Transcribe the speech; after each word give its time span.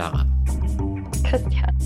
Clara. 0.00 0.24
Christian. 1.24 1.76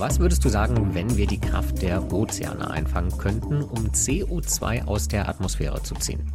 Was 0.00 0.18
würdest 0.18 0.44
du 0.44 0.48
sagen, 0.48 0.94
wenn 0.94 1.16
wir 1.16 1.28
die 1.28 1.38
Kraft 1.38 1.80
der 1.80 2.12
Ozeane 2.12 2.68
einfangen 2.68 3.16
könnten, 3.18 3.62
um 3.62 3.86
CO2 3.90 4.84
aus 4.86 5.06
der 5.06 5.28
Atmosphäre 5.28 5.80
zu 5.80 5.94
ziehen? 5.94 6.32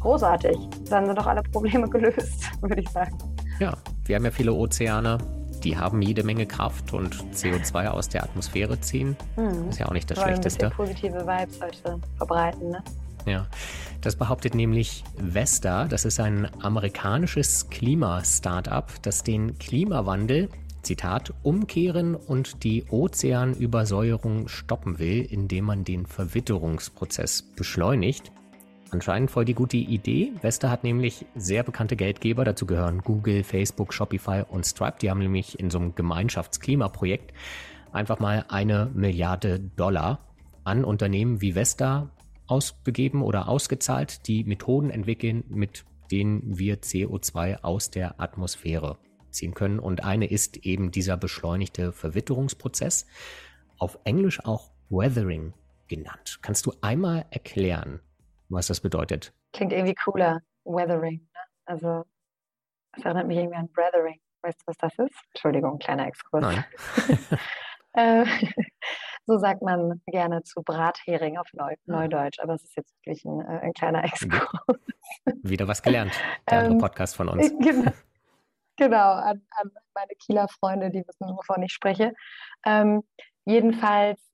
Großartig. 0.00 0.56
Dann 0.88 1.04
sind 1.04 1.18
doch 1.18 1.26
alle 1.26 1.42
Probleme 1.42 1.86
gelöst, 1.90 2.50
würde 2.62 2.80
ich 2.80 2.88
sagen. 2.88 3.18
Ja, 3.58 3.74
wir 4.06 4.16
haben 4.16 4.24
ja 4.24 4.30
viele 4.30 4.54
Ozeane, 4.54 5.18
die 5.62 5.76
haben 5.76 6.00
jede 6.00 6.22
Menge 6.22 6.46
Kraft 6.46 6.94
und 6.94 7.14
CO2 7.34 7.88
aus 7.88 8.08
der 8.08 8.24
Atmosphäre 8.24 8.80
ziehen. 8.80 9.18
Hm. 9.34 9.68
Ist 9.68 9.78
ja 9.78 9.88
auch 9.88 9.92
nicht 9.92 10.10
das 10.10 10.16
Wollen 10.16 10.28
Schlechteste. 10.28 10.70
Positive 10.70 11.20
Vibes 11.26 11.60
heute 11.62 12.00
verbreiten, 12.16 12.70
ne? 12.70 12.82
Ja, 13.26 13.46
das 14.00 14.16
behauptet 14.16 14.54
nämlich 14.54 15.04
Vesta. 15.16 15.86
Das 15.86 16.04
ist 16.04 16.20
ein 16.20 16.48
amerikanisches 16.62 17.68
Klima-Startup, 17.68 18.90
das 19.02 19.22
den 19.22 19.58
Klimawandel, 19.58 20.48
Zitat, 20.82 21.34
umkehren 21.42 22.14
und 22.14 22.64
die 22.64 22.84
Ozeanübersäuerung 22.88 24.48
stoppen 24.48 24.98
will, 24.98 25.26
indem 25.30 25.66
man 25.66 25.84
den 25.84 26.06
Verwitterungsprozess 26.06 27.42
beschleunigt. 27.42 28.32
Anscheinend 28.90 29.30
voll 29.30 29.44
die 29.44 29.54
gute 29.54 29.76
Idee. 29.76 30.32
Vesta 30.40 30.68
hat 30.68 30.82
nämlich 30.82 31.26
sehr 31.36 31.62
bekannte 31.62 31.94
Geldgeber, 31.94 32.44
dazu 32.44 32.66
gehören 32.66 33.02
Google, 33.02 33.44
Facebook, 33.44 33.92
Shopify 33.94 34.42
und 34.48 34.66
Stripe. 34.66 34.96
Die 35.00 35.10
haben 35.10 35.20
nämlich 35.20 35.60
in 35.60 35.70
so 35.70 35.78
einem 35.78 35.94
Gemeinschaftsklimaprojekt 35.94 37.32
einfach 37.92 38.18
mal 38.18 38.44
eine 38.48 38.90
Milliarde 38.92 39.60
Dollar 39.60 40.18
an 40.64 40.84
Unternehmen 40.84 41.40
wie 41.40 41.54
Vesta 41.54 42.10
ausgegeben 42.50 43.22
oder 43.22 43.48
ausgezahlt, 43.48 44.26
die 44.26 44.44
Methoden 44.44 44.90
entwickeln, 44.90 45.44
mit 45.48 45.84
denen 46.10 46.58
wir 46.58 46.80
CO2 46.80 47.62
aus 47.62 47.90
der 47.90 48.20
Atmosphäre 48.20 48.98
ziehen 49.30 49.54
können. 49.54 49.78
Und 49.78 50.04
eine 50.04 50.26
ist 50.26 50.58
eben 50.58 50.90
dieser 50.90 51.16
beschleunigte 51.16 51.92
Verwitterungsprozess, 51.92 53.06
auf 53.78 53.98
Englisch 54.04 54.44
auch 54.44 54.72
Weathering 54.90 55.54
genannt. 55.88 56.38
Kannst 56.42 56.66
du 56.66 56.72
einmal 56.80 57.26
erklären, 57.30 58.00
was 58.48 58.66
das 58.66 58.80
bedeutet. 58.80 59.32
Klingt 59.52 59.72
irgendwie 59.72 59.94
cooler, 59.94 60.40
Weathering. 60.64 61.20
Ne? 61.20 61.40
Also, 61.64 62.04
es 62.96 63.04
erinnert 63.04 63.28
mich 63.28 63.38
irgendwie 63.38 63.56
an 63.56 63.68
Breathering. 63.72 64.20
Weißt 64.42 64.60
du, 64.60 64.66
was 64.66 64.76
das 64.78 64.92
ist? 64.98 65.14
Entschuldigung, 65.34 65.78
kleiner 65.78 66.06
Exkurs. 66.06 66.42
Nein. 66.42 66.64
So 69.26 69.38
sagt 69.38 69.62
man 69.62 70.00
gerne 70.06 70.42
zu 70.42 70.62
Brathering 70.62 71.38
auf 71.38 71.46
Neu 71.52 71.74
Neudeutsch, 71.86 72.40
aber 72.40 72.54
es 72.54 72.64
ist 72.64 72.76
jetzt 72.76 72.94
wirklich 72.96 73.24
ein, 73.24 73.40
äh, 73.40 73.60
ein 73.60 73.72
kleiner 73.72 74.04
Exkurs. 74.04 74.48
Wieder 75.42 75.68
was 75.68 75.82
gelernt, 75.82 76.12
der 76.50 76.58
andere 76.58 76.74
ähm, 76.74 76.80
Podcast 76.80 77.16
von 77.16 77.28
uns. 77.28 77.52
Genau, 77.60 77.92
genau 78.76 79.12
an, 79.12 79.42
an, 79.50 79.70
meine 79.94 80.14
Kieler 80.18 80.48
Freunde, 80.48 80.90
die 80.90 81.04
wissen, 81.06 81.36
wovon 81.36 81.62
ich 81.62 81.72
spreche. 81.72 82.14
Ähm, 82.64 83.02
jedenfalls 83.44 84.30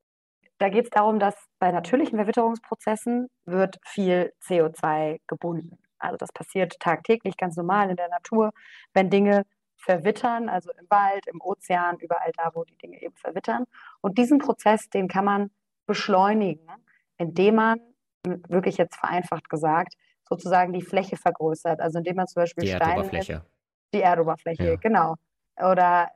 da 0.58 0.68
geht 0.70 0.84
es 0.84 0.90
darum, 0.90 1.18
dass 1.18 1.34
bei 1.58 1.70
natürlichen 1.70 2.16
Verwitterungsprozessen 2.18 3.28
wird 3.44 3.78
viel 3.84 4.32
CO2 4.42 5.20
gebunden. 5.26 5.78
Also 5.98 6.16
das 6.16 6.32
passiert 6.32 6.78
tagtäglich 6.80 7.36
ganz 7.36 7.56
normal 7.56 7.90
in 7.90 7.96
der 7.96 8.08
Natur, 8.08 8.52
wenn 8.94 9.10
Dinge 9.10 9.44
verwittern, 9.86 10.48
also 10.48 10.70
im 10.72 10.86
Wald, 10.90 11.26
im 11.28 11.40
Ozean, 11.40 11.96
überall 12.00 12.32
da, 12.36 12.50
wo 12.54 12.64
die 12.64 12.76
Dinge 12.76 13.00
eben 13.00 13.14
verwittern. 13.14 13.64
Und 14.00 14.18
diesen 14.18 14.38
Prozess, 14.38 14.90
den 14.90 15.06
kann 15.06 15.24
man 15.24 15.50
beschleunigen, 15.86 16.68
indem 17.18 17.54
man, 17.54 17.80
wirklich 18.48 18.76
jetzt 18.76 18.96
vereinfacht 18.96 19.48
gesagt, 19.48 19.94
sozusagen 20.28 20.72
die 20.72 20.82
Fläche 20.82 21.16
vergrößert. 21.16 21.80
Also 21.80 21.98
indem 21.98 22.16
man 22.16 22.26
zum 22.26 22.42
Beispiel 22.42 22.64
die 22.64 22.70
Steine... 22.70 22.94
Erdoberfläche. 22.94 23.46
Die 23.94 24.02
Erdoberfläche, 24.02 24.70
ja. 24.70 24.76
genau. 24.76 25.14
Oder 25.56 26.10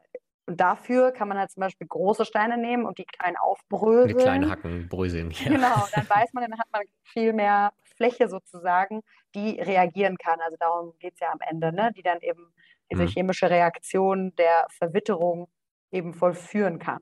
und 0.47 0.61
dafür 0.61 1.13
kann 1.13 1.29
man 1.29 1.39
halt 1.39 1.53
zum 1.53 1.61
Beispiel 1.61 1.87
große 1.87 2.25
Steine 2.25 2.59
nehmen 2.59 2.85
und 2.85 2.99
die 2.99 3.05
kleinen 3.05 3.37
aufbröseln. 3.37 4.09
Die 4.09 4.15
kleinen 4.15 4.51
Hacken 4.51 4.89
bröseln. 4.89 5.31
Ja. 5.31 5.53
Genau, 5.53 5.87
dann 5.95 6.11
weiß 6.11 6.33
man, 6.33 6.51
dann 6.51 6.59
hat 6.59 6.67
man 6.73 6.83
viel 7.05 7.33
mehr 7.33 7.73
Fläche 7.97 8.27
sozusagen, 8.27 9.03
die 9.37 9.61
reagieren 9.61 10.17
kann. 10.17 10.41
Also 10.41 10.57
darum 10.59 10.95
geht 10.99 11.15
es 11.15 11.21
ja 11.21 11.31
am 11.31 11.39
Ende, 11.49 11.73
ne? 11.73 11.93
die 11.97 12.03
dann 12.03 12.19
eben 12.23 12.53
diese 12.91 13.05
mhm. 13.05 13.09
chemische 13.09 13.51
Reaktion 13.51 14.35
der 14.37 14.67
Verwitterung 14.71 15.49
eben 15.93 16.15
vollführen 16.15 16.79
kann. 16.79 17.01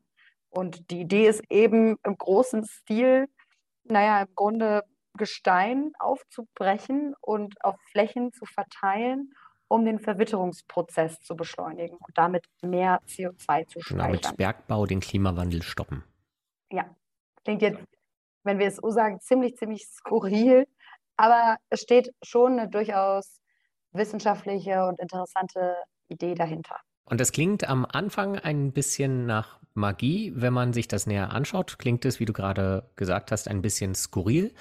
Und 0.51 0.91
die 0.91 1.01
Idee 1.01 1.29
ist 1.29 1.43
eben 1.51 1.97
im 2.05 2.17
großen 2.17 2.65
Stil, 2.65 3.29
naja, 3.85 4.23
im 4.23 4.35
Grunde 4.35 4.85
Gestein 5.17 5.93
aufzubrechen 5.99 7.15
und 7.21 7.63
auf 7.65 7.77
Flächen 7.91 8.33
zu 8.33 8.45
verteilen 8.45 9.33
um 9.69 9.85
den 9.85 9.99
Verwitterungsprozess 9.99 11.21
zu 11.21 11.37
beschleunigen 11.37 11.97
und 11.99 12.17
damit 12.17 12.47
mehr 12.63 13.01
CO2 13.07 13.69
zu 13.69 13.81
speichern. 13.81 14.13
Genau, 14.13 14.29
mit 14.29 14.37
Bergbau 14.37 14.87
den 14.87 15.01
Klimawandel 15.01 15.63
stoppen. 15.63 16.03
Ja, 16.73 16.97
klingt 17.45 17.63
jetzt, 17.63 17.85
wenn 18.45 18.59
wir 18.59 18.67
es 18.67 18.77
so 18.77 18.91
sagen, 18.91 19.21
ziemlich, 19.21 19.57
ziemlich 19.57 19.87
skurril, 19.87 20.67
aber 21.17 21.59
es 21.69 21.83
steht 21.83 22.13
schon 22.23 22.59
eine 22.59 22.69
durchaus 22.69 23.41
wissenschaftliche 23.99 24.87
und 24.87 24.99
interessante 25.01 25.77
Idee 26.09 26.35
dahinter. 26.35 26.77
Und 27.05 27.21
das 27.21 27.33
klingt 27.33 27.69
am 27.69 27.87
Anfang 27.87 28.39
ein 28.39 28.73
bisschen 28.73 29.27
nach 29.27 29.59
Magie. 29.75 30.33
Wenn 30.35 30.53
man 30.53 30.73
sich 30.73 30.89
das 30.89 31.07
näher 31.07 31.33
anschaut, 31.33 31.79
klingt 31.79 32.05
es, 32.05 32.21
wie 32.21 32.25
du 32.25 32.33
gerade 32.33 32.91
gesagt 32.97 33.33
hast, 33.33 33.49
ein 33.49 33.63
bisschen 33.63 33.95
skurril. 33.95 34.55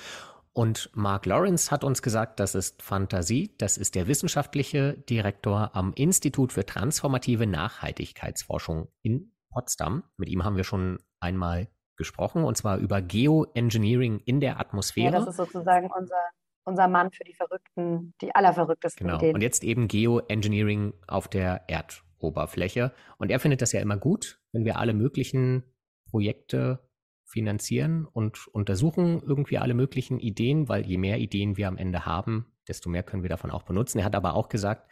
Und 0.53 0.89
Mark 0.95 1.25
Lawrence 1.25 1.69
hat 1.69 1.83
uns 1.83 2.01
gesagt, 2.01 2.39
das 2.39 2.55
ist 2.55 2.81
Fantasie. 2.81 3.53
Das 3.57 3.77
ist 3.77 3.95
der 3.95 4.07
wissenschaftliche 4.07 4.93
Direktor 4.93 5.75
am 5.75 5.93
Institut 5.93 6.51
für 6.51 6.65
transformative 6.65 7.45
Nachhaltigkeitsforschung 7.45 8.87
in 9.03 9.33
Potsdam. 9.51 10.03
Mit 10.17 10.29
ihm 10.29 10.43
haben 10.43 10.55
wir 10.55 10.63
schon 10.63 10.99
einmal 11.19 11.67
gesprochen, 11.97 12.43
und 12.43 12.57
zwar 12.57 12.77
über 12.77 13.01
Geoengineering 13.01 14.19
in 14.19 14.39
der 14.39 14.59
Atmosphäre. 14.59 15.13
Ja, 15.13 15.19
das 15.19 15.27
ist 15.27 15.37
sozusagen 15.37 15.91
unser, 15.91 16.23
unser 16.67 16.87
Mann 16.87 17.11
für 17.11 17.23
die 17.23 17.33
verrückten, 17.33 18.13
die 18.21 18.35
allerverrücktesten 18.35 19.07
genau. 19.07 19.17
Ideen. 19.17 19.35
Und 19.35 19.41
jetzt 19.41 19.63
eben 19.63 19.87
Geoengineering 19.87 20.93
auf 21.07 21.27
der 21.27 21.63
Erdoberfläche. 21.69 22.93
Und 23.17 23.31
er 23.31 23.39
findet 23.39 23.61
das 23.61 23.71
ja 23.71 23.79
immer 23.79 23.97
gut, 23.97 24.39
wenn 24.51 24.65
wir 24.65 24.77
alle 24.77 24.93
möglichen 24.93 25.63
Projekte 26.09 26.79
finanzieren 27.25 28.05
und 28.05 28.47
untersuchen 28.47 29.21
irgendwie 29.21 29.57
alle 29.57 29.73
möglichen 29.73 30.19
Ideen, 30.19 30.69
weil 30.69 30.85
je 30.85 30.97
mehr 30.97 31.19
Ideen 31.19 31.57
wir 31.57 31.67
am 31.67 31.77
Ende 31.77 32.05
haben, 32.05 32.45
desto 32.67 32.89
mehr 32.89 33.03
können 33.03 33.23
wir 33.23 33.29
davon 33.29 33.51
auch 33.51 33.63
benutzen. 33.63 33.99
Er 33.99 34.05
hat 34.05 34.15
aber 34.15 34.35
auch 34.35 34.49
gesagt, 34.49 34.91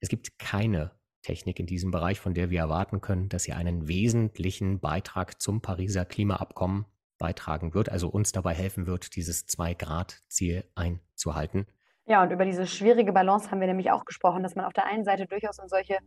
es 0.00 0.08
gibt 0.08 0.38
keine 0.38 0.92
Technik 1.22 1.58
in 1.58 1.66
diesem 1.66 1.90
Bereich, 1.90 2.20
von 2.20 2.34
der 2.34 2.50
wir 2.50 2.60
erwarten 2.60 3.00
können, 3.00 3.28
dass 3.28 3.44
sie 3.44 3.52
einen 3.52 3.88
wesentlichen 3.88 4.80
Beitrag 4.80 5.40
zum 5.40 5.60
Pariser 5.60 6.04
Klimaabkommen 6.04 6.84
beitragen 7.18 7.74
wird, 7.74 7.90
also 7.90 8.08
uns 8.08 8.32
dabei 8.32 8.54
helfen 8.54 8.86
wird, 8.86 9.16
dieses 9.16 9.46
Zwei-Grad-Ziel 9.46 10.64
einzuhalten. 10.74 11.66
Ja, 12.06 12.22
und 12.22 12.30
über 12.30 12.44
diese 12.44 12.66
schwierige 12.66 13.12
Balance 13.12 13.50
haben 13.50 13.60
wir 13.60 13.66
nämlich 13.66 13.90
auch 13.90 14.04
gesprochen, 14.04 14.42
dass 14.42 14.54
man 14.54 14.64
auf 14.64 14.72
der 14.72 14.86
einen 14.86 15.04
Seite 15.04 15.26
durchaus 15.26 15.58
in 15.58 15.68
solche 15.68 15.98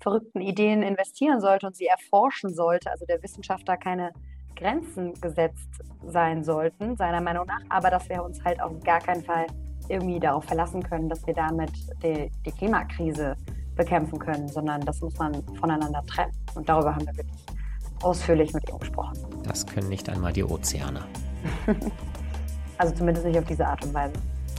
verrückten 0.00 0.42
Ideen 0.42 0.82
investieren 0.82 1.40
sollte 1.40 1.66
und 1.66 1.76
sie 1.76 1.86
erforschen 1.86 2.54
sollte, 2.54 2.90
also 2.90 3.06
der 3.06 3.22
Wissenschaftler 3.22 3.76
keine 3.78 4.12
Grenzen 4.54 5.14
gesetzt 5.20 5.82
sein 6.06 6.44
sollten, 6.44 6.96
seiner 6.96 7.20
Meinung 7.20 7.46
nach, 7.46 7.60
aber 7.68 7.90
dass 7.90 8.08
wir 8.08 8.22
uns 8.22 8.42
halt 8.44 8.60
auf 8.60 8.78
gar 8.80 9.00
keinen 9.00 9.22
Fall 9.22 9.46
irgendwie 9.88 10.18
darauf 10.18 10.44
verlassen 10.44 10.82
können, 10.82 11.08
dass 11.08 11.26
wir 11.26 11.34
damit 11.34 11.70
die, 12.02 12.30
die 12.44 12.52
Klimakrise 12.52 13.36
bekämpfen 13.76 14.18
können, 14.18 14.48
sondern 14.48 14.80
das 14.80 15.00
muss 15.00 15.16
man 15.18 15.42
voneinander 15.58 16.02
trennen. 16.06 16.32
Und 16.54 16.68
darüber 16.68 16.94
haben 16.94 17.06
wir 17.06 17.16
wirklich 17.16 17.46
ausführlich 18.02 18.52
mit 18.52 18.68
ihm 18.68 18.78
gesprochen. 18.78 19.18
Das 19.42 19.66
können 19.66 19.88
nicht 19.88 20.08
einmal 20.08 20.32
die 20.32 20.44
Ozeane. 20.44 21.04
also 22.78 22.94
zumindest 22.94 23.26
nicht 23.26 23.38
auf 23.38 23.44
diese 23.44 23.66
Art 23.66 23.84
und 23.84 23.94
Weise. 23.94 24.14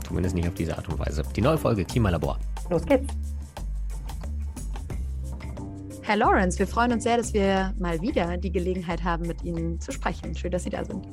Zumindest 0.06 0.34
nicht 0.34 0.48
auf 0.48 0.54
diese 0.54 0.76
Art 0.76 0.88
und 0.88 0.98
Weise. 0.98 1.22
Die 1.36 1.40
neue 1.40 1.58
Folge 1.58 1.84
Klimalabor. 1.84 2.38
Los 2.70 2.84
geht's. 2.84 3.06
Herr 6.02 6.16
Lawrence, 6.16 6.58
wir 6.58 6.66
freuen 6.66 6.92
uns 6.92 7.02
sehr, 7.02 7.18
dass 7.18 7.34
wir 7.34 7.74
mal 7.78 8.00
wieder 8.00 8.38
die 8.38 8.50
Gelegenheit 8.50 9.04
haben, 9.04 9.26
mit 9.26 9.44
Ihnen 9.44 9.78
zu 9.78 9.92
sprechen. 9.92 10.34
Schön, 10.34 10.50
dass 10.50 10.62
Sie 10.62 10.70
da 10.70 10.82
sind. 10.82 11.06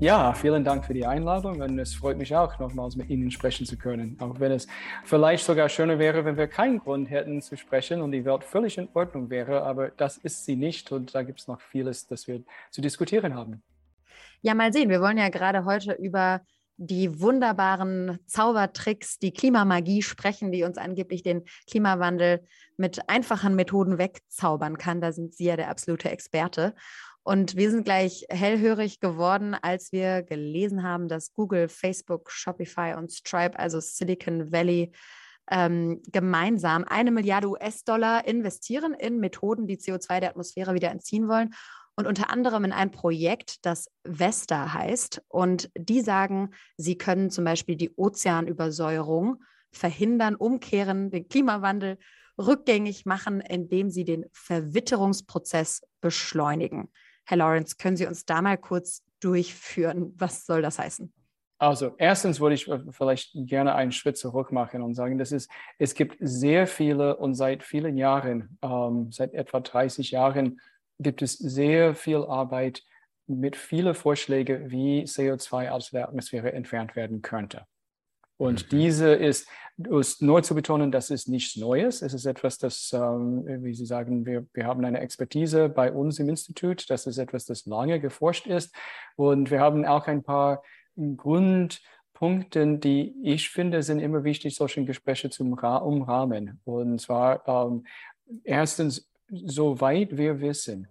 Ja, 0.00 0.32
vielen 0.32 0.64
Dank 0.64 0.86
für 0.86 0.94
die 0.94 1.04
Einladung 1.04 1.60
und 1.60 1.78
es 1.78 1.94
freut 1.94 2.16
mich 2.16 2.34
auch, 2.34 2.58
nochmals 2.58 2.96
mit 2.96 3.10
Ihnen 3.10 3.30
sprechen 3.30 3.66
zu 3.66 3.76
können. 3.76 4.16
Auch 4.18 4.40
wenn 4.40 4.50
es 4.50 4.66
vielleicht 5.04 5.44
sogar 5.44 5.68
schöner 5.68 5.98
wäre, 5.98 6.24
wenn 6.24 6.38
wir 6.38 6.46
keinen 6.46 6.78
Grund 6.78 7.10
hätten 7.10 7.42
zu 7.42 7.58
sprechen 7.58 8.00
und 8.00 8.10
die 8.12 8.24
Welt 8.24 8.42
völlig 8.42 8.78
in 8.78 8.88
Ordnung 8.94 9.28
wäre, 9.28 9.62
aber 9.62 9.90
das 9.90 10.16
ist 10.16 10.46
sie 10.46 10.56
nicht 10.56 10.90
und 10.90 11.14
da 11.14 11.22
gibt 11.22 11.40
es 11.40 11.48
noch 11.48 11.60
vieles, 11.60 12.06
das 12.06 12.26
wir 12.26 12.42
zu 12.70 12.80
diskutieren 12.80 13.34
haben. 13.34 13.62
Ja, 14.40 14.54
mal 14.54 14.72
sehen. 14.72 14.88
Wir 14.88 15.02
wollen 15.02 15.18
ja 15.18 15.28
gerade 15.28 15.66
heute 15.66 15.92
über 15.92 16.40
die 16.78 17.20
wunderbaren 17.20 18.20
Zaubertricks, 18.24 19.18
die 19.18 19.32
Klimamagie 19.32 20.00
sprechen, 20.00 20.50
die 20.50 20.62
uns 20.62 20.78
angeblich 20.78 21.22
den 21.22 21.44
Klimawandel 21.68 22.42
mit 22.78 23.06
einfachen 23.10 23.54
Methoden 23.54 23.98
wegzaubern 23.98 24.78
kann. 24.78 25.02
Da 25.02 25.12
sind 25.12 25.34
Sie 25.34 25.44
ja 25.44 25.56
der 25.56 25.68
absolute 25.68 26.08
Experte. 26.08 26.74
Und 27.22 27.56
wir 27.56 27.70
sind 27.70 27.84
gleich 27.84 28.24
hellhörig 28.30 29.00
geworden, 29.00 29.54
als 29.54 29.92
wir 29.92 30.22
gelesen 30.22 30.82
haben, 30.82 31.08
dass 31.08 31.34
Google, 31.34 31.68
Facebook, 31.68 32.30
Shopify 32.30 32.94
und 32.96 33.12
Stripe, 33.12 33.58
also 33.58 33.78
Silicon 33.80 34.50
Valley, 34.52 34.92
ähm, 35.50 36.00
gemeinsam 36.06 36.84
eine 36.84 37.10
Milliarde 37.10 37.48
US-Dollar 37.48 38.26
investieren 38.26 38.94
in 38.94 39.18
Methoden, 39.18 39.66
die 39.66 39.76
CO2 39.76 40.20
der 40.20 40.30
Atmosphäre 40.30 40.74
wieder 40.74 40.90
entziehen 40.90 41.28
wollen. 41.28 41.54
Und 41.96 42.06
unter 42.06 42.30
anderem 42.30 42.64
in 42.64 42.72
ein 42.72 42.92
Projekt, 42.92 43.66
das 43.66 43.90
Vesta 44.04 44.72
heißt. 44.72 45.22
Und 45.28 45.70
die 45.76 46.00
sagen, 46.00 46.50
sie 46.76 46.96
können 46.96 47.30
zum 47.30 47.44
Beispiel 47.44 47.76
die 47.76 47.90
Ozeanübersäuerung 47.96 49.42
verhindern, 49.72 50.36
umkehren, 50.36 51.10
den 51.10 51.28
Klimawandel 51.28 51.98
rückgängig 52.38 53.04
machen, 53.04 53.40
indem 53.40 53.90
sie 53.90 54.04
den 54.04 54.24
Verwitterungsprozess 54.32 55.82
beschleunigen. 56.00 56.90
Herr 57.30 57.36
Lawrence, 57.36 57.76
können 57.76 57.96
Sie 57.96 58.08
uns 58.08 58.26
da 58.26 58.42
mal 58.42 58.58
kurz 58.58 59.04
durchführen? 59.20 60.12
Was 60.18 60.46
soll 60.46 60.62
das 60.62 60.80
heißen? 60.80 61.12
Also 61.58 61.94
erstens 61.96 62.40
würde 62.40 62.56
ich 62.56 62.68
vielleicht 62.90 63.30
gerne 63.34 63.76
einen 63.76 63.92
Schritt 63.92 64.18
zurück 64.18 64.50
machen 64.50 64.82
und 64.82 64.94
sagen, 64.94 65.16
dass 65.16 65.30
es, 65.30 65.46
es 65.78 65.94
gibt 65.94 66.16
sehr 66.18 66.66
viele 66.66 67.16
und 67.18 67.34
seit 67.34 67.62
vielen 67.62 67.96
Jahren, 67.96 68.58
ähm, 68.62 69.12
seit 69.12 69.32
etwa 69.34 69.60
30 69.60 70.10
Jahren, 70.10 70.60
gibt 70.98 71.22
es 71.22 71.34
sehr 71.34 71.94
viel 71.94 72.24
Arbeit 72.24 72.82
mit 73.28 73.54
vielen 73.54 73.94
Vorschlägen, 73.94 74.72
wie 74.72 75.04
CO2 75.04 75.70
aus 75.70 75.90
der 75.90 76.08
Atmosphäre 76.08 76.52
entfernt 76.52 76.96
werden 76.96 77.22
könnte. 77.22 77.64
Und 78.40 78.64
mhm. 78.64 78.68
diese 78.78 79.12
ist, 79.12 79.46
ist 79.76 80.22
nur 80.22 80.42
zu 80.42 80.54
betonen, 80.54 80.90
das 80.90 81.10
ist 81.10 81.28
nichts 81.28 81.56
Neues. 81.56 82.00
Es 82.00 82.14
ist 82.14 82.24
etwas, 82.24 82.56
das, 82.56 82.90
ähm, 82.94 83.44
wie 83.62 83.74
Sie 83.74 83.84
sagen, 83.84 84.24
wir, 84.24 84.46
wir 84.54 84.64
haben 84.64 84.82
eine 84.82 85.00
Expertise 85.00 85.68
bei 85.68 85.92
uns 85.92 86.18
im 86.18 86.30
Institut. 86.30 86.88
Das 86.88 87.06
ist 87.06 87.18
etwas, 87.18 87.44
das 87.44 87.66
lange 87.66 88.00
geforscht 88.00 88.46
ist. 88.46 88.74
Und 89.16 89.50
wir 89.50 89.60
haben 89.60 89.84
auch 89.84 90.06
ein 90.06 90.22
paar 90.22 90.62
Grundpunkte, 90.96 92.78
die 92.78 93.14
ich 93.22 93.50
finde, 93.50 93.82
sind 93.82 93.98
immer 93.98 94.24
wichtig, 94.24 94.54
solche 94.54 94.86
Gespräche 94.86 95.28
zu 95.28 95.44
umrahmen. 95.44 96.60
Und 96.64 96.98
zwar 96.98 97.46
ähm, 97.46 97.84
erstens, 98.42 99.06
soweit 99.28 100.16
wir 100.16 100.40
wissen, 100.40 100.88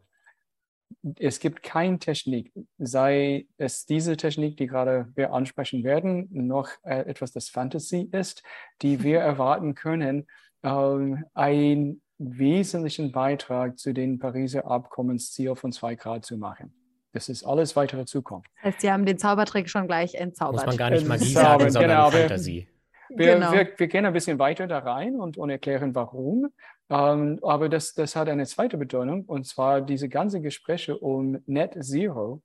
es 1.17 1.39
gibt 1.39 1.63
keine 1.63 1.99
Technik, 1.99 2.51
sei 2.77 3.45
es 3.57 3.85
diese 3.85 4.17
Technik, 4.17 4.57
die 4.57 4.67
gerade 4.67 5.07
wir 5.15 5.33
ansprechen 5.33 5.83
werden, 5.83 6.27
noch 6.31 6.69
äh, 6.83 7.01
etwas, 7.01 7.31
das 7.31 7.49
Fantasy 7.49 8.09
ist, 8.11 8.43
die 8.81 9.03
wir 9.03 9.19
erwarten 9.19 9.75
können, 9.75 10.27
ähm, 10.63 11.25
einen 11.33 12.01
wesentlichen 12.17 13.11
Beitrag 13.11 13.79
zu 13.79 13.93
den 13.93 14.19
Pariser 14.19 14.65
Abkommensziel 14.65 15.55
von 15.55 15.71
zwei 15.71 15.95
Grad 15.95 16.25
zu 16.25 16.37
machen. 16.37 16.73
Das 17.13 17.29
ist 17.29 17.43
alles 17.43 17.75
weitere 17.75 18.05
Zukunft. 18.05 18.51
Das 18.57 18.73
heißt, 18.73 18.81
Sie 18.81 18.91
haben 18.91 19.05
den 19.05 19.17
Zaubertrick 19.17 19.69
schon 19.69 19.87
gleich 19.87 20.13
entzaubert. 20.15 20.65
Muss 20.65 20.65
man 20.65 20.77
gar 20.77 20.89
nicht 20.91 21.07
Magie 21.07 21.31
sagen, 21.31 21.71
sondern 21.71 21.89
genau, 21.89 22.11
Fantasie. 22.11 22.67
Wir, 23.09 23.35
genau. 23.35 23.51
wir, 23.51 23.67
wir, 23.75 23.87
gehen 23.87 24.05
ein 24.05 24.13
bisschen 24.13 24.37
weiter 24.37 24.67
da 24.67 24.79
rein 24.79 25.15
und, 25.15 25.37
und 25.37 25.49
erklären, 25.49 25.95
warum. 25.95 26.49
Ähm, 26.89 27.39
aber 27.43 27.69
das, 27.69 27.93
das 27.93 28.15
hat 28.15 28.29
eine 28.29 28.45
zweite 28.45 28.77
Bedeutung, 28.77 29.25
und 29.25 29.45
zwar 29.45 29.81
diese 29.81 30.09
ganzen 30.09 30.41
Gespräche 30.41 30.97
um 30.97 31.41
Net 31.45 31.77
Zero, 31.83 32.41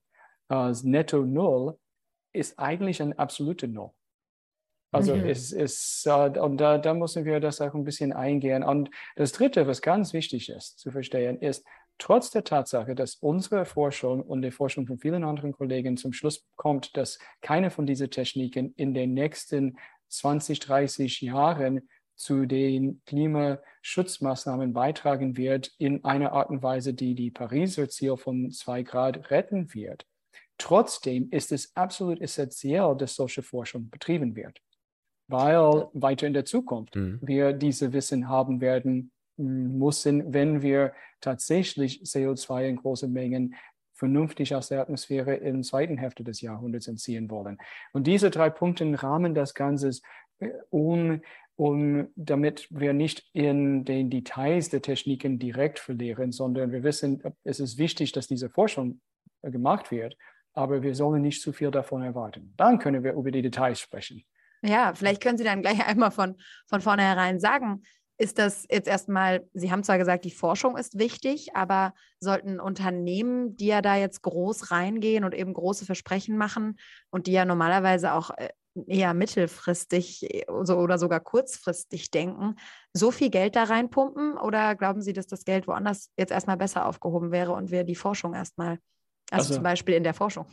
äh, 0.51 0.73
Netto 0.83 1.25
Null, 1.25 1.79
ist 2.33 2.59
eigentlich 2.59 3.01
ein 3.01 3.19
absolute 3.19 3.69
Null. 3.69 3.91
Also 4.93 5.17
mhm. 5.17 5.27
es 5.27 5.51
ist, 5.51 6.07
äh, 6.07 6.39
und 6.39 6.59
da, 6.59 6.79
da 6.79 6.95
müssen 6.95 7.25
wir 7.25 7.41
das 7.41 7.61
auch 7.61 7.75
ein 7.75 7.85
bisschen 7.85 8.13
eingehen. 8.13 8.63
Und 8.63 8.91
das 9.17 9.33
Dritte, 9.33 9.67
was 9.67 9.83
ganz 9.83 10.13
wichtig 10.13 10.51
ist 10.51 10.79
zu 10.79 10.91
verstehen, 10.93 11.41
ist, 11.41 11.67
trotz 11.99 12.31
der 12.31 12.45
Tatsache, 12.45 12.95
dass 12.95 13.17
unsere 13.17 13.65
Forschung 13.65 14.23
und 14.23 14.43
die 14.43 14.51
Forschung 14.51 14.87
von 14.87 14.99
vielen 14.99 15.25
anderen 15.25 15.53
Kollegen 15.53 15.97
zum 15.97 16.13
Schluss 16.13 16.47
kommt, 16.57 16.97
dass 16.97 17.19
keine 17.41 17.71
von 17.71 17.87
diesen 17.87 18.11
Techniken 18.11 18.73
in 18.77 18.95
den 18.95 19.15
nächsten 19.15 19.79
20, 20.09 20.61
30 20.61 21.21
Jahren 21.23 21.89
zu 22.17 22.47
den 22.47 23.03
Klimaschutzmaßnahmen 23.07 24.73
beitragen 24.73 25.37
wird 25.37 25.73
in 25.79 26.05
einer 26.05 26.33
Art 26.33 26.51
und 26.51 26.63
Weise, 26.63 26.95
die 26.95 27.15
die 27.15 27.31
Pariser 27.31 27.89
Ziel 27.89 28.17
von 28.17 28.51
zwei 28.51 28.83
Grad 28.83 29.31
retten 29.31 29.75
wird. 29.75 30.07
Trotzdem 30.59 31.29
ist 31.31 31.53
es 31.53 31.75
absolut 31.77 32.21
essentiell, 32.21 32.95
dass 32.97 33.17
solche 33.17 33.43
Forschung 33.43 33.91
betrieben 33.91 34.37
wird, 34.37 34.61
weil 35.27 35.89
weiter 35.93 36.27
in 36.27 36.35
der 36.35 36.45
Zukunft 36.45 36.95
mhm. 36.95 37.19
wir 37.23 37.53
diese 37.53 37.93
Wissen 37.93 38.29
haben 38.29 38.61
werden 38.61 39.11
müssen, 39.37 40.33
wenn 40.33 40.63
wir 40.63 40.93
tatsächlich 41.21 42.03
CO2 42.03 42.69
in 42.69 42.77
großen 42.77 43.13
Mengen 43.13 43.55
vernünftig 43.95 44.55
aus 44.55 44.69
der 44.69 44.81
Atmosphäre 44.81 45.37
in 45.37 45.55
der 45.55 45.63
zweiten 45.63 45.97
Hälfte 45.97 46.25
des 46.25 46.41
Jahrhunderts 46.41 46.89
entziehen 46.89 47.31
wollen. 47.31 47.59
Und 47.93 48.07
diese 48.07 48.31
drei 48.31 48.51
Punkte 48.51 49.03
rahmen 49.03 49.35
das 49.35 49.55
Ganze, 49.55 49.91
äh, 50.41 50.51
um, 51.57 52.09
damit 52.17 52.67
wir 52.71 52.93
nicht 52.93 53.29
in 53.33 53.85
den 53.85 54.11
Details 54.11 54.71
der 54.71 54.83
Techniken 54.83 55.39
direkt 55.39 55.79
verlieren, 55.79 56.33
sondern 56.33 56.73
wir 56.73 56.83
wissen, 56.83 57.23
es 57.45 57.61
ist 57.61 57.79
wichtig, 57.79 58.13
dass 58.13 58.27
diese 58.27 58.51
Forschung 58.51 59.01
äh, 59.43 59.51
gemacht 59.51 59.91
wird, 59.91 60.17
aber 60.53 60.83
wir 60.83 60.95
sollen 60.95 61.23
nicht 61.23 61.43
zu 61.43 61.53
viel 61.53 61.71
davon 61.71 62.03
erwarten. 62.03 62.55
Dann 62.57 62.79
können 62.79 63.05
wir 63.05 63.13
über 63.13 63.31
die 63.31 63.43
Details 63.43 63.81
sprechen. 63.81 64.25
Ja, 64.63 64.95
vielleicht 64.95 65.23
können 65.23 65.39
Sie 65.39 65.45
dann 65.45 65.63
gleich 65.63 65.85
einmal 65.87 66.11
von, 66.11 66.37
von 66.67 66.81
vornherein 66.81 67.39
sagen, 67.39 67.83
ist 68.17 68.39
das 68.39 68.65
jetzt 68.71 68.87
erstmal, 68.87 69.49
Sie 69.55 69.73
haben 69.73 69.83
zwar 69.83 69.99
gesagt, 69.99 70.25
die 70.25 70.31
Forschung 70.31 70.77
ist 70.77 70.99
wichtig, 70.99 71.57
aber 71.57 71.95
sollten 72.21 72.61
Unternehmen, 72.61 73.57
die 73.57 73.67
ja 73.67 73.83
da 73.83 73.97
jetzt 73.97 74.23
groß 74.23 74.71
reingehen 74.71 75.25
und 75.25 75.35
eben 75.35 75.53
große 75.53 75.85
Versprechen 75.85 76.37
machen 76.37 76.79
und 77.11 77.27
die 77.27 77.33
ja 77.33 77.45
normalerweise 77.45 78.13
auch 78.15 78.31
äh, 78.31 78.51
eher 78.87 79.15
mittelfristig 79.15 80.23
äh, 80.23 80.51
oder 80.51 80.99
sogar 80.99 81.21
kurzfristig 81.21 82.11
denken, 82.11 82.57
so 82.93 83.11
viel 83.11 83.31
Geld 83.31 83.57
da 83.57 83.65
reinpumpen? 83.65 84.37
Oder 84.39 84.75
glauben 84.75 85.03
Sie, 85.03 85.13
dass 85.13 85.27
das 85.27 85.45
Geld 85.45 85.67
woanders 85.67 86.11
jetzt 86.17 86.33
erstmal 86.33 86.57
besser 86.57 86.87
aufgehoben 86.87 87.31
wäre 87.31 87.53
und 87.53 87.71
wir 87.71 87.85
die 87.85 87.95
Forschung 87.95 88.35
erstmal 88.35 88.79
also, 89.31 89.45
also, 89.45 89.55
zum 89.55 89.63
Beispiel 89.63 89.95
in 89.95 90.05
der 90.05 90.15
Forschung. 90.15 90.47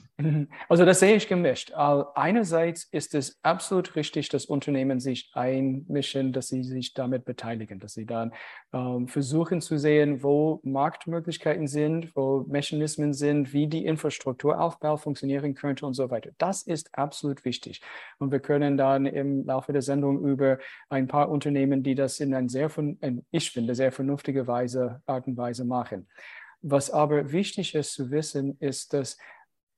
Also 0.70 0.86
das 0.86 1.00
sehe 1.00 1.16
ich 1.16 1.28
gemischt. 1.28 1.74
Einerseits 1.74 2.86
ist 2.86 3.16
es 3.16 3.40
absolut 3.44 3.96
richtig, 3.96 4.30
dass 4.30 4.46
Unternehmen 4.46 5.00
sich 5.00 5.32
einmischen, 5.34 6.32
dass 6.32 6.48
sie 6.48 6.64
sich 6.64 6.94
damit 6.94 7.26
beteiligen, 7.26 7.80
dass 7.80 7.94
sie 7.94 8.06
dann 8.06 8.32
ähm, 8.72 9.08
versuchen 9.08 9.62
zu 9.62 9.78
sehen, 9.78 10.24
wo 10.24 10.62
Marktmöglichkeiten 10.64 11.68
sind, 11.68 12.16
wo 12.16 12.46
Mechanismen 12.48 13.14
sind, 13.14 13.52
wie 13.52 13.68
die 13.68 13.86
Infrastrukturaufbau 13.86 14.98
funktionieren 14.98 15.54
könnte 15.56 15.86
und 15.86 15.94
so 15.94 16.10
weiter. 16.10 16.32
Das 16.38 16.62
ist 16.64 16.96
absolut 16.98 17.44
wichtig. 17.44 17.82
Und 18.20 18.32
wir 18.32 18.40
können 18.40 18.78
dann 18.78 19.06
im 19.06 19.46
Laufe 19.46 19.74
der 19.74 19.82
Sendung 19.82 20.24
über 20.24 20.60
ein 20.90 21.08
paar 21.08 21.30
Unternehmen, 21.30 21.84
die 21.84 21.96
das 21.96 22.20
in 22.20 22.34
einer 22.34 22.48
sehr, 22.48 22.70
ich 23.32 23.52
finde, 23.52 23.76
sehr 23.76 23.92
vernünftige 23.92 24.48
Weise, 24.48 25.02
Art 25.06 25.28
und 25.28 25.36
Weise 25.36 25.66
machen. 25.66 26.08
Was 26.62 26.90
aber 26.90 27.32
wichtig 27.32 27.76
ist 27.76 27.94
zu 27.94 28.12
wissen, 28.12 28.58
ist, 28.60 28.94
dass 28.94 29.18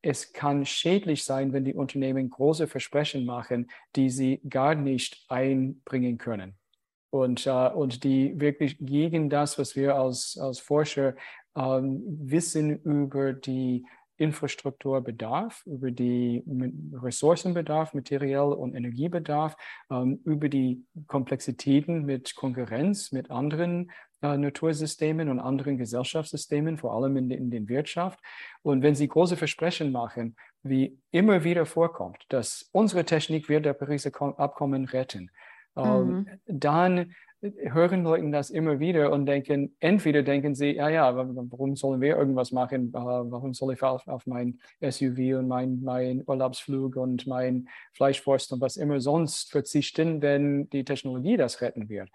es 0.02 0.34
kann 0.34 0.66
schädlich 0.66 1.24
sein, 1.24 1.54
wenn 1.54 1.64
die 1.64 1.74
Unternehmen 1.74 2.30
große 2.30 2.68
Versprechen 2.68 3.26
machen, 3.26 3.72
die 3.96 4.10
sie 4.10 4.42
gar 4.50 4.76
nicht 4.76 5.26
einbringen 5.30 6.18
können. 6.18 6.58
Und, 7.10 7.48
äh, 7.48 7.70
und 7.70 8.04
die 8.04 8.40
wirklich 8.40 8.78
gegen 8.80 9.30
das, 9.30 9.58
was 9.58 9.76
wir 9.76 9.96
als, 9.96 10.38
als 10.38 10.60
Forscher 10.60 11.16
ähm, 11.56 12.04
wissen 12.06 12.82
über 12.82 13.34
die 13.34 13.86
Infrastrukturbedarf, 14.18 15.66
über 15.66 15.92
die 15.92 16.44
Ressourcenbedarf, 16.94 17.94
materiell 17.94 18.54
und 18.54 18.76
Energiebedarf, 18.76 19.56
ähm, 19.90 20.20
über 20.26 20.50
die 20.50 20.86
Komplexitäten 21.08 22.06
mit 22.06 22.36
Konkurrenz 22.36 23.12
mit 23.12 23.32
anderen 23.32 23.92
äh, 24.24 24.38
Natursystemen 24.38 25.30
und 25.30 25.40
anderen 25.40 25.78
Gesellschaftssystemen, 25.78 26.78
vor 26.78 26.96
allem 26.96 27.18
in, 27.18 27.30
in 27.30 27.52
der 27.52 27.68
Wirtschaft. 27.68 28.20
Und 28.62 28.82
wenn 28.82 28.96
Sie 28.96 29.08
große 29.08 29.38
Versprechen 29.38 29.92
machen, 29.92 30.36
wie 30.64 30.98
immer 31.12 31.44
wieder 31.44 31.66
vorkommt, 31.66 32.26
dass 32.30 32.70
unsere 32.72 33.04
Technik 33.04 33.50
wird 33.50 33.66
der 33.66 33.74
Pariser 33.74 34.12
Abkommen 34.40 34.86
retten, 34.86 35.30
ähm, 35.76 36.08
mhm. 36.08 36.28
dann 36.46 37.14
hören 37.42 38.04
Leute 38.04 38.30
das 38.32 38.50
immer 38.50 38.80
wieder 38.80 39.12
und 39.12 39.26
denken, 39.26 39.76
entweder 39.82 40.24
denken 40.24 40.56
sie, 40.56 40.76
ja, 40.76 40.88
ja, 40.88 41.14
warum 41.16 41.76
sollen 41.76 42.00
wir 42.00 42.16
irgendwas 42.16 42.54
machen? 42.54 42.94
Äh, 42.94 42.98
warum 42.98 43.54
soll 43.54 43.74
ich 43.74 43.84
auf, 43.84 44.08
auf 44.08 44.26
mein 44.26 44.60
SUV 44.82 45.40
und 45.40 45.50
mein, 45.50 45.82
mein 45.82 46.24
Urlaubsflug 46.26 46.96
und 46.96 47.28
mein 47.28 47.68
Fleischwurst 47.92 48.54
und 48.54 48.62
was 48.62 48.78
immer 48.78 49.02
sonst 49.02 49.52
verzichten, 49.52 50.22
wenn 50.22 50.70
die 50.70 50.86
Technologie 50.86 51.36
das 51.36 51.60
retten 51.60 51.90
wird? 51.90 52.10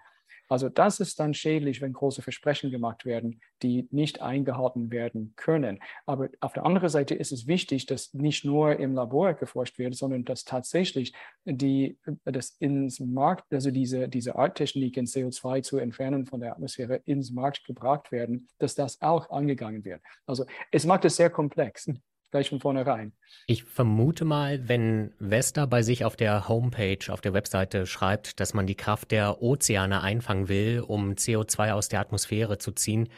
Also 0.49 0.67
das 0.67 0.99
ist 0.99 1.19
dann 1.19 1.33
schädlich, 1.33 1.81
wenn 1.81 1.93
große 1.93 2.21
Versprechen 2.21 2.71
gemacht 2.71 3.05
werden, 3.05 3.39
die 3.61 3.87
nicht 3.91 4.21
eingehalten 4.21 4.91
werden 4.91 5.33
können. 5.35 5.79
Aber 6.05 6.29
auf 6.39 6.53
der 6.53 6.65
anderen 6.65 6.89
Seite 6.89 7.15
ist 7.15 7.31
es 7.31 7.47
wichtig, 7.47 7.85
dass 7.85 8.13
nicht 8.13 8.43
nur 8.43 8.77
im 8.77 8.95
Labor 8.95 9.35
geforscht 9.35 9.77
wird, 9.77 9.95
sondern 9.95 10.25
dass 10.25 10.43
tatsächlich 10.43 11.13
die, 11.45 11.97
das 12.25 12.49
ins 12.59 12.99
Markt, 12.99 13.53
also 13.53 13.71
diese, 13.71 14.09
diese 14.09 14.35
Arttechniken, 14.35 15.05
CO2 15.05 15.61
zu 15.61 15.77
entfernen 15.77 16.25
von 16.25 16.41
der 16.41 16.53
Atmosphäre, 16.53 17.01
ins 17.05 17.31
Markt 17.31 17.63
gebracht 17.65 18.11
werden, 18.11 18.47
dass 18.57 18.75
das 18.75 19.01
auch 19.01 19.29
angegangen 19.29 19.85
wird. 19.85 20.01
Also 20.25 20.45
es 20.71 20.85
macht 20.85 21.05
es 21.05 21.15
sehr 21.15 21.29
komplex. 21.29 21.89
Gleich 22.31 22.49
von 22.49 22.59
vornherein. 22.59 23.13
Ich 23.47 23.63
vermute 23.63 24.25
mal, 24.25 24.67
wenn 24.67 25.13
Vesta 25.19 25.65
bei 25.65 25.81
sich 25.81 26.05
auf 26.05 26.15
der 26.15 26.47
Homepage, 26.47 27.11
auf 27.11 27.21
der 27.21 27.33
Webseite 27.33 27.85
schreibt, 27.85 28.39
dass 28.39 28.53
man 28.53 28.67
die 28.67 28.75
Kraft 28.75 29.11
der 29.11 29.41
Ozeane 29.41 30.01
einfangen 30.01 30.47
will, 30.47 30.83
um 30.85 31.13
CO2 31.13 31.73
aus 31.73 31.89
der 31.89 31.99
Atmosphäre 31.99 32.57
zu 32.57 32.71
ziehen, 32.71 33.09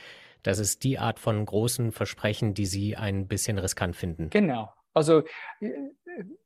das 0.44 0.60
ist 0.60 0.84
die 0.84 0.98
Art 0.98 1.20
von 1.20 1.46
großen 1.46 1.92
Versprechen, 1.92 2.54
die 2.54 2.66
Sie 2.66 2.96
ein 2.96 3.28
bisschen 3.28 3.58
riskant 3.58 3.96
finden. 3.96 4.30
Genau. 4.30 4.74
Also 4.94 5.24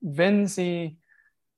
wenn 0.01 0.48
Sie, 0.48 1.00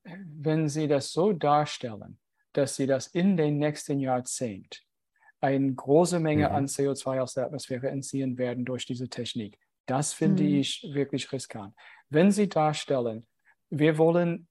wenn 0.04 0.68
Sie 0.68 0.88
das 0.88 1.12
so 1.12 1.32
darstellen, 1.32 2.18
dass 2.52 2.76
Sie 2.76 2.86
das 2.86 3.08
in 3.08 3.36
den 3.36 3.58
nächsten 3.58 4.00
Jahrzehnt 4.00 4.82
eine 5.40 5.72
große 5.72 6.18
Menge 6.20 6.48
mhm. 6.48 6.54
an 6.54 6.66
CO2 6.66 7.20
aus 7.20 7.34
der 7.34 7.46
Atmosphäre 7.46 7.88
entziehen 7.88 8.38
werden 8.38 8.64
durch 8.64 8.86
diese 8.86 9.08
Technik, 9.08 9.58
das 9.88 10.12
finde 10.12 10.42
mhm. 10.44 10.54
ich 10.56 10.88
wirklich 10.92 11.32
riskant. 11.32 11.74
Wenn 12.10 12.30
Sie 12.30 12.48
darstellen, 12.48 13.26
wir 13.70 13.98
wollen 13.98 14.48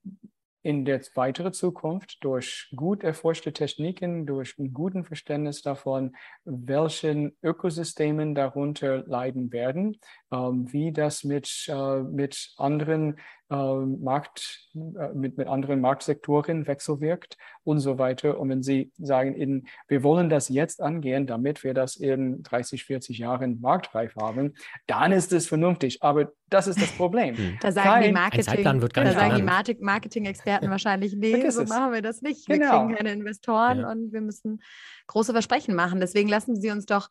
in 0.68 0.84
der 0.84 1.02
weiteren 1.16 1.54
Zukunft 1.54 2.18
durch 2.22 2.70
gut 2.76 3.02
erforschte 3.02 3.54
Techniken, 3.54 4.26
durch 4.26 4.58
ein 4.60 4.74
gutes 4.74 5.08
Verständnis 5.08 5.62
davon, 5.62 6.14
welchen 6.44 7.38
Ökosystemen 7.42 8.36
darunter 8.36 9.06
leiden 9.08 9.54
werden, 9.54 9.98
ähm, 10.30 10.72
wie 10.74 10.92
das 10.92 11.24
mit, 11.24 11.68
äh, 11.70 12.02
mit 12.02 12.54
anderen 12.58 13.18
Markt, 13.56 14.70
äh, 14.76 15.14
mit, 15.14 15.38
mit 15.38 15.48
anderen 15.48 15.80
Marktsektoren 15.80 16.68
wechselwirkt 16.68 17.38
und 17.64 17.80
so 17.80 17.98
weiter. 17.98 18.40
Und 18.40 18.50
wenn 18.50 18.62
Sie 18.62 18.92
sagen, 18.98 19.34
in, 19.36 19.68
wir 19.88 20.04
wollen 20.04 20.30
das 20.30 20.50
jetzt 20.50 20.82
angehen, 20.82 21.28
damit 21.28 21.64
wir 21.64 21.74
das 21.74 21.96
in 21.96 22.44
30, 22.44 22.84
40 22.84 23.18
Jahren 23.20 23.62
marktreif 23.62 24.16
haben, 24.16 24.54
dann 24.86 25.12
ist 25.12 25.32
es 25.32 25.48
vernünftig. 25.48 26.04
Aber 26.04 26.32
das 26.50 26.68
ist 26.68 26.82
das 26.82 26.92
Problem. 26.92 27.38
Hm. 27.38 27.58
Da 27.62 27.72
sagen 27.72 27.88
Kein, 27.88 28.04
die 28.04 28.12
Marketing, 28.12 29.84
Marketing-Experten 29.84 30.70
wahrscheinlich, 30.70 31.16
nee, 31.16 31.50
so 31.50 31.64
machen 31.64 31.94
wir 31.94 32.02
das 32.02 32.22
nicht. 32.22 32.48
Wir 32.50 32.60
genau. 32.60 32.86
kriegen 32.86 32.96
keine 32.96 33.12
Investoren 33.12 33.80
ja. 33.80 33.92
und 33.92 34.12
wir 34.12 34.22
müssen 34.22 34.62
große 35.08 35.32
Versprechen 35.32 35.74
machen. 35.74 36.00
Deswegen 36.00 36.28
lassen 36.28 36.56
Sie 36.56 36.70
uns 36.70 36.86
doch 36.86 37.10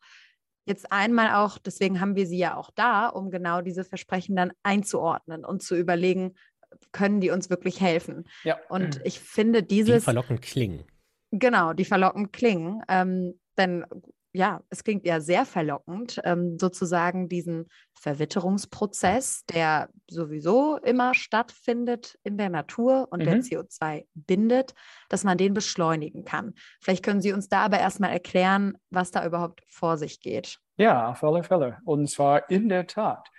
jetzt 0.67 0.91
einmal 0.91 1.33
auch, 1.35 1.57
deswegen 1.57 1.99
haben 1.99 2.15
wir 2.15 2.27
sie 2.27 2.37
ja 2.37 2.55
auch 2.55 2.69
da, 2.75 3.07
um 3.07 3.31
genau 3.31 3.61
diese 3.61 3.83
Versprechen 3.83 4.35
dann 4.35 4.51
einzuordnen 4.63 5.45
und 5.45 5.63
zu 5.63 5.75
überlegen, 5.75 6.35
können 6.91 7.21
die 7.21 7.29
uns 7.29 7.49
wirklich 7.49 7.81
helfen? 7.81 8.25
Ja. 8.43 8.57
Und 8.69 9.01
ich 9.03 9.19
finde 9.19 9.63
dieses. 9.63 9.99
Die 9.99 10.01
verlockend 10.01 10.41
klingen. 10.41 10.83
Genau, 11.31 11.73
die 11.73 11.85
verlockend 11.85 12.33
klingen. 12.33 12.81
Ähm, 12.87 13.39
denn 13.57 13.85
ja, 14.33 14.61
es 14.69 14.83
klingt 14.83 15.05
ja 15.05 15.19
sehr 15.19 15.45
verlockend, 15.45 16.19
ähm, 16.23 16.57
sozusagen 16.59 17.29
diesen 17.29 17.67
Verwitterungsprozess, 17.93 19.45
der 19.45 19.89
sowieso 20.09 20.77
immer 20.77 21.13
stattfindet 21.13 22.17
in 22.23 22.37
der 22.37 22.49
Natur 22.49 23.07
und 23.09 23.21
mhm. 23.21 23.25
der 23.25 23.37
CO2 23.39 24.05
bindet, 24.13 24.73
dass 25.09 25.23
man 25.23 25.37
den 25.37 25.53
beschleunigen 25.53 26.25
kann. 26.25 26.53
Vielleicht 26.81 27.03
können 27.03 27.21
Sie 27.21 27.33
uns 27.33 27.49
da 27.49 27.61
aber 27.61 27.79
erstmal 27.79 28.11
erklären, 28.11 28.77
was 28.89 29.11
da 29.11 29.25
überhaupt 29.25 29.63
vor 29.69 29.97
sich 29.97 30.19
geht. 30.19 30.59
Ja, 30.77 31.09
auf 31.09 31.23
alle 31.23 31.43
Fälle. 31.43 31.77
Und 31.85 32.09
zwar 32.09 32.49
in 32.49 32.69
der 32.69 32.85
Tat. 32.87 33.29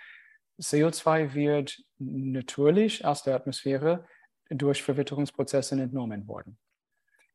CO2 0.61 1.35
wird 1.35 1.80
natürlich 1.99 3.04
aus 3.04 3.23
der 3.23 3.37
Atmosphäre 3.37 4.04
durch 4.50 4.83
Verwitterungsprozesse 4.83 5.80
entnommen 5.80 6.26
worden 6.26 6.59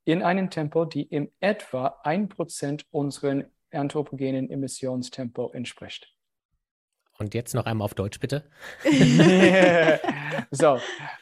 in 0.06 0.22
einem 0.22 0.50
Tempo, 0.50 0.86
die 0.86 1.04
im 1.04 1.32
etwa 1.40 2.02
1% 2.04 2.86
unseren 2.92 3.46
anthropogenen 3.72 4.50
Emissionstempo 4.50 5.52
entspricht. 5.52 6.14
Und 7.18 7.34
jetzt 7.34 7.54
noch 7.54 7.66
einmal 7.66 7.86
auf 7.86 7.94
Deutsch, 7.94 8.20
bitte. 8.20 8.50
so, 10.52 10.80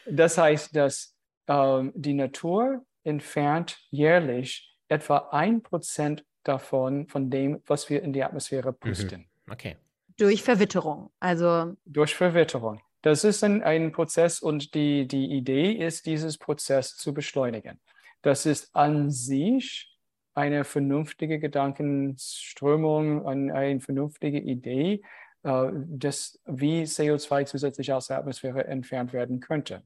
das 0.10 0.38
heißt, 0.38 0.76
dass 0.76 1.16
ähm, 1.48 1.92
die 1.96 2.14
Natur 2.14 2.86
entfernt 3.04 3.78
jährlich 3.90 4.76
etwa 4.88 5.30
1% 5.32 6.24
davon, 6.44 7.08
von 7.08 7.30
dem, 7.30 7.62
was 7.66 7.90
wir 7.90 8.02
in 8.04 8.14
die 8.14 8.24
Atmosphäre 8.24 8.74
pusten. 8.74 9.22
Mhm. 9.46 9.52
Okay. 9.52 9.78
Durch 10.18 10.44
Verwitterung, 10.44 11.12
also. 11.20 11.74
Durch 11.86 12.16
Verwitterung. 12.16 12.82
Das 13.02 13.24
ist 13.24 13.44
ein, 13.44 13.64
ein 13.64 13.92
Prozess 13.92 14.40
und 14.40 14.76
die, 14.76 15.08
die 15.08 15.26
Idee 15.32 15.72
ist, 15.72 16.06
dieses 16.06 16.38
Prozess 16.38 16.96
zu 16.96 17.14
beschleunigen. 17.14 17.80
Das 18.22 18.46
ist 18.46 18.76
an 18.76 19.10
sich 19.10 19.98
eine 20.34 20.64
vernünftige 20.64 21.40
Gedankenströmung, 21.40 23.26
eine, 23.28 23.54
eine 23.54 23.80
vernünftige 23.82 24.40
Idee, 24.40 25.02
äh, 25.44 25.70
des, 25.74 26.40
wie 26.46 26.84
CO2 26.84 27.46
zusätzlich 27.46 27.92
aus 27.92 28.08
der 28.08 28.20
Atmosphäre 28.20 28.66
entfernt 28.66 29.12
werden 29.14 29.40
könnte. 29.40 29.84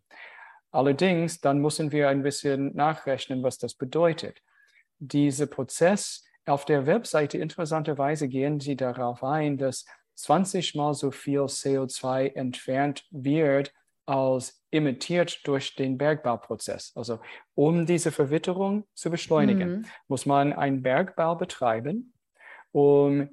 Allerdings, 0.71 1.39
dann 1.39 1.59
müssen 1.59 1.91
wir 1.91 2.09
ein 2.09 2.21
bisschen 2.21 2.75
nachrechnen, 2.75 3.41
was 3.43 3.57
das 3.57 3.75
bedeutet. 3.75 4.41
Dieser 4.99 5.47
Prozess 5.47 6.25
auf 6.45 6.65
der 6.65 6.85
Webseite, 6.85 7.37
interessanterweise 7.37 8.27
gehen 8.27 8.59
Sie 8.59 8.75
darauf 8.75 9.23
ein, 9.23 9.57
dass 9.57 9.85
20 10.15 10.75
mal 10.75 10.93
so 10.93 11.11
viel 11.11 11.41
CO2 11.41 12.35
entfernt 12.35 13.05
wird, 13.09 13.73
als 14.05 14.61
emittiert 14.71 15.39
durch 15.47 15.75
den 15.75 15.97
Bergbauprozess. 15.97 16.91
Also 16.95 17.19
um 17.55 17.85
diese 17.85 18.11
Verwitterung 18.11 18.85
zu 18.93 19.09
beschleunigen, 19.09 19.69
mhm. 19.69 19.85
muss 20.07 20.25
man 20.25 20.53
einen 20.53 20.81
Bergbau 20.81 21.35
betreiben, 21.35 22.13
um 22.71 23.29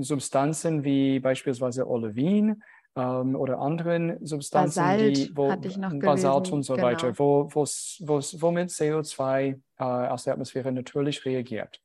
Substanzen 0.00 0.84
wie 0.84 1.20
beispielsweise 1.20 1.88
Olivin 1.88 2.62
ähm, 2.96 3.36
oder 3.36 3.60
anderen 3.60 4.24
Substanzen, 4.26 4.80
Basalt, 4.80 5.16
die, 5.16 5.36
wo, 5.36 5.54
Basalt 6.00 6.50
und 6.50 6.64
so 6.64 6.74
genau. 6.74 6.86
weiter, 6.86 7.18
wo, 7.18 7.48
womit 7.52 8.70
CO2 8.70 9.60
äh, 9.78 9.84
aus 9.84 10.24
der 10.24 10.32
Atmosphäre 10.32 10.72
natürlich 10.72 11.24
reagiert. 11.24 11.80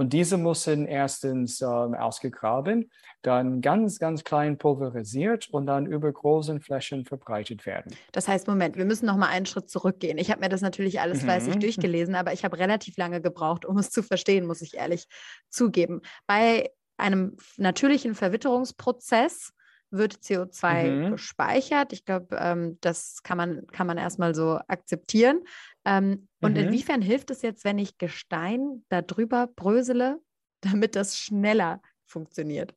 Und 0.00 0.14
diese 0.14 0.38
müssen 0.38 0.86
erstens 0.86 1.60
ähm, 1.60 1.92
ausgegraben, 1.92 2.90
dann 3.20 3.60
ganz, 3.60 3.98
ganz 3.98 4.24
klein 4.24 4.56
pulverisiert 4.56 5.50
und 5.50 5.66
dann 5.66 5.84
über 5.84 6.10
großen 6.10 6.58
Flächen 6.62 7.04
verbreitet 7.04 7.66
werden. 7.66 7.94
Das 8.12 8.26
heißt, 8.26 8.48
Moment, 8.48 8.78
wir 8.78 8.86
müssen 8.86 9.04
noch 9.04 9.18
mal 9.18 9.28
einen 9.28 9.44
Schritt 9.44 9.68
zurückgehen. 9.68 10.16
Ich 10.16 10.30
habe 10.30 10.40
mir 10.40 10.48
das 10.48 10.62
natürlich 10.62 11.02
alles 11.02 11.18
mhm. 11.18 11.24
fleißig 11.24 11.58
durchgelesen, 11.58 12.14
aber 12.14 12.32
ich 12.32 12.46
habe 12.46 12.58
relativ 12.58 12.96
lange 12.96 13.20
gebraucht, 13.20 13.66
um 13.66 13.76
es 13.76 13.90
zu 13.90 14.02
verstehen, 14.02 14.46
muss 14.46 14.62
ich 14.62 14.78
ehrlich 14.78 15.06
zugeben. 15.50 16.00
Bei 16.26 16.70
einem 16.96 17.36
natürlichen 17.58 18.14
Verwitterungsprozess 18.14 19.52
wird 19.90 20.14
CO2 20.14 20.90
mhm. 20.90 21.10
gespeichert. 21.10 21.92
Ich 21.92 22.04
glaube, 22.04 22.36
ähm, 22.40 22.78
das 22.80 23.22
kann 23.22 23.36
man, 23.36 23.66
kann 23.66 23.86
man 23.86 23.98
erstmal 23.98 24.34
so 24.34 24.60
akzeptieren. 24.66 25.40
Ähm, 25.84 26.28
und 26.40 26.52
mhm. 26.52 26.64
inwiefern 26.64 27.02
hilft 27.02 27.30
es 27.30 27.42
jetzt, 27.42 27.64
wenn 27.64 27.78
ich 27.78 27.98
Gestein 27.98 28.84
darüber 28.88 29.46
brösele, 29.46 30.20
damit 30.60 30.96
das 30.96 31.18
schneller 31.18 31.80
funktioniert? 32.04 32.74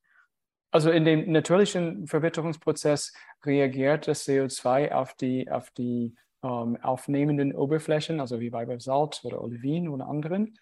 Also 0.71 0.89
in 0.89 1.05
dem 1.05 1.31
natürlichen 1.31 2.07
Verwitterungsprozess 2.07 3.13
reagiert 3.45 4.07
das 4.07 4.27
CO2 4.27 4.91
auf 4.91 5.13
die, 5.13 5.49
auf 5.51 5.69
die 5.71 6.15
ähm, 6.43 6.77
aufnehmenden 6.81 7.53
Oberflächen, 7.53 8.19
also 8.19 8.39
wie 8.39 8.49
bei 8.49 8.65
Salz 8.79 9.23
oder 9.23 9.41
Olivin 9.41 9.87
oder 9.87 10.07
anderen. 10.07 10.57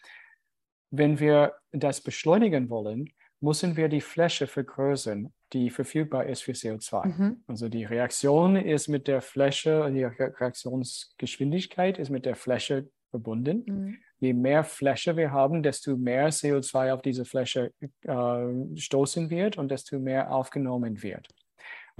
Wenn 0.89 1.19
wir 1.19 1.55
das 1.71 2.01
beschleunigen 2.01 2.69
wollen, 2.69 3.10
müssen 3.41 3.75
wir 3.75 3.89
die 3.89 4.01
Fläche 4.01 4.48
vergrößern, 4.48 5.33
die 5.53 5.69
verfügbar 5.69 6.25
ist 6.27 6.43
für 6.43 6.53
CO2. 6.53 7.07
Mhm. 7.07 7.43
Also 7.48 7.69
die 7.69 7.86
Reaktion 7.86 8.55
ist 8.55 8.88
mit 8.88 9.07
der 9.07 9.21
Fläche, 9.21 9.91
die 9.91 10.03
Reaktionsgeschwindigkeit 10.03 11.98
ist 11.98 12.10
mit 12.10 12.25
der 12.25 12.36
Fläche 12.36 12.89
verbunden. 13.10 13.63
Mhm. 13.65 13.98
Je 14.19 14.33
mehr 14.33 14.63
Fläche 14.63 15.17
wir 15.17 15.31
haben, 15.31 15.63
desto 15.63 15.98
mehr 15.98 16.31
CO2 16.31 16.93
auf 16.93 17.01
diese 17.01 17.25
Fläche 17.25 17.74
äh, 18.03 18.77
stoßen 18.77 19.29
wird 19.29 19.57
und 19.57 19.69
desto 19.69 20.00
mehr 20.00 20.31
aufgenommen 20.31 21.01
wird. 21.01 21.27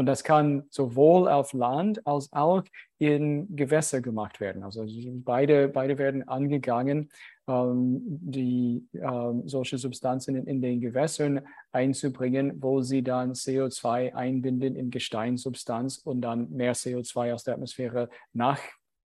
Und 0.02 0.08
das 0.08 0.24
kann 0.24 0.64
sowohl 0.72 1.28
auf 1.28 1.54
Land 1.54 2.08
als 2.08 2.34
auch 2.34 2.64
in 2.98 3.56
Gewässer 3.56 4.02
gemacht 4.02 4.40
werden. 4.40 4.64
Also 4.64 4.84
beide, 5.24 5.68
beide 5.68 6.00
werden 6.00 6.28
angegangen, 6.28 7.12
ähm, 7.48 8.02
die, 8.04 8.84
ähm, 8.96 9.48
solche 9.48 9.78
Substanzen 9.78 10.36
in, 10.38 10.48
in, 10.48 10.60
den 10.60 10.82
Gewässern 10.82 11.42
einzubringen, 11.72 12.64
wo 12.64 12.82
sie 12.82 13.04
dann 13.04 13.34
CO2 13.34 14.16
einbinden 14.16 14.76
in 14.76 14.90
Gesteinssubstanz 14.90 15.98
und 16.00 16.22
dann 16.22 16.50
mehr 16.50 16.74
CO2 16.74 17.36
aus 17.36 17.44
der 17.44 17.54
Atmosphäre 17.54 18.10
nach, 18.34 18.60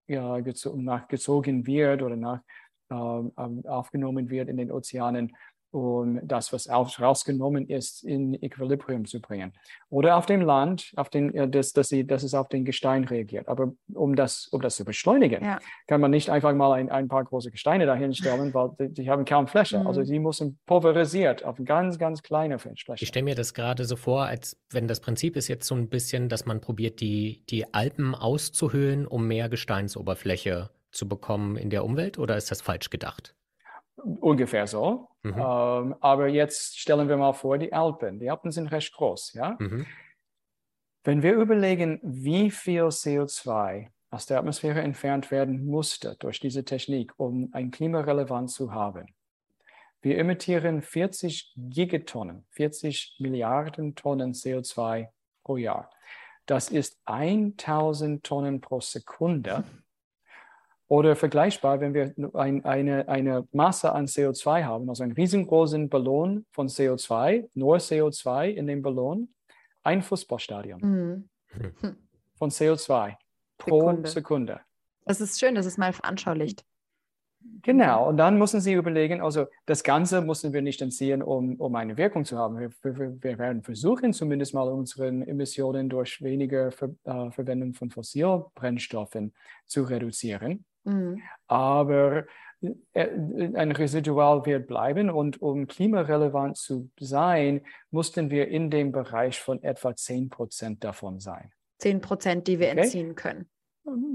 ja, 0.09 0.41
nachgezogen 0.77 1.67
wird 1.67 2.01
oder 2.01 2.17
nach, 2.17 2.41
ähm, 2.89 3.33
aufgenommen 3.67 4.31
wird 4.31 4.49
in 4.49 4.57
den 4.57 4.73
Ozeanen 4.73 5.37
um 5.77 6.21
das, 6.23 6.53
was 6.53 6.71
rausgenommen 6.71 7.69
ist, 7.69 8.03
in 8.03 8.35
Equilibrium 8.43 9.05
zu 9.05 9.21
bringen. 9.21 9.53
Oder 9.91 10.17
auf 10.17 10.25
dem 10.25 10.41
Land, 10.41 10.93
auf 10.97 11.11
den, 11.11 11.51
dass, 11.51 11.73
dass, 11.75 11.91
sie, 11.91 12.07
dass 12.07 12.23
es 12.23 12.33
auf 12.33 12.49
den 12.49 12.65
Gestein 12.65 13.05
reagiert. 13.05 13.47
Aber 13.47 13.73
um 13.93 14.17
das, 14.17 14.49
um 14.49 14.63
das 14.63 14.77
zu 14.77 14.85
beschleunigen, 14.87 15.45
ja. 15.45 15.59
kann 15.87 16.01
man 16.01 16.11
nicht 16.11 16.31
einfach 16.31 16.55
mal 16.55 16.73
ein, 16.73 16.91
ein 16.91 17.09
paar 17.09 17.25
große 17.25 17.51
Gesteine 17.51 17.85
dahinstellen, 17.85 18.55
weil 18.55 18.71
die, 18.81 19.03
die 19.03 19.11
haben 19.11 19.27
kaum 19.27 19.47
Fläche. 19.47 19.81
Mhm. 19.81 19.87
Also 19.87 20.03
sie 20.03 20.19
müssen 20.19 20.59
pulverisiert 20.65 21.45
auf 21.45 21.59
ganz, 21.63 21.99
ganz 21.99 22.23
kleine 22.23 22.59
Fläche. 22.59 22.95
Ich 22.97 23.09
stelle 23.09 23.25
mir 23.25 23.35
das 23.35 23.53
gerade 23.53 23.85
so 23.85 23.97
vor, 23.97 24.25
als 24.25 24.59
wenn 24.71 24.89
das 24.89 25.01
Prinzip 25.01 25.37
ist 25.37 25.49
jetzt 25.49 25.67
so 25.67 25.75
ein 25.75 25.89
bisschen, 25.89 26.31
dass 26.31 26.47
man 26.47 26.63
probiert, 26.63 27.01
die, 27.01 27.45
die 27.51 27.75
Alpen 27.75 28.15
auszuhöhlen, 28.15 29.07
um 29.07 29.27
mehr 29.29 29.51
Gesteinsoberfläche 29.51 30.71
zu 30.91 31.07
bekommen 31.07 31.57
in 31.57 31.69
der 31.69 31.85
Umwelt, 31.85 32.19
oder 32.19 32.37
ist 32.39 32.51
das 32.51 32.63
falsch 32.63 32.89
gedacht? 32.89 33.35
Ungefähr 33.97 34.67
so. 34.67 35.09
Mhm. 35.23 35.33
Ähm, 35.33 35.95
aber 36.01 36.29
jetzt 36.29 36.79
stellen 36.79 37.09
wir 37.09 37.17
mal 37.17 37.33
vor, 37.33 37.59
die 37.59 37.73
Alpen. 37.73 38.19
Die 38.19 38.31
Alpen 38.31 38.51
sind 38.51 38.69
recht 38.69 38.93
groß. 38.95 39.35
Ja? 39.35 39.57
Mhm. 39.59 39.87
Wenn 41.05 41.23
wir 41.23 41.35
überlegen, 41.35 42.01
wie 42.03 42.51
viel 42.51 42.85
CO2 42.85 43.89
aus 44.11 44.27
der 44.27 44.39
Atmosphäre 44.39 44.81
entfernt 44.81 45.31
werden 45.31 45.67
musste 45.67 46.17
durch 46.19 46.41
diese 46.41 46.65
Technik, 46.65 47.13
um 47.17 47.49
ein 47.53 47.71
Klimarelevant 47.71 48.51
zu 48.51 48.73
haben. 48.73 49.07
Wir 50.03 50.19
emittieren 50.19 50.83
40 50.83 51.53
Gigatonnen, 51.57 52.47
40 52.51 53.17
Milliarden 53.19 53.95
Tonnen 53.95 54.33
CO2 54.33 55.09
pro 55.43 55.57
Jahr. 55.57 55.91
Das 56.47 56.69
ist 56.71 57.01
1000 57.07 58.23
Tonnen 58.23 58.61
pro 58.61 58.81
Sekunde. 58.81 59.65
Oder 60.89 61.17
vergleichbar, 61.17 61.81
wenn 61.81 61.95
wir 61.95 62.15
ein, 62.35 62.65
eine, 62.65 63.09
eine 63.09 63.49
Masse 63.53 63.93
an 63.93 64.07
CO2 64.07 64.65
haben, 64.65 64.89
also 64.89 65.03
einen 65.03 65.13
riesengroßen 65.13 65.89
Ballon 65.89 66.47
von 66.53 66.69
CO2, 66.69 67.49
nur 67.55 67.79
CO2 67.79 68.51
in 68.51 68.69
dem 68.69 68.83
Ballon, 68.83 69.29
ein 69.83 70.03
Fußballstadion 70.03 70.81
mhm. 70.81 71.29
von 72.37 72.51
CO2 72.51 73.17
pro 73.59 73.81
Sekunde. 73.81 74.09
Sekunde. 74.09 74.61
Das 75.05 75.21
ist 75.21 75.41
schön, 75.41 75.55
dass 75.55 75.67
es 75.67 75.77
mal 75.77 75.93
veranschaulicht. 75.93 76.65
Genau, 77.63 78.09
und 78.09 78.17
dann 78.17 78.39
müssen 78.39 78.61
Sie 78.61 78.73
überlegen, 78.73 79.21
also 79.21 79.47
das 79.67 79.83
Ganze 79.83 80.21
müssen 80.21 80.53
wir 80.53 80.63
nicht 80.63 80.83
entziehen, 80.83 81.23
um, 81.23 81.57
um 81.57 81.75
eine 81.75 81.97
Wirkung 81.97 82.25
zu 82.25 82.39
haben. 82.39 82.59
Wir, 82.59 82.71
wir, 82.83 83.23
wir 83.23 83.39
werden 83.39 83.63
versuchen, 83.63 84.13
zumindest 84.13 84.55
mal 84.55 84.69
unsere 84.69 85.09
Emissionen 85.09 85.89
durch 85.89 86.23
weniger 86.23 86.71
Ver, 86.71 86.91
äh, 87.05 87.31
Verwendung 87.31 87.75
von 87.75 87.91
Fossilbrennstoffen 87.91 89.33
zu 89.67 89.85
reduzieren. 89.85 90.65
Mhm. 90.87 91.23
Aber 91.47 92.25
äh, 92.61 93.09
ein 93.55 93.73
Residual 93.73 94.47
wird 94.47 94.67
bleiben 94.67 95.11
und 95.11 95.43
um 95.43 95.67
klimarelevant 95.67 96.57
zu 96.57 96.91
sein, 96.99 97.63
mussten 97.91 98.31
wir 98.31 98.49
in 98.49 98.71
dem 98.71 98.93
Bereich 98.93 99.41
von 99.41 99.63
etwa 99.63 99.95
10 99.95 100.31
Prozent 100.31 100.83
davon 100.85 101.21
sein. 101.21 101.53
10 101.79 102.01
Prozent, 102.01 102.49
die 102.49 102.59
wir 102.59 102.71
okay? 102.71 102.81
entziehen 102.81 103.15
können. 103.15 103.49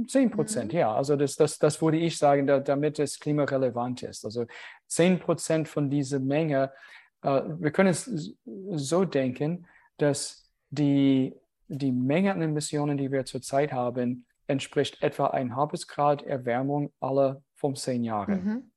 10 0.08 0.32
Prozent, 0.32 0.74
mhm. 0.74 0.80
ja. 0.80 0.94
Also 0.94 1.16
das, 1.16 1.36
das, 1.36 1.60
das 1.60 1.82
würde 1.82 1.98
ich 1.98 2.18
sagen, 2.18 2.48
da, 2.48 2.60
damit 2.60 3.00
es 3.00 3.20
klimarelevant 3.20 4.04
ist. 4.04 4.26
Also 4.26 4.46
10 4.88 5.20
Prozent 5.20 5.68
von 5.68 5.90
dieser 5.90 6.20
Menge, 6.20 6.72
äh, 7.22 7.42
wir 7.60 7.72
können 7.72 7.90
es 7.90 8.36
so 8.72 9.06
denken, 9.06 9.68
dass 9.98 10.50
die, 10.70 11.34
die 11.68 11.92
Menge 11.92 12.34
an 12.34 12.42
Emissionen, 12.42 12.98
die 12.98 13.12
wir 13.12 13.26
zurzeit 13.26 13.72
haben, 13.72 14.26
entspricht 14.52 15.02
etwa 15.02 15.28
ein 15.28 15.56
halbes 15.56 15.88
Grad 15.88 16.22
Erwärmung 16.24 16.92
alle 17.00 17.42
15 17.56 18.04
Jahre. 18.04 18.36
Mhm. 18.36 18.72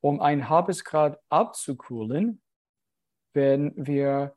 Um 0.00 0.20
ein 0.20 0.48
halbes 0.48 0.84
Grad 0.84 1.18
abzukühlen, 1.28 2.40
wenn 3.32 3.72
wir 3.76 4.34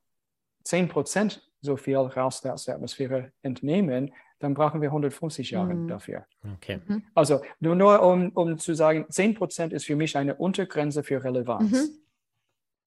10 0.63 0.89
Prozent 0.89 1.49
so 1.61 1.75
viel 1.75 1.97
raus 1.97 2.45
aus 2.45 2.65
der 2.65 2.75
Atmosphäre 2.75 3.31
entnehmen, 3.41 4.13
dann 4.39 4.53
brauchen 4.53 4.81
wir 4.81 4.89
150 4.89 5.51
Jahre 5.51 5.73
mhm. 5.73 5.87
dafür. 5.87 6.25
Okay. 6.55 6.81
Mhm. 6.87 7.03
Also 7.13 7.41
nur, 7.59 7.75
nur 7.75 8.01
um, 8.01 8.29
um 8.29 8.57
zu 8.57 8.73
sagen, 8.73 9.05
10 9.09 9.35
Prozent 9.35 9.73
ist 9.73 9.85
für 9.85 9.95
mich 9.95 10.17
eine 10.17 10.35
Untergrenze 10.35 11.03
für 11.03 11.23
Relevanz. 11.23 11.71
Mhm. 11.71 11.89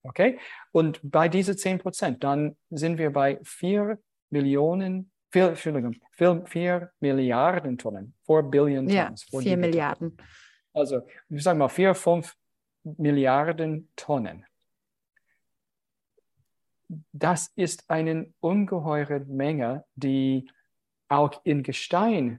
Okay? 0.02 0.38
Und 0.72 1.00
bei 1.02 1.28
diesen 1.28 1.56
10 1.56 1.78
Prozent, 1.78 2.24
dann 2.24 2.56
sind 2.70 2.98
wir 2.98 3.12
bei 3.12 3.40
4 3.42 3.98
Millionen 4.30 5.12
4, 5.34 5.48
Entschuldigung, 5.48 5.96
4, 6.12 6.42
4 6.46 6.92
Milliarden 7.00 7.76
Tonnen, 7.76 8.14
4 8.24 8.42
Billion 8.44 8.86
Tons. 8.86 9.26
Ja, 9.32 9.40
4 9.40 9.56
Milliarden. 9.56 10.16
Also, 10.72 11.00
ich 11.28 11.42
sage 11.42 11.58
mal 11.58 11.68
4, 11.68 11.92
5 11.92 12.36
Milliarden 12.84 13.90
Tonnen. 13.96 14.46
Das 17.10 17.50
ist 17.56 17.90
eine 17.90 18.32
ungeheure 18.38 19.20
Menge, 19.26 19.84
die 19.96 20.48
auch 21.08 21.40
in 21.42 21.64
Gestein 21.64 22.38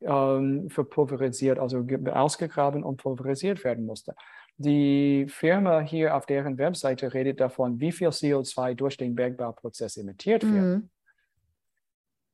ähm, 0.00 0.70
verpulverisiert, 0.70 1.58
also 1.58 1.86
ausgegraben 2.10 2.84
und 2.84 2.96
pulverisiert 2.96 3.64
werden 3.64 3.84
musste. 3.84 4.14
Die 4.56 5.26
Firma 5.28 5.80
hier 5.80 6.16
auf 6.16 6.24
deren 6.24 6.56
Webseite 6.56 7.12
redet 7.12 7.38
davon, 7.38 7.80
wie 7.80 7.92
viel 7.92 8.08
CO2 8.08 8.74
durch 8.74 8.96
den 8.96 9.14
Bergbauprozess 9.14 9.98
emittiert 9.98 10.42
wird. 10.42 10.64
Mhm. 10.64 10.90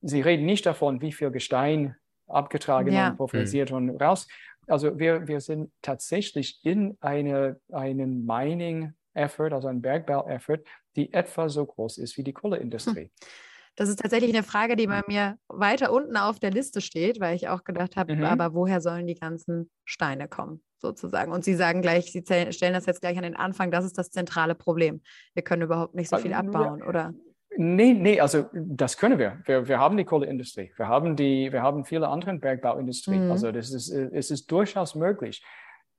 Sie 0.06 0.20
reden 0.20 0.46
nicht 0.46 0.66
davon, 0.66 1.00
wie 1.00 1.12
viel 1.12 1.30
Gestein 1.30 1.96
abgetragen 2.26 2.92
ja. 2.92 3.10
und 3.10 3.16
pulverisiert 3.16 3.70
mhm. 3.70 3.90
und 3.90 4.02
raus. 4.02 4.26
Also 4.66 4.98
wir, 4.98 5.28
wir 5.28 5.40
sind 5.40 5.70
tatsächlich 5.82 6.60
in 6.62 6.96
eine, 7.00 7.60
einen 7.72 8.24
Mining-Effort, 8.24 9.52
also 9.52 9.68
ein 9.68 9.82
Bergbau-Effort, 9.82 10.60
die 10.96 11.12
etwa 11.12 11.48
so 11.48 11.66
groß 11.66 11.98
ist 11.98 12.16
wie 12.16 12.24
die 12.24 12.32
Kohleindustrie. 12.32 13.04
Hm. 13.04 13.10
Das 13.76 13.88
ist 13.88 13.98
tatsächlich 13.98 14.32
eine 14.32 14.44
Frage, 14.44 14.76
die 14.76 14.86
bei 14.86 15.02
mir 15.08 15.36
weiter 15.48 15.92
unten 15.92 16.16
auf 16.16 16.38
der 16.38 16.52
Liste 16.52 16.80
steht, 16.80 17.18
weil 17.18 17.34
ich 17.34 17.48
auch 17.48 17.64
gedacht 17.64 17.96
habe, 17.96 18.14
mhm. 18.14 18.24
aber 18.24 18.54
woher 18.54 18.80
sollen 18.80 19.06
die 19.06 19.16
ganzen 19.16 19.68
Steine 19.84 20.28
kommen, 20.28 20.62
sozusagen? 20.78 21.32
Und 21.32 21.44
Sie 21.44 21.54
sagen 21.54 21.82
gleich, 21.82 22.12
Sie 22.12 22.22
stellen 22.22 22.72
das 22.72 22.86
jetzt 22.86 23.00
gleich 23.00 23.16
an 23.16 23.24
den 23.24 23.34
Anfang, 23.34 23.72
das 23.72 23.84
ist 23.84 23.98
das 23.98 24.10
zentrale 24.10 24.54
Problem. 24.54 25.02
Wir 25.34 25.42
können 25.42 25.62
überhaupt 25.62 25.96
nicht 25.96 26.08
so 26.08 26.18
viel 26.18 26.34
abbauen, 26.34 26.84
oder? 26.84 27.14
Nee, 27.56 27.92
nee, 27.94 28.20
also 28.20 28.46
das 28.52 28.96
können 28.96 29.18
wir. 29.18 29.40
Wir, 29.44 29.68
wir 29.68 29.78
haben 29.78 29.96
die 29.96 30.04
Kohleindustrie, 30.04 30.72
wir 30.76 30.88
haben, 30.88 31.16
die, 31.16 31.52
wir 31.52 31.62
haben 31.62 31.84
viele 31.84 32.08
andere 32.08 32.34
Bergbauindustrien. 32.34 33.26
Mhm. 33.26 33.30
Also 33.30 33.52
das 33.52 33.72
ist, 33.72 33.90
es 33.90 34.30
ist 34.30 34.50
durchaus 34.50 34.94
möglich. 34.94 35.44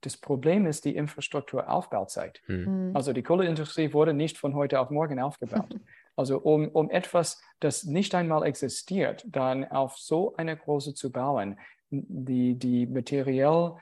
Das 0.02 0.16
Problem 0.16 0.66
ist 0.66 0.84
die 0.84 0.94
Infrastrukturaufbauzeit. 0.94 2.42
Mhm. 2.46 2.92
Also 2.94 3.12
die 3.12 3.22
Kohleindustrie 3.22 3.92
wurde 3.92 4.12
nicht 4.12 4.38
von 4.38 4.54
heute 4.54 4.80
auf 4.80 4.90
morgen 4.90 5.20
aufgebaut. 5.20 5.74
Also 6.18 6.38
um, 6.38 6.68
um 6.68 6.88
etwas, 6.88 7.42
das 7.60 7.84
nicht 7.84 8.14
einmal 8.14 8.42
existiert, 8.44 9.22
dann 9.28 9.66
auf 9.66 9.98
so 9.98 10.34
eine 10.36 10.56
große 10.56 10.94
zu 10.94 11.12
bauen, 11.12 11.58
die, 11.90 12.54
die 12.54 12.86
materiell 12.86 13.74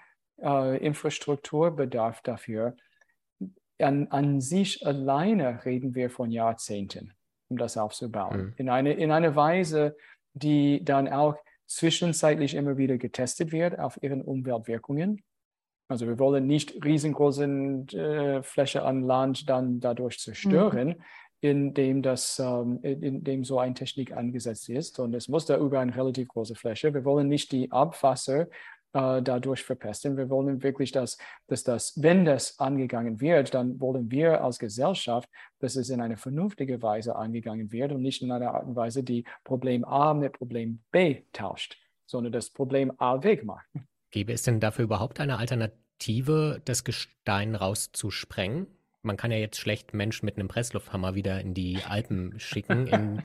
äh, 0.43 0.85
Infrastrukturbedarf 0.85 2.23
dafür, 2.23 2.77
an, 3.79 4.09
an 4.09 4.41
sich 4.41 4.85
alleine 4.85 5.65
reden 5.65 5.95
wir 5.95 6.11
von 6.11 6.33
Jahrzehnten 6.33 7.15
um 7.49 7.57
das 7.57 7.77
aufzubauen. 7.77 8.39
Mhm. 8.39 8.53
In, 8.57 8.69
eine, 8.69 8.93
in 8.95 9.11
eine 9.11 9.37
Weise, 9.37 9.97
die 10.33 10.85
dann 10.85 11.09
auch 11.09 11.37
zwischenzeitlich 11.67 12.55
immer 12.55 12.77
wieder 12.77 12.99
getestet 12.99 13.53
wird 13.53 13.79
auf 13.79 14.03
ihren 14.03 14.23
Umweltwirkungen. 14.23 15.23
Also 15.89 16.07
wir 16.07 16.19
wollen 16.19 16.47
nicht 16.47 16.85
riesengroße 16.85 17.45
äh, 17.93 18.43
Fläche 18.43 18.83
an 18.83 19.03
Land 19.03 19.49
dann 19.49 19.81
dadurch 19.81 20.19
zerstören, 20.19 20.89
mhm. 20.89 20.95
indem, 21.41 22.03
das, 22.03 22.39
ähm, 22.39 22.81
indem 22.83 23.45
so 23.45 23.59
eine 23.59 23.75
Technik 23.75 24.13
angesetzt 24.17 24.69
ist. 24.69 24.99
Und 24.99 25.15
es 25.15 25.29
muss 25.29 25.47
da 25.47 25.59
über 25.59 25.81
eine 25.81 25.95
relativ 25.95 26.29
große 26.29 26.55
Fläche. 26.55 26.95
Wir 26.95 27.05
wollen 27.05 27.29
nicht 27.29 27.53
die 27.53 27.71
Abwasser 27.71 28.49
äh, 28.95 29.23
dadurch 29.23 29.63
verpesten. 29.63 30.17
Wir 30.17 30.31
wollen 30.31 30.63
wirklich, 30.63 30.93
dass, 30.93 31.19
dass 31.49 31.65
das, 31.65 32.01
wenn 32.01 32.25
das 32.25 32.59
angegangen 32.59 33.21
wird, 33.21 33.53
dann 33.53 33.81
wollen 33.81 34.11
wir 34.11 34.43
als 34.43 34.59
Gesellschaft, 34.59 35.29
dass 35.59 35.77
es 35.77 35.91
in 35.91 36.01
eine 36.01 36.17
vernünftige 36.17 36.81
Weise 36.81 37.17
angegangen 37.17 37.73
wird 37.73 37.93
und 37.93 38.03
nicht 38.03 38.23
in 38.23 38.31
einer 38.31 38.55
Art 38.55 38.67
und 38.67 38.77
Weise, 38.77 39.03
die 39.03 39.25
Problem 39.43 39.85
A 39.85 40.15
mit 40.15 40.33
Problem 40.33 40.81
B 40.93 41.23
tauscht, 41.33 41.77
sondern 42.07 42.33
das 42.33 42.51
Problem 42.51 42.93
A 42.99 43.23
wegmacht. 43.23 43.67
Gäbe 44.11 44.33
es 44.33 44.43
denn 44.43 44.61
dafür 44.61 44.85
überhaupt 44.85 45.21
eine 45.21 45.39
Alternative, 45.39 46.63
das 46.65 46.85
Gestein 46.85 47.57
rauszusprengen? 47.57 48.69
Man 49.03 49.17
kann 49.17 49.33
ja 49.33 49.39
jetzt 49.39 49.59
schlecht 49.59 49.93
Menschen 49.93 50.25
mit 50.25 50.37
einem 50.37 50.49
Presslufthammer 50.49 51.15
wieder 51.15 51.41
in 51.41 51.53
die 51.53 51.79
Alpen 51.87 52.39
schicken, 52.39 52.87
in, 52.87 53.23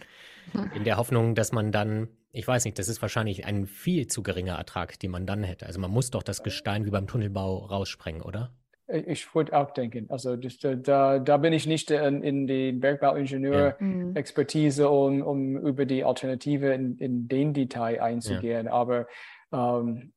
in 0.75 0.84
der 0.84 0.97
Hoffnung, 0.97 1.36
dass 1.36 1.51
man 1.51 1.71
dann 1.71 2.10
ich 2.31 2.47
weiß 2.47 2.65
nicht, 2.65 2.77
das 2.77 2.89
ist 2.89 3.01
wahrscheinlich 3.01 3.45
ein 3.45 3.65
viel 3.65 4.07
zu 4.07 4.21
geringer 4.23 4.55
Ertrag, 4.55 4.99
den 4.99 5.11
man 5.11 5.25
dann 5.25 5.43
hätte. 5.43 5.65
Also 5.65 5.79
man 5.79 5.91
muss 5.91 6.11
doch 6.11 6.23
das 6.23 6.43
Gestein 6.43 6.85
wie 6.85 6.91
beim 6.91 7.07
Tunnelbau 7.07 7.65
raussprengen, 7.65 8.21
oder? 8.21 8.51
Ich 8.87 9.33
würde 9.35 9.55
auch 9.55 9.71
denken, 9.71 10.09
also 10.09 10.35
das, 10.35 10.57
da, 10.57 11.19
da 11.19 11.37
bin 11.37 11.53
ich 11.53 11.67
nicht 11.67 11.91
in, 11.91 12.23
in 12.23 12.47
die 12.47 12.71
Bergbauingenieur-Expertise, 12.71 14.89
um, 14.89 15.21
um 15.21 15.57
über 15.57 15.85
die 15.85 16.03
Alternative 16.03 16.73
in, 16.73 16.97
in 16.97 17.27
den 17.27 17.53
Detail 17.53 18.01
einzugehen. 18.01 18.65
Ja. 18.65 18.71
Aber 18.71 19.05
ähm, 19.53 20.13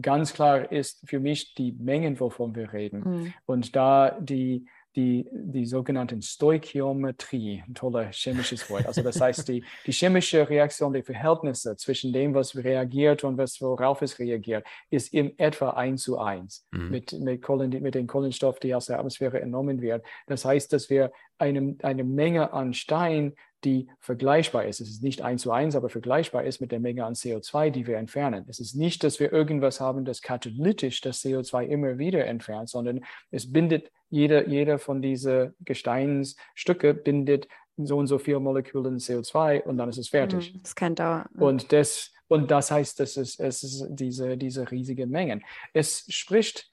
ganz 0.00 0.32
klar 0.32 0.72
ist 0.72 1.06
für 1.06 1.20
mich 1.20 1.54
die 1.54 1.72
Mengen, 1.72 2.18
wovon 2.18 2.54
wir 2.54 2.72
reden. 2.72 3.00
Mhm. 3.00 3.34
Und 3.44 3.76
da 3.76 4.16
die, 4.20 4.64
die, 4.96 5.26
die 5.32 5.64
sogenannten 5.66 6.20
Stoichiometrie, 6.22 7.62
ein 7.66 7.74
tolles 7.74 8.16
chemisches 8.16 8.68
Wort. 8.70 8.86
Also 8.86 9.02
das 9.02 9.20
heißt, 9.20 9.48
die, 9.48 9.64
die 9.86 9.92
chemische 9.92 10.48
Reaktion, 10.48 10.92
die 10.92 11.02
Verhältnisse 11.02 11.76
zwischen 11.76 12.12
dem, 12.12 12.34
was 12.34 12.56
reagiert 12.56 13.24
und 13.24 13.38
was, 13.38 13.60
worauf 13.60 14.02
es 14.02 14.18
reagiert, 14.18 14.66
ist 14.90 15.12
in 15.12 15.38
etwa 15.38 15.70
eins 15.70 16.02
zu 16.02 16.18
eins 16.18 16.66
Mhm. 16.72 16.90
mit, 16.90 17.12
mit, 17.12 17.42
Kohlen, 17.42 17.70
mit 17.70 17.94
dem 17.94 18.06
Kohlenstoff, 18.06 18.58
die 18.58 18.74
aus 18.74 18.86
der 18.86 18.98
Atmosphäre 18.98 19.40
entnommen 19.40 19.80
wird. 19.80 20.04
Das 20.26 20.44
heißt, 20.44 20.72
dass 20.72 20.90
wir 20.90 21.12
eine, 21.38 21.76
eine 21.82 22.04
Menge 22.04 22.52
an 22.52 22.72
Stein, 22.74 23.34
die 23.64 23.88
vergleichbar 24.00 24.64
ist. 24.64 24.80
Es 24.80 24.88
ist 24.88 25.02
nicht 25.02 25.22
eins 25.22 25.42
zu 25.42 25.52
eins, 25.52 25.76
aber 25.76 25.88
vergleichbar 25.88 26.44
ist 26.44 26.60
mit 26.60 26.72
der 26.72 26.80
Menge 26.80 27.04
an 27.04 27.14
CO2, 27.14 27.70
die 27.70 27.86
wir 27.86 27.98
entfernen. 27.98 28.44
Es 28.48 28.60
ist 28.60 28.74
nicht, 28.74 29.04
dass 29.04 29.20
wir 29.20 29.32
irgendwas 29.32 29.80
haben, 29.80 30.04
das 30.04 30.22
katalytisch 30.22 31.00
das 31.00 31.22
CO2 31.22 31.66
immer 31.66 31.98
wieder 31.98 32.26
entfernt, 32.26 32.68
sondern 32.68 33.04
es 33.30 33.52
bindet 33.52 33.90
jeder, 34.10 34.48
jeder 34.48 34.78
von 34.78 35.00
diesen 35.00 35.54
Gesteinsstücke 35.60 36.94
bindet 36.94 37.48
so 37.76 37.96
und 37.96 38.06
so 38.06 38.18
viele 38.18 38.40
Moleküle 38.40 38.90
CO2 38.90 39.62
und 39.62 39.78
dann 39.78 39.88
ist 39.88 39.98
es 39.98 40.08
fertig. 40.08 40.54
Mhm. 40.54 40.62
Das 40.62 40.74
kann 40.74 40.94
dauern. 40.94 41.28
Und 41.38 41.72
das, 41.72 42.12
und 42.28 42.50
das 42.50 42.70
heißt, 42.70 43.00
dass 43.00 43.16
es, 43.16 43.38
es 43.38 43.62
ist 43.62 43.86
diese, 43.88 44.36
diese 44.36 44.70
riesigen 44.70 45.10
Mengen. 45.10 45.42
Es 45.72 46.04
spricht 46.08 46.70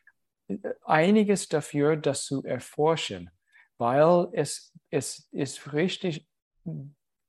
äh, 0.47 0.57
einiges 0.83 1.47
dafür, 1.47 1.95
das 1.95 2.25
zu 2.25 2.43
erforschen, 2.43 3.29
weil 3.77 4.27
es, 4.33 4.73
es 4.89 5.29
ist 5.31 5.73
richtig 5.73 6.28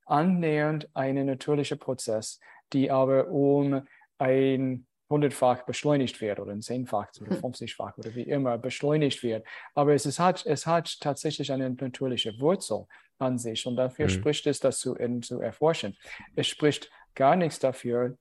annähernd 0.05 0.89
ein 0.93 1.25
natürlicher 1.25 1.75
Prozess, 1.77 2.39
die 2.73 2.91
aber 2.91 3.27
um 3.29 3.81
ein 4.17 4.87
hundertfach 5.09 5.63
beschleunigt 5.63 6.21
wird 6.21 6.39
oder 6.39 6.51
ein 6.53 6.61
zehnfach 6.61 7.07
oder 7.21 7.31
Hm. 7.31 7.41
50-fach 7.41 7.97
oder 7.97 8.15
wie 8.15 8.23
immer 8.23 8.57
beschleunigt 8.57 9.23
wird. 9.23 9.45
Aber 9.75 9.93
es, 9.93 10.05
ist, 10.05 10.19
hat, 10.19 10.45
es 10.45 10.65
hat 10.65 10.99
tatsächlich 11.01 11.51
eine 11.51 11.69
natürliche 11.69 12.39
Wurzel 12.39 12.85
an 13.19 13.37
sich 13.37 13.65
und 13.67 13.75
dafür 13.75 14.07
Mhm. 14.07 14.09
spricht 14.09 14.47
es, 14.47 14.59
das 14.59 14.79
zu, 14.79 14.95
zu 15.21 15.41
erforschen. 15.41 15.97
Es 16.35 16.47
spricht 16.47 16.89
gar 17.13 17.35
nichts 17.35 17.59
dafür, 17.59 18.17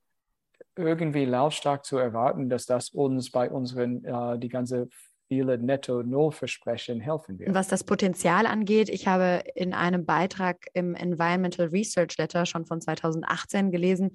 irgendwie 0.76 1.24
lautstark 1.24 1.84
zu 1.84 1.98
erwarten, 1.98 2.48
dass 2.48 2.66
das 2.66 2.90
uns 2.90 3.30
bei 3.30 3.50
unseren, 3.50 4.04
äh, 4.04 4.38
die 4.38 4.48
ganze 4.48 4.88
viele 5.30 5.58
Netto-Null-Versprechen 5.58 7.00
helfen 7.00 7.38
wird. 7.38 7.54
Was 7.54 7.68
das 7.68 7.84
Potenzial 7.84 8.46
angeht, 8.46 8.88
ich 8.88 9.06
habe 9.06 9.44
in 9.54 9.74
einem 9.74 10.04
Beitrag 10.04 10.66
im 10.74 10.96
Environmental 10.96 11.68
Research 11.68 12.18
Letter 12.18 12.46
schon 12.46 12.66
von 12.66 12.80
2018 12.80 13.70
gelesen, 13.70 14.10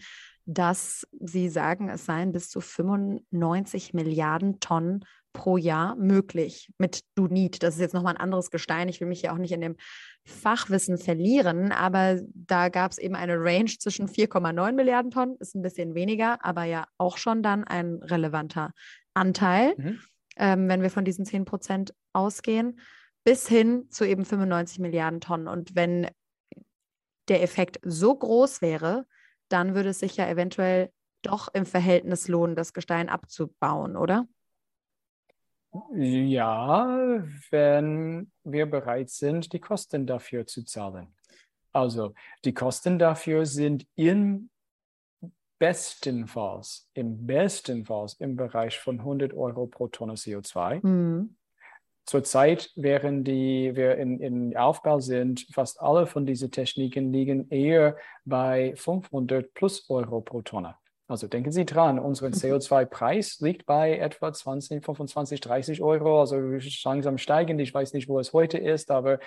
dass 0.45 1.07
sie 1.21 1.47
sagen, 1.47 1.89
es 1.89 2.05
seien 2.05 2.33
bis 2.33 2.49
zu 2.49 2.59
95 2.59 3.93
Milliarden 3.93 4.59
Tonnen 4.59 5.05
pro 5.31 5.55
Jahr 5.55 5.95
möglich 5.95 6.69
mit 6.77 7.01
Dunit. 7.15 7.63
Das 7.63 7.75
ist 7.75 7.81
jetzt 7.81 7.93
nochmal 7.93 8.15
ein 8.15 8.21
anderes 8.21 8.51
Gestein. 8.51 8.89
Ich 8.89 8.99
will 8.99 9.07
mich 9.07 9.21
ja 9.21 9.33
auch 9.33 9.37
nicht 9.37 9.53
in 9.53 9.61
dem 9.61 9.77
Fachwissen 10.25 10.97
verlieren, 10.97 11.71
aber 11.71 12.19
da 12.33 12.67
gab 12.67 12.91
es 12.91 12.97
eben 12.97 13.15
eine 13.15 13.37
Range 13.37 13.71
zwischen 13.79 14.09
4,9 14.09 14.73
Milliarden 14.73 15.11
Tonnen, 15.11 15.37
ist 15.39 15.55
ein 15.55 15.61
bisschen 15.61 15.95
weniger, 15.95 16.43
aber 16.43 16.65
ja 16.65 16.85
auch 16.97 17.17
schon 17.17 17.41
dann 17.41 17.63
ein 17.63 18.01
relevanter 18.03 18.71
Anteil 19.13 19.75
Mhm. 19.77 19.99
Ähm, 20.35 20.67
wenn 20.67 20.81
wir 20.81 20.89
von 20.89 21.05
diesen 21.05 21.25
10 21.25 21.45
Prozent 21.45 21.93
ausgehen, 22.13 22.79
bis 23.23 23.47
hin 23.47 23.89
zu 23.89 24.05
eben 24.05 24.25
95 24.25 24.79
Milliarden 24.79 25.21
Tonnen. 25.21 25.47
Und 25.47 25.75
wenn 25.75 26.09
der 27.27 27.41
Effekt 27.41 27.79
so 27.83 28.15
groß 28.15 28.61
wäre, 28.61 29.05
dann 29.49 29.75
würde 29.75 29.89
es 29.89 29.99
sich 29.99 30.17
ja 30.17 30.27
eventuell 30.27 30.91
doch 31.21 31.53
im 31.53 31.65
Verhältnis 31.65 32.27
lohnen, 32.27 32.55
das 32.55 32.73
Gestein 32.73 33.09
abzubauen, 33.09 33.97
oder? 33.97 34.27
Ja, 35.93 37.23
wenn 37.49 38.31
wir 38.43 38.65
bereit 38.65 39.09
sind, 39.09 39.51
die 39.51 39.59
Kosten 39.59 40.07
dafür 40.07 40.45
zu 40.45 40.63
zahlen. 40.63 41.13
Also 41.73 42.13
die 42.45 42.53
Kosten 42.53 42.97
dafür 42.97 43.45
sind 43.45 43.85
im 43.95 44.49
bestenfalls, 45.65 46.87
im 46.93 47.25
bestenfalls 47.25 48.13
im 48.19 48.35
Bereich 48.35 48.77
von 48.77 48.99
100 48.99 49.33
Euro 49.33 49.65
pro 49.65 49.87
Tonne 49.87 50.13
CO2. 50.13 50.85
Mhm. 50.85 51.35
Zurzeit, 52.05 52.69
während 52.75 53.27
die, 53.27 53.75
wir 53.75 53.97
in, 53.97 54.19
in 54.19 54.55
Aufbau 54.55 54.99
sind, 54.99 55.47
fast 55.51 55.81
alle 55.81 56.05
von 56.05 56.27
diesen 56.27 56.51
Techniken 56.51 57.11
liegen 57.11 57.49
eher 57.49 57.97
bei 58.25 58.75
500 58.75 59.55
plus 59.55 59.89
Euro 59.89 60.21
pro 60.21 60.43
Tonne. 60.43 60.75
Also 61.07 61.27
denken 61.27 61.51
Sie 61.51 61.65
dran, 61.65 61.97
unser 61.97 62.27
CO2-Preis 62.27 63.39
liegt 63.39 63.65
bei 63.65 63.97
etwa 63.97 64.31
20, 64.31 64.85
25, 64.85 65.39
30 65.41 65.81
Euro, 65.81 66.19
also 66.19 66.37
langsam 66.83 67.17
steigend. 67.17 67.59
Ich 67.59 67.73
weiß 67.73 67.93
nicht, 67.93 68.07
wo 68.07 68.19
es 68.19 68.33
heute 68.33 68.59
ist, 68.59 68.91
aber 68.91 69.17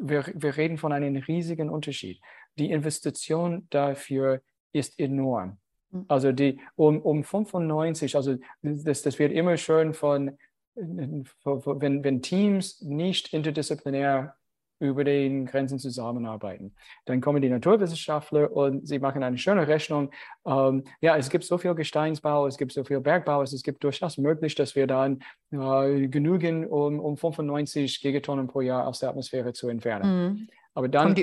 wir, 0.00 0.24
wir 0.34 0.56
reden 0.56 0.76
von 0.76 0.92
einem 0.92 1.16
riesigen 1.16 1.70
Unterschied. 1.70 2.20
Die 2.58 2.72
Investition 2.72 3.68
dafür 3.70 4.42
ist 4.72 4.98
enorm. 4.98 5.58
Mhm. 5.90 6.04
Also 6.08 6.32
die 6.32 6.60
um, 6.76 7.00
um 7.00 7.24
95, 7.24 8.16
also 8.16 8.36
das, 8.62 9.02
das 9.02 9.18
wird 9.18 9.32
immer 9.32 9.56
schön 9.56 9.94
von, 9.94 10.38
wenn, 10.74 12.04
wenn 12.04 12.22
Teams 12.22 12.80
nicht 12.80 13.32
interdisziplinär 13.32 14.36
über 14.80 15.04
den 15.04 15.44
Grenzen 15.44 15.78
zusammenarbeiten. 15.78 16.74
Dann 17.04 17.20
kommen 17.20 17.42
die 17.42 17.50
Naturwissenschaftler 17.50 18.50
und 18.50 18.88
sie 18.88 18.98
machen 18.98 19.22
eine 19.22 19.36
schöne 19.36 19.68
Rechnung. 19.68 20.10
Ähm, 20.46 20.84
ja, 21.02 21.16
es 21.18 21.28
gibt 21.28 21.44
so 21.44 21.58
viel 21.58 21.74
Gesteinsbau, 21.74 22.46
es 22.46 22.56
gibt 22.56 22.72
so 22.72 22.82
viel 22.82 23.00
Bergbau, 23.00 23.42
es 23.42 23.62
gibt 23.62 23.84
durchaus 23.84 24.16
möglich, 24.16 24.54
dass 24.54 24.74
wir 24.74 24.86
dann 24.86 25.22
äh, 25.50 26.08
genügen, 26.08 26.66
um, 26.66 26.98
um 26.98 27.18
95 27.18 28.00
Gigatonnen 28.00 28.46
pro 28.48 28.62
Jahr 28.62 28.86
aus 28.86 29.00
der 29.00 29.10
Atmosphäre 29.10 29.52
zu 29.52 29.68
entfernen. 29.68 30.28
Mhm. 30.28 30.48
Aber 30.74 30.88
dann, 30.88 31.16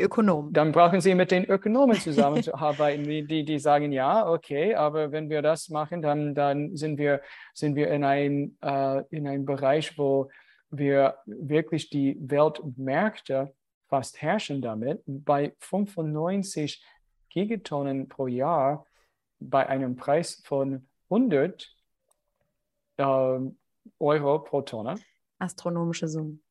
dann 0.51 0.71
brauchen 0.73 0.99
Sie 0.99 1.15
mit 1.15 1.31
den 1.31 1.45
Ökonomen 1.45 1.95
zusammenzuarbeiten, 1.95 3.03
die, 3.07 3.25
die, 3.25 3.45
die 3.45 3.59
sagen, 3.59 3.91
ja, 3.91 4.29
okay, 4.29 4.75
aber 4.75 5.11
wenn 5.11 5.29
wir 5.29 5.41
das 5.41 5.69
machen, 5.69 6.01
dann, 6.01 6.35
dann 6.35 6.75
sind 6.75 6.97
wir, 6.97 7.21
sind 7.53 7.75
wir 7.75 7.89
in, 7.89 8.03
ein, 8.03 8.57
äh, 8.61 9.03
in 9.09 9.27
einem 9.27 9.45
Bereich, 9.45 9.97
wo 9.97 10.29
wir 10.69 11.15
wirklich 11.25 11.89
die 11.89 12.17
Weltmärkte 12.19 13.53
fast 13.87 14.21
herrschen 14.21 14.61
damit. 14.61 15.01
Bei 15.05 15.53
95 15.59 16.83
Gigatonnen 17.29 18.09
pro 18.09 18.27
Jahr 18.27 18.85
bei 19.39 19.67
einem 19.67 19.95
Preis 19.95 20.41
von 20.43 20.87
100 21.09 21.73
ähm, 22.97 23.57
Euro 23.99 24.39
pro 24.39 24.61
Tonne, 24.61 24.95
Astronomische 25.39 26.07
Summen. 26.07 26.43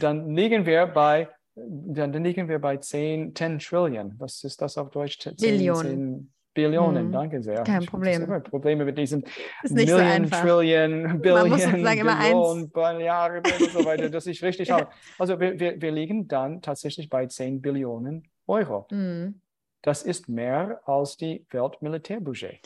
dann 0.00 0.34
liegen 0.34 0.64
wir 0.64 0.86
bei 0.86 1.28
dann 1.56 2.12
liegen 2.24 2.48
wir 2.48 2.58
bei 2.58 2.76
10, 2.76 3.34
10 3.34 3.58
Trillion. 3.58 4.14
Was 4.18 4.42
ist 4.44 4.60
das 4.60 4.76
auf 4.78 4.90
Deutsch? 4.90 5.18
10, 5.20 5.36
Billionen. 5.36 5.82
10 5.82 6.30
Billionen, 6.54 7.08
Mhm. 7.08 7.12
danke 7.12 7.42
sehr. 7.42 7.64
Kein 7.64 7.82
Ich- 7.82 7.90
Problem. 7.90 8.12
Ich 8.12 8.20
habe 8.20 8.24
immer 8.26 8.40
Probleme 8.40 8.84
mit 8.84 8.96
diesen 8.96 9.24
Ist 9.64 9.72
nicht 9.74 9.88
so 9.90 9.96
Million, 9.96 10.12
einfach. 10.12 10.40
Trillion, 10.42 11.20
Billion, 11.20 11.48
muss 11.48 11.62
sozusagen 11.64 11.98
immer 12.00 12.16
Billion, 12.16 12.70
Milliarden 12.96 13.52
und 13.60 13.70
so 13.72 13.84
weiter, 13.84 14.08
dass 14.08 14.26
ich 14.26 14.40
richtig 14.42 14.70
habe. 14.70 14.88
Also 15.18 15.40
wir, 15.40 15.58
wir, 15.58 15.80
wir 15.82 15.90
liegen 15.90 16.28
dann 16.28 16.62
tatsächlich 16.62 17.08
bei 17.08 17.26
10 17.26 17.60
Billionen 17.60 18.28
Euro. 18.46 18.86
Mhm. 18.90 19.40
Das 19.82 20.02
ist 20.02 20.28
mehr 20.28 20.80
als 20.86 21.16
die 21.16 21.44
Weltmilitärbudget. 21.50 22.60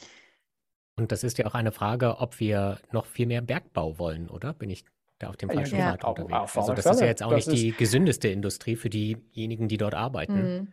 Und 0.96 1.10
das 1.12 1.24
ist 1.24 1.38
ja 1.38 1.46
auch 1.46 1.54
eine 1.54 1.72
Frage, 1.72 2.18
ob 2.18 2.38
wir 2.40 2.78
noch 2.92 3.06
viel 3.06 3.26
mehr 3.26 3.40
Bergbau 3.40 3.98
wollen, 3.98 4.28
oder? 4.28 4.52
Bin 4.52 4.68
ich 4.68 4.84
da 5.18 5.28
auf 5.30 5.36
dem 5.36 5.48
Ja, 5.50 5.56
falschen 5.56 5.78
ja. 5.78 5.90
Pfad 5.90 6.04
Auf- 6.04 6.18
unterwegs? 6.18 6.34
auf 6.40 6.56
also 6.58 6.72
alle 6.72 6.76
das 6.76 6.84
ist 6.86 6.90
ja 6.92 6.96
Fälle. 6.98 7.08
jetzt 7.10 7.22
auch 7.22 7.30
Das 7.30 7.46
nicht 7.46 7.62
die 7.62 7.72
gesündeste 7.72 8.28
Industrie 8.28 8.76
für 8.76 8.90
diejenigen, 8.90 9.68
die 9.68 9.76
dort 9.76 9.94
arbeiten. 9.94 10.34
Mhm. 10.56 10.72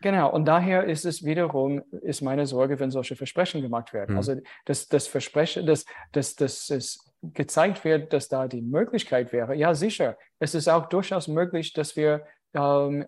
Genau, 0.00 0.30
und 0.32 0.44
daher 0.46 0.84
ist 0.84 1.04
es 1.04 1.24
wiederum, 1.24 1.82
ist 2.02 2.22
meine 2.22 2.46
Sorge, 2.46 2.78
wenn 2.78 2.90
solche 2.92 3.16
Versprechen 3.16 3.62
gemacht 3.62 3.92
werden. 3.92 4.12
Mhm. 4.12 4.16
Also 4.18 4.36
das, 4.64 4.86
das 4.88 5.08
Versprechen, 5.08 5.66
dass, 5.66 5.86
dass, 6.12 6.36
dass 6.36 6.70
es 6.70 7.12
gezeigt 7.22 7.84
wird, 7.84 8.12
dass 8.12 8.28
da 8.28 8.46
die 8.46 8.62
Möglichkeit 8.62 9.32
wäre. 9.32 9.56
Ja, 9.56 9.74
sicher. 9.74 10.16
Es 10.38 10.54
ist 10.54 10.68
auch 10.68 10.86
durchaus 10.86 11.26
möglich, 11.26 11.72
dass 11.72 11.96
wir, 11.96 12.24
ähm, 12.54 13.06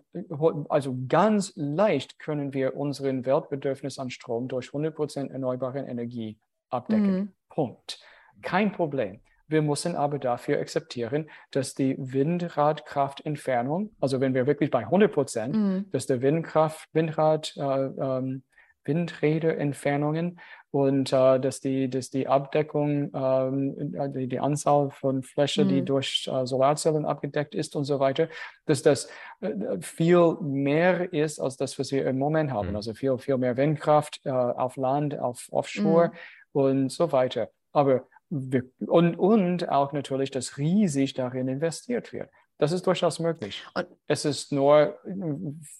also 0.67 0.97
ganz 1.07 1.53
leicht 1.55 2.19
können 2.19 2.53
wir 2.53 2.75
unseren 2.75 3.25
Weltbedürfnis 3.25 3.97
an 3.97 4.09
Strom 4.09 4.49
durch 4.49 4.73
100% 4.73 5.31
erneuerbare 5.31 5.79
Energie 5.87 6.37
abdecken. 6.69 7.13
Mhm. 7.15 7.31
Punkt. 7.47 8.01
Kein 8.41 8.73
Problem. 8.73 9.21
Wir 9.51 9.61
müssen 9.61 9.95
aber 9.95 10.17
dafür 10.17 10.59
akzeptieren, 10.59 11.29
dass 11.51 11.75
die 11.75 11.95
Windradkraftentfernung, 11.99 13.91
also 13.99 14.19
wenn 14.21 14.33
wir 14.33 14.47
wirklich 14.47 14.71
bei 14.71 14.85
100 14.85 15.11
Prozent, 15.11 15.55
Mhm. 15.55 15.85
dass 15.91 16.05
der 16.07 16.21
Windkraft, 16.21 16.87
Windrad, 16.93 17.53
äh, 17.57 17.61
ähm, 17.61 18.43
Windräderentfernungen 18.83 20.39
und 20.71 21.11
äh, 21.13 21.39
dass, 21.39 21.59
die, 21.59 21.89
dass 21.89 22.09
die 22.09 22.27
Abdeckung, 22.27 23.11
ähm, 23.13 23.93
äh, 23.93 24.09
die, 24.09 24.27
die 24.27 24.39
Anzahl 24.39 24.89
von 24.89 25.21
Fläche, 25.21 25.65
die 25.65 25.81
Mhm. 25.81 25.85
durch 25.85 26.27
äh, 26.31 26.45
Solarzellen 26.47 27.05
abgedeckt 27.05 27.53
ist 27.53 27.75
und 27.75 27.83
so 27.83 27.99
weiter, 27.99 28.29
dass 28.65 28.81
das 28.81 29.09
äh, 29.41 29.51
viel 29.81 30.37
mehr 30.41 31.11
ist 31.13 31.39
als 31.39 31.57
das, 31.57 31.77
was 31.77 31.91
wir 31.91 32.07
im 32.07 32.17
Moment 32.17 32.51
haben. 32.51 32.69
Mhm. 32.69 32.75
Also 32.77 32.93
viel, 32.93 33.17
viel 33.17 33.37
mehr 33.37 33.57
Windkraft 33.57 34.21
äh, 34.23 34.29
auf 34.31 34.77
Land, 34.77 35.19
auf 35.19 35.47
Offshore. 35.51 36.07
Mhm. 36.07 36.13
und 36.53 36.91
so 36.91 37.11
weiter. 37.13 37.49
Aber 37.71 38.07
wir, 38.31 38.63
und, 38.79 39.15
und 39.15 39.69
auch 39.69 39.91
natürlich, 39.91 40.31
dass 40.31 40.57
riesig 40.57 41.13
darin 41.13 41.47
investiert 41.47 42.13
wird. 42.13 42.29
Das 42.61 42.71
ist 42.71 42.85
durchaus 42.85 43.19
möglich. 43.19 43.63
Und 43.73 43.87
es 44.05 44.23
ist 44.23 44.51
nur 44.51 44.99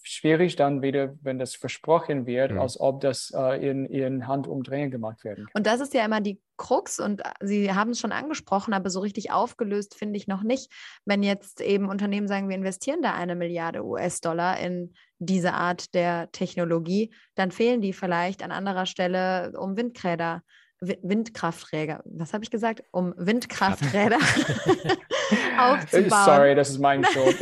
schwierig 0.02 0.56
dann 0.56 0.82
wieder, 0.82 1.14
wenn 1.22 1.38
das 1.38 1.54
versprochen 1.54 2.26
wird, 2.26 2.54
mhm. 2.54 2.60
als 2.60 2.80
ob 2.80 3.02
das 3.02 3.32
äh, 3.36 3.70
in, 3.70 3.86
in 3.86 4.28
Handumdrehen 4.28 4.90
gemacht 4.90 5.24
werden 5.24 5.46
kann. 5.46 5.54
Und 5.54 5.68
das 5.68 5.80
ist 5.80 5.94
ja 5.94 6.04
immer 6.04 6.22
die 6.22 6.42
Krux 6.58 7.00
und 7.00 7.22
Sie 7.40 7.72
haben 7.72 7.92
es 7.92 8.00
schon 8.00 8.12
angesprochen, 8.12 8.74
aber 8.74 8.90
so 8.90 9.00
richtig 9.00 9.32
aufgelöst 9.32 9.94
finde 9.94 10.18
ich 10.18 10.28
noch 10.28 10.42
nicht. 10.42 10.72
Wenn 11.06 11.22
jetzt 11.22 11.62
eben 11.62 11.88
Unternehmen 11.88 12.28
sagen, 12.28 12.50
wir 12.50 12.56
investieren 12.56 13.04
da 13.04 13.14
eine 13.14 13.36
Milliarde 13.36 13.86
US-Dollar 13.86 14.60
in 14.60 14.96
diese 15.20 15.54
Art 15.54 15.94
der 15.94 16.32
Technologie, 16.32 17.14
dann 17.36 17.52
fehlen 17.52 17.82
die 17.82 17.94
vielleicht 17.94 18.42
an 18.42 18.52
anderer 18.52 18.88
Stelle, 18.88 19.54
um 19.56 19.78
Windräder 19.78 20.42
Windkrafträder, 20.82 22.02
was 22.06 22.34
habe 22.34 22.44
ich 22.44 22.50
gesagt? 22.50 22.84
Um 22.92 23.14
Windkrafträder 23.16 24.18
aufzubauen. 25.60 26.26
Sorry, 26.26 26.56
das 26.56 26.72
ist 26.72 26.80
mein 26.80 27.06
Schuld. 27.14 27.40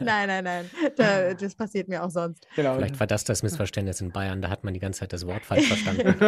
nein, 0.00 0.28
nein, 0.28 0.44
nein. 0.44 0.70
Da, 0.96 1.32
das 1.32 1.54
passiert 1.54 1.88
mir 1.88 2.04
auch 2.04 2.10
sonst. 2.10 2.46
Genau. 2.54 2.74
Vielleicht 2.76 3.00
war 3.00 3.06
das 3.06 3.24
das 3.24 3.42
Missverständnis 3.42 4.00
in 4.02 4.12
Bayern, 4.12 4.42
da 4.42 4.50
hat 4.50 4.62
man 4.62 4.74
die 4.74 4.80
ganze 4.80 5.00
Zeit 5.00 5.12
das 5.12 5.26
Wort 5.26 5.44
falsch 5.44 5.68
verstanden. 5.68 6.18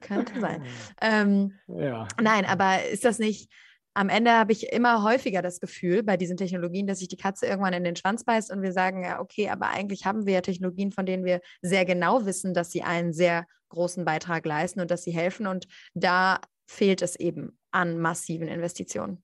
Könnte 0.00 0.40
sein. 0.40 0.64
Ähm, 1.00 1.52
ja. 1.68 2.08
Nein, 2.20 2.44
aber 2.44 2.84
ist 2.84 3.04
das 3.04 3.20
nicht 3.20 3.48
am 3.94 4.08
Ende 4.08 4.32
habe 4.32 4.52
ich 4.52 4.72
immer 4.72 5.04
häufiger 5.04 5.40
das 5.40 5.60
Gefühl 5.60 6.02
bei 6.02 6.16
diesen 6.16 6.36
Technologien, 6.36 6.86
dass 6.86 6.98
sich 6.98 7.08
die 7.08 7.16
Katze 7.16 7.46
irgendwann 7.46 7.72
in 7.72 7.84
den 7.84 7.94
Schwanz 7.94 8.24
beißt 8.24 8.50
und 8.50 8.60
wir 8.60 8.72
sagen, 8.72 9.04
ja, 9.04 9.20
okay, 9.20 9.48
aber 9.48 9.68
eigentlich 9.68 10.04
haben 10.04 10.26
wir 10.26 10.34
ja 10.34 10.40
Technologien, 10.40 10.90
von 10.90 11.06
denen 11.06 11.24
wir 11.24 11.40
sehr 11.62 11.84
genau 11.84 12.26
wissen, 12.26 12.54
dass 12.54 12.72
sie 12.72 12.82
einen 12.82 13.12
sehr 13.12 13.46
großen 13.68 14.04
Beitrag 14.04 14.44
leisten 14.44 14.80
und 14.80 14.90
dass 14.90 15.04
sie 15.04 15.12
helfen. 15.12 15.46
Und 15.46 15.68
da 15.94 16.40
fehlt 16.66 17.02
es 17.02 17.14
eben 17.16 17.58
an 17.70 17.98
massiven 17.98 18.48
Investitionen. 18.48 19.22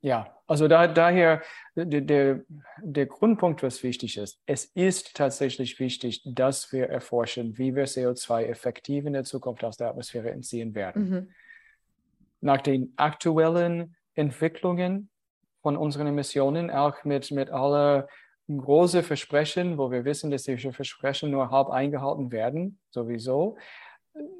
Ja, 0.00 0.34
also 0.46 0.68
da, 0.68 0.86
daher 0.86 1.42
der, 1.74 2.02
der, 2.02 2.44
der 2.82 3.06
Grundpunkt, 3.06 3.62
was 3.62 3.82
wichtig 3.82 4.18
ist, 4.18 4.38
es 4.44 4.66
ist 4.66 5.14
tatsächlich 5.14 5.78
wichtig, 5.78 6.22
dass 6.26 6.72
wir 6.72 6.88
erforschen, 6.90 7.56
wie 7.56 7.74
wir 7.74 7.86
CO2 7.86 8.44
effektiv 8.44 9.06
in 9.06 9.14
der 9.14 9.24
Zukunft 9.24 9.64
aus 9.64 9.78
der 9.78 9.88
Atmosphäre 9.88 10.30
entziehen 10.30 10.74
werden. 10.74 11.10
Mhm 11.10 11.34
nach 12.44 12.60
den 12.60 12.92
aktuellen 12.96 13.96
Entwicklungen 14.14 15.08
von 15.62 15.76
unseren 15.76 16.08
Emissionen, 16.08 16.70
auch 16.70 17.04
mit, 17.04 17.30
mit 17.30 17.50
aller 17.50 18.06
große 18.48 19.02
Versprechen, 19.02 19.78
wo 19.78 19.90
wir 19.90 20.04
wissen, 20.04 20.30
dass 20.30 20.42
diese 20.42 20.72
Versprechen 20.72 21.30
nur 21.30 21.50
halb 21.50 21.70
eingehalten 21.70 22.30
werden, 22.30 22.78
sowieso, 22.90 23.56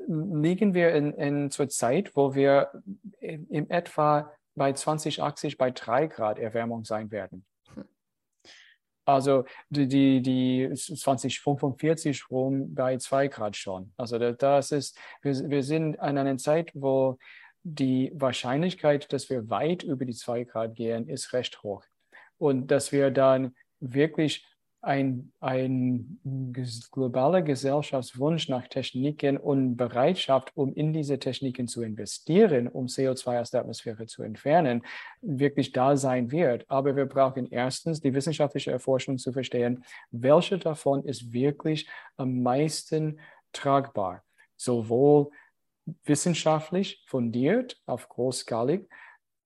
liegen 0.06 0.74
wir 0.74 0.94
in, 0.94 1.14
in 1.14 1.50
zur 1.50 1.70
Zeit, 1.70 2.14
wo 2.14 2.34
wir 2.34 2.70
in, 3.20 3.48
in 3.48 3.70
etwa 3.70 4.30
bei 4.54 4.74
2080 4.74 5.56
bei 5.56 5.70
3 5.70 6.06
Grad 6.08 6.38
Erwärmung 6.38 6.84
sein 6.84 7.10
werden. 7.10 7.46
Also 9.06 9.44
die, 9.70 9.88
die, 9.88 10.22
die 10.22 10.70
2045 10.74 12.30
rum 12.30 12.74
bei 12.74 12.98
2 12.98 13.28
Grad 13.28 13.56
schon. 13.56 13.92
Also 13.96 14.18
das 14.18 14.72
ist, 14.72 14.98
wir, 15.22 15.32
wir 15.50 15.62
sind 15.62 15.98
an 16.00 16.18
einer 16.18 16.36
Zeit, 16.36 16.70
wo 16.74 17.18
die 17.64 18.12
Wahrscheinlichkeit, 18.14 19.12
dass 19.12 19.30
wir 19.30 19.50
weit 19.50 19.82
über 19.82 20.04
die 20.04 20.14
2 20.14 20.44
Grad 20.44 20.76
gehen, 20.76 21.08
ist 21.08 21.32
recht 21.32 21.62
hoch. 21.62 21.82
Und 22.38 22.70
dass 22.70 22.92
wir 22.92 23.10
dann 23.10 23.54
wirklich 23.80 24.46
ein, 24.82 25.32
ein 25.40 26.20
globaler 26.92 27.40
Gesellschaftswunsch 27.40 28.50
nach 28.50 28.68
Techniken 28.68 29.38
und 29.38 29.76
Bereitschaft, 29.76 30.52
um 30.54 30.74
in 30.74 30.92
diese 30.92 31.18
Techniken 31.18 31.68
zu 31.68 31.82
investieren, 31.82 32.68
um 32.68 32.86
CO2 32.86 33.40
aus 33.40 33.50
der 33.50 33.62
Atmosphäre 33.62 34.06
zu 34.06 34.22
entfernen, 34.22 34.82
wirklich 35.22 35.72
da 35.72 35.96
sein 35.96 36.30
wird. 36.30 36.66
Aber 36.68 36.96
wir 36.96 37.06
brauchen 37.06 37.50
erstens 37.50 38.00
die 38.00 38.12
wissenschaftliche 38.12 38.72
Erforschung 38.72 39.16
zu 39.16 39.32
verstehen, 39.32 39.84
welche 40.10 40.58
davon 40.58 41.04
ist 41.04 41.32
wirklich 41.32 41.88
am 42.16 42.42
meisten 42.42 43.18
tragbar. 43.52 44.22
Sowohl 44.56 45.30
wissenschaftlich 46.04 47.04
fundiert 47.06 47.80
auf 47.86 48.08
großskalig, 48.08 48.88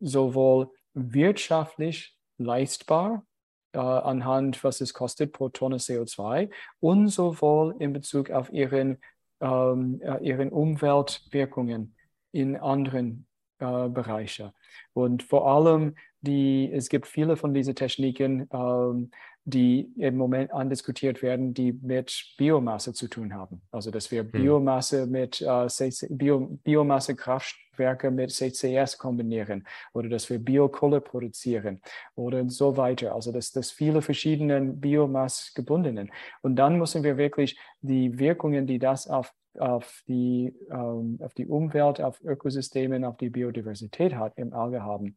sowohl 0.00 0.70
wirtschaftlich 0.94 2.16
leistbar 2.38 3.24
äh, 3.72 3.78
anhand, 3.78 4.62
was 4.64 4.80
es 4.80 4.94
kostet 4.94 5.32
pro 5.32 5.48
Tonne 5.48 5.76
CO2 5.76 6.50
und 6.80 7.08
sowohl 7.08 7.74
in 7.78 7.92
Bezug 7.92 8.30
auf 8.30 8.52
ihren, 8.52 8.98
ähm, 9.40 10.00
äh, 10.02 10.24
ihren 10.24 10.50
Umweltwirkungen 10.50 11.96
in 12.32 12.56
anderen 12.56 13.26
äh, 13.58 13.88
Bereichen. 13.88 14.52
Und 14.92 15.22
vor 15.22 15.46
allem, 15.48 15.96
die, 16.20 16.70
es 16.72 16.88
gibt 16.88 17.06
viele 17.06 17.36
von 17.36 17.54
diesen 17.54 17.74
Techniken, 17.74 18.48
ähm, 18.52 19.10
die 19.48 19.90
im 19.96 20.16
Moment 20.16 20.52
andiskutiert 20.52 21.22
werden, 21.22 21.54
die 21.54 21.72
mit 21.72 22.34
Biomasse 22.36 22.92
zu 22.92 23.08
tun 23.08 23.34
haben. 23.34 23.62
Also 23.70 23.90
dass 23.90 24.10
wir 24.10 24.22
hm. 24.22 24.30
Biomasse 24.30 25.06
mit 25.06 25.40
äh, 25.40 25.68
Bio, 26.10 26.58
Biomasse-Kraftwerke 26.64 28.10
mit 28.10 28.30
CCS 28.30 28.98
kombinieren 28.98 29.66
oder 29.94 30.10
dass 30.10 30.28
wir 30.28 30.38
Biokohle 30.38 31.00
produzieren 31.00 31.80
oder 32.14 32.48
so 32.50 32.76
weiter. 32.76 33.14
Also 33.14 33.32
dass 33.32 33.50
das 33.50 33.70
viele 33.70 34.02
verschiedene 34.02 34.60
Biomasse 34.60 35.52
gebundenen. 35.54 36.10
Und 36.42 36.56
dann 36.56 36.76
müssen 36.78 37.02
wir 37.02 37.16
wirklich 37.16 37.58
die 37.80 38.18
Wirkungen, 38.18 38.66
die 38.66 38.78
das 38.78 39.08
auf 39.08 39.32
auf 39.58 40.04
die, 40.06 40.54
ähm, 40.70 41.18
auf 41.20 41.34
die 41.34 41.46
Umwelt, 41.46 42.00
auf 42.00 42.20
Ökosysteme, 42.22 43.08
auf 43.08 43.16
die 43.16 43.30
Biodiversität 43.30 44.14
hat, 44.14 44.34
im 44.36 44.52
Auge 44.52 44.84
haben. 44.84 45.16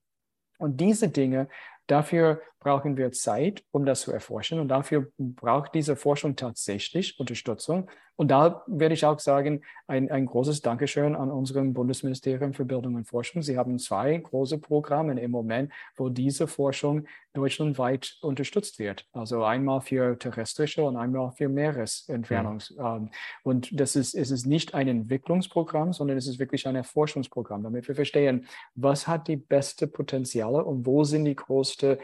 Und 0.58 0.80
diese 0.80 1.10
Dinge 1.10 1.48
Dafür 1.88 2.42
brauchen 2.62 2.96
wir 2.96 3.12
Zeit, 3.12 3.64
um 3.72 3.86
das 3.86 4.02
zu 4.02 4.12
erforschen. 4.12 4.60
Und 4.60 4.70
dafür 4.70 5.12
braucht 5.18 5.74
diese 5.76 5.96
Forschung 5.96 6.36
tatsächlich 6.36 7.20
Unterstützung. 7.20 7.90
Und 8.16 8.30
da 8.30 8.64
werde 8.68 8.94
ich 8.94 9.04
auch 9.04 9.18
sagen, 9.18 9.64
ein, 9.88 10.12
ein 10.12 10.28
großes 10.28 10.62
Dankeschön 10.62 11.16
an 11.16 11.32
unserem 11.32 11.74
Bundesministerium 11.74 12.54
für 12.54 12.66
Bildung 12.66 12.94
und 12.94 13.06
Forschung. 13.06 13.42
Sie 13.42 13.58
haben 13.58 13.80
zwei 13.80 14.16
große 14.16 14.60
Programme 14.60 15.20
im 15.20 15.32
Moment, 15.32 15.72
wo 15.96 16.10
diese 16.10 16.48
Forschung 16.48 17.08
deutschlandweit 17.34 18.18
unterstützt 18.22 18.78
wird. 18.78 19.08
Also 19.12 19.44
einmal 19.44 19.82
für 19.82 20.20
terrestrische 20.20 20.84
und 20.84 20.98
einmal 20.98 21.32
für 21.32 21.50
Meeresentfernung. 21.50 22.62
Mhm. 22.78 23.10
Und 23.42 23.80
das 23.80 23.96
ist, 23.96 24.14
es 24.14 24.30
ist 24.30 24.46
nicht 24.46 24.76
ein 24.76 24.88
Entwicklungsprogramm, 24.88 25.92
sondern 25.94 26.18
es 26.18 26.28
ist 26.28 26.38
wirklich 26.38 26.68
ein 26.68 26.76
Erforschungsprogramm, 26.76 27.64
damit 27.64 27.88
wir 27.88 27.96
verstehen, 27.96 28.46
was 28.76 29.08
hat 29.08 29.30
die 29.30 29.38
beste 29.38 29.88
Potenziale 29.88 30.64
und 30.64 30.86
wo 30.86 31.04
sind 31.06 31.26
die 31.26 31.36
großen 31.36 31.71
größte 31.72 32.00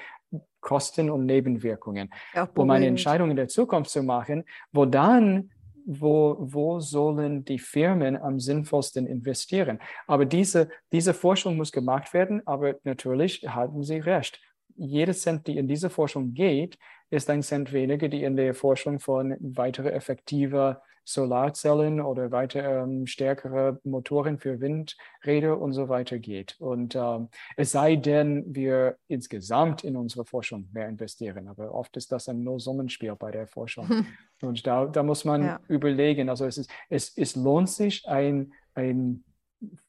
Kosten 0.60 1.10
und 1.10 1.26
Nebenwirkungen, 1.26 2.10
um 2.56 2.70
eine 2.70 2.88
Entscheidung 2.88 3.30
in 3.30 3.38
der 3.38 3.48
Zukunft 3.48 3.92
zu 3.92 4.04
machen, 4.04 4.44
wo 4.72 4.86
dann 4.86 5.52
wo, 5.90 6.36
wo 6.38 6.82
sollen 6.82 7.46
die 7.46 7.60
Firmen 7.60 8.18
am 8.18 8.42
sinnvollsten 8.42 9.08
investieren? 9.08 9.80
Aber 10.06 10.26
diese, 10.26 10.68
diese 10.92 11.14
Forschung 11.14 11.56
muss 11.56 11.72
gemacht 11.72 12.14
werden, 12.14 12.46
aber 12.46 12.76
natürlich 12.84 13.48
haben 13.48 13.84
Sie 13.84 14.00
recht. 14.00 14.42
Jeder 14.76 15.14
Cent, 15.14 15.48
die 15.48 15.56
in 15.56 15.70
diese 15.70 15.90
Forschung 15.90 16.34
geht, 16.34 16.78
ist 17.10 17.30
ein 17.30 17.42
Cent 17.42 17.72
weniger, 17.72 18.10
die 18.10 18.24
in 18.24 18.36
der 18.36 18.54
Forschung 18.54 19.00
von 19.00 19.38
weiterer 19.40 19.94
effektiver 19.94 20.82
Solarzellen 21.08 22.02
oder 22.02 22.32
weiter 22.32 22.84
ähm, 22.84 23.08
stärkere 23.08 23.80
Motoren 23.86 24.39
für 24.39 24.60
Windräder 24.60 25.58
und 25.58 25.72
so 25.72 25.88
weiter 25.88 26.20
geht. 26.20 26.58
Und 26.60 26.96
ähm, 26.96 27.30
es 27.56 27.72
sei 27.72 27.96
denn, 27.96 28.43
wir 28.54 28.98
insgesamt 29.08 29.86
in 29.86 29.96
unsere 29.96 30.26
Forschung 30.26 30.67
mehr 30.74 30.89
investieren. 30.89 31.48
Aber 31.48 31.74
oft 31.74 31.96
ist 31.96 32.12
das 32.12 32.28
ein 32.28 32.43
Nullsummenspiel 32.43 33.15
bei 33.15 33.32
der 33.32 33.48
Forschung. 33.48 34.06
und 34.41 34.67
da, 34.67 34.86
da 34.86 35.02
muss 35.02 35.24
man 35.24 35.43
ja. 35.46 35.60
überlegen. 35.70 36.28
Also 36.28 36.46
es, 36.46 36.58
ist, 36.58 36.70
es, 36.89 37.17
es 37.17 37.38
lohnt 37.38 37.70
sich, 37.70 38.06
ein, 38.06 38.52
ein 38.74 39.24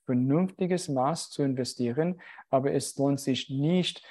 vernünftiges 0.06 0.88
Maß 0.88 1.30
zu 1.30 1.42
investieren, 1.42 2.20
aber 2.48 2.72
es 2.72 2.96
lohnt 2.96 3.18
sich 3.18 3.50
nicht, 3.50 4.04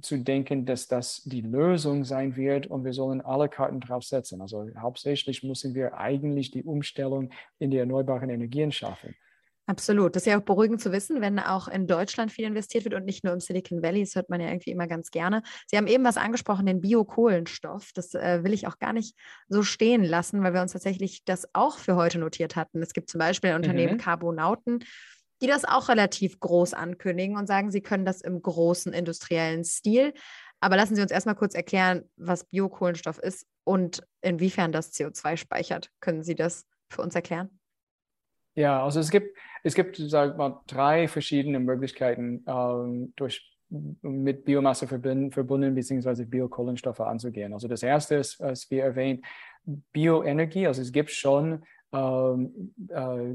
zu 0.00 0.18
denken, 0.18 0.66
dass 0.66 0.88
das 0.88 1.22
die 1.24 1.40
Lösung 1.40 2.04
sein 2.04 2.36
wird 2.36 2.66
und 2.66 2.84
wir 2.84 2.92
sollen 2.92 3.20
alle 3.20 3.48
Karten 3.48 3.80
drauf 3.80 4.04
setzen. 4.04 4.40
Also 4.40 4.68
hauptsächlich 4.76 5.42
müssen 5.42 5.74
wir 5.74 5.98
eigentlich 5.98 6.50
die 6.50 6.64
Umstellung 6.64 7.30
in 7.58 7.70
die 7.70 7.78
erneuerbaren 7.78 8.30
Energien 8.30 8.72
schaffen. 8.72 9.14
Absolut. 9.66 10.14
Das 10.14 10.24
ist 10.24 10.26
ja 10.26 10.38
auch 10.38 10.44
beruhigend 10.44 10.82
zu 10.82 10.92
wissen, 10.92 11.22
wenn 11.22 11.38
auch 11.38 11.68
in 11.68 11.86
Deutschland 11.86 12.30
viel 12.30 12.44
investiert 12.44 12.84
wird 12.84 12.92
und 12.92 13.06
nicht 13.06 13.24
nur 13.24 13.32
im 13.32 13.40
Silicon 13.40 13.82
Valley. 13.82 14.00
Das 14.00 14.14
hört 14.14 14.28
man 14.28 14.40
ja 14.40 14.48
irgendwie 14.48 14.72
immer 14.72 14.86
ganz 14.86 15.10
gerne. 15.10 15.42
Sie 15.66 15.78
haben 15.78 15.86
eben 15.86 16.04
was 16.04 16.18
angesprochen, 16.18 16.66
den 16.66 16.82
Biokohlenstoff. 16.82 17.92
Das 17.94 18.14
äh, 18.14 18.44
will 18.44 18.52
ich 18.52 18.66
auch 18.66 18.78
gar 18.78 18.92
nicht 18.92 19.16
so 19.48 19.62
stehen 19.62 20.04
lassen, 20.04 20.42
weil 20.42 20.52
wir 20.52 20.60
uns 20.60 20.72
tatsächlich 20.72 21.24
das 21.24 21.48
auch 21.54 21.78
für 21.78 21.96
heute 21.96 22.18
notiert 22.18 22.56
hatten. 22.56 22.82
Es 22.82 22.92
gibt 22.92 23.08
zum 23.08 23.18
Beispiel 23.20 23.50
ein 23.50 23.56
Unternehmen 23.56 23.94
mhm. 23.94 23.98
Carbonauten, 23.98 24.84
die 25.44 25.50
das 25.50 25.66
auch 25.66 25.90
relativ 25.90 26.40
groß 26.40 26.72
ankündigen 26.72 27.36
und 27.36 27.46
sagen, 27.46 27.70
sie 27.70 27.82
können 27.82 28.06
das 28.06 28.22
im 28.22 28.40
großen 28.40 28.94
industriellen 28.94 29.62
Stil. 29.62 30.14
Aber 30.58 30.76
lassen 30.76 30.96
Sie 30.96 31.02
uns 31.02 31.10
erstmal 31.10 31.34
kurz 31.34 31.54
erklären, 31.54 32.04
was 32.16 32.44
Biokohlenstoff 32.44 33.18
ist 33.18 33.46
und 33.64 34.02
inwiefern 34.22 34.72
das 34.72 34.94
CO2 34.94 35.36
speichert. 35.36 35.90
Können 36.00 36.22
Sie 36.22 36.34
das 36.34 36.64
für 36.88 37.02
uns 37.02 37.14
erklären? 37.14 37.60
Ja, 38.54 38.82
also 38.82 39.00
es 39.00 39.10
gibt, 39.10 39.36
es 39.64 39.74
gibt 39.74 39.96
sag 39.98 40.38
mal, 40.38 40.62
drei 40.66 41.08
verschiedene 41.08 41.60
Möglichkeiten, 41.60 42.42
ähm, 42.46 43.12
durch, 43.16 43.54
mit 43.68 44.46
Biomasse 44.46 44.86
verbunden, 44.86 45.30
verbunden 45.30 45.74
bzw. 45.74 46.24
Biokohlenstoffe 46.24 47.00
anzugehen. 47.00 47.52
Also 47.52 47.68
das 47.68 47.82
erste 47.82 48.14
ist, 48.14 48.40
was 48.40 48.70
wir 48.70 48.84
erwähnt, 48.84 49.22
Bioenergie. 49.92 50.66
Also 50.66 50.80
es 50.80 50.92
gibt 50.92 51.10
schon 51.10 51.66
ähm, 51.92 52.72
äh, 52.88 53.34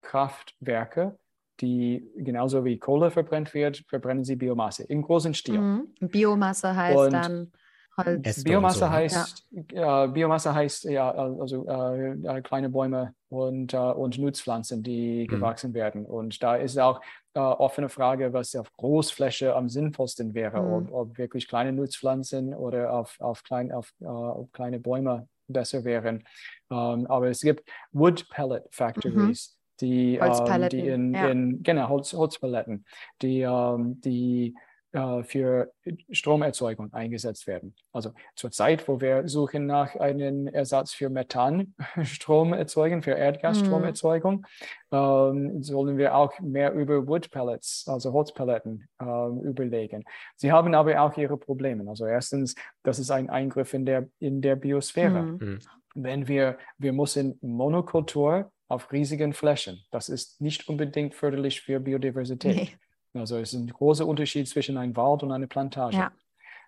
Biomassenkraftwerke, 0.00 1.18
die 1.60 2.10
genauso 2.16 2.64
wie 2.64 2.78
Kohle 2.78 3.10
verbrennt 3.10 3.54
wird, 3.54 3.84
verbrennen 3.88 4.24
sie 4.24 4.36
Biomasse 4.36 4.84
im 4.84 5.02
großen 5.02 5.34
Stil. 5.34 5.60
Mhm. 5.60 5.88
Biomasse 6.00 6.74
heißt 6.74 6.98
Und 6.98 7.12
dann 7.12 7.52
Holz. 7.96 8.44
Biomasse 8.44 8.78
so, 8.78 8.84
ne? 8.86 8.90
heißt, 8.92 9.46
ja. 9.72 10.04
äh, 10.04 10.08
Biomasse 10.08 10.54
heißt 10.54 10.84
ja, 10.84 11.10
also 11.10 11.66
äh, 11.68 12.12
äh, 12.12 12.40
kleine 12.40 12.70
Bäume 12.70 13.14
und, 13.28 13.74
äh, 13.74 13.76
und 13.76 14.16
Nutzpflanzen, 14.16 14.82
die 14.82 15.24
mhm. 15.24 15.26
gewachsen 15.26 15.74
werden. 15.74 16.06
Und 16.06 16.42
da 16.42 16.56
ist 16.56 16.78
auch 16.78 17.02
äh, 17.34 17.40
offene 17.40 17.88
Frage, 17.90 18.32
was 18.32 18.54
auf 18.54 18.72
Großfläche 18.76 19.54
am 19.54 19.68
sinnvollsten 19.68 20.32
wäre, 20.34 20.62
mhm. 20.62 20.72
ob, 20.72 20.92
ob, 20.92 21.18
wirklich 21.18 21.46
kleine 21.46 21.72
Nutzpflanzen 21.72 22.54
oder 22.54 22.94
auf, 22.94 23.20
auf, 23.20 23.42
klein, 23.42 23.70
auf, 23.70 23.92
äh, 24.00 24.06
auf 24.06 24.50
kleine 24.52 24.78
Bäume 24.78 25.28
besser 25.48 25.84
wären. 25.84 26.24
Um, 26.68 27.00
ähm, 27.00 27.06
aber 27.08 27.28
es 27.28 27.40
gibt 27.40 27.68
Wood 27.92 28.28
Pellet 28.30 28.62
Factories. 28.70 29.59
Die, 29.80 30.16
ähm, 30.16 30.68
die 30.68 30.80
in, 30.80 31.14
ja. 31.14 31.28
in 31.28 31.62
genau, 31.62 31.88
Holz, 31.88 32.12
Holzpaletten, 32.12 32.84
die, 33.22 33.40
ähm, 33.40 34.00
die 34.00 34.54
äh, 34.92 35.22
für 35.22 35.72
Stromerzeugung 36.10 36.92
eingesetzt 36.92 37.46
werden. 37.46 37.76
Also 37.92 38.10
zurzeit, 38.34 38.88
wo 38.88 39.00
wir 39.00 39.28
suchen 39.28 39.66
nach 39.66 39.94
einem 39.94 40.48
Ersatz 40.48 40.92
für 40.92 41.08
Methanstrom 41.08 42.52
erzeugen, 42.52 43.00
für 43.00 43.12
Erdgasstromerzeugung, 43.12 44.44
mhm. 44.90 44.96
ähm, 44.96 45.62
sollen 45.62 45.96
wir 45.96 46.16
auch 46.16 46.36
mehr 46.40 46.72
über 46.72 47.06
Wood 47.06 47.30
Pellets, 47.30 47.86
also 47.86 48.12
Holzpaletten, 48.12 48.88
ähm, 49.00 49.40
überlegen. 49.42 50.02
Sie 50.34 50.50
haben 50.50 50.74
aber 50.74 51.00
auch 51.00 51.16
ihre 51.16 51.36
Probleme. 51.36 51.88
Also 51.88 52.06
erstens, 52.06 52.56
das 52.82 52.98
ist 52.98 53.12
ein 53.12 53.30
Eingriff 53.30 53.72
in 53.74 53.86
der, 53.86 54.08
in 54.18 54.42
der 54.42 54.56
Biosphäre. 54.56 55.22
Mhm. 55.22 55.38
mhm. 55.40 55.58
Wenn 55.94 56.28
wir, 56.28 56.56
wir 56.78 56.92
müssen 56.92 57.36
Monokultur 57.42 58.52
auf 58.70 58.92
riesigen 58.92 59.32
Flächen. 59.32 59.84
Das 59.90 60.08
ist 60.08 60.40
nicht 60.40 60.68
unbedingt 60.68 61.14
förderlich 61.14 61.60
für 61.60 61.80
Biodiversität. 61.80 62.56
Nee. 62.56 63.20
Also 63.20 63.36
es 63.38 63.52
ist 63.52 63.58
ein 63.58 63.66
großer 63.66 64.06
Unterschied 64.06 64.48
zwischen 64.48 64.76
einem 64.76 64.96
Wald 64.96 65.24
und 65.24 65.32
einer 65.32 65.48
Plantage. 65.48 65.96
Ja. 65.96 66.12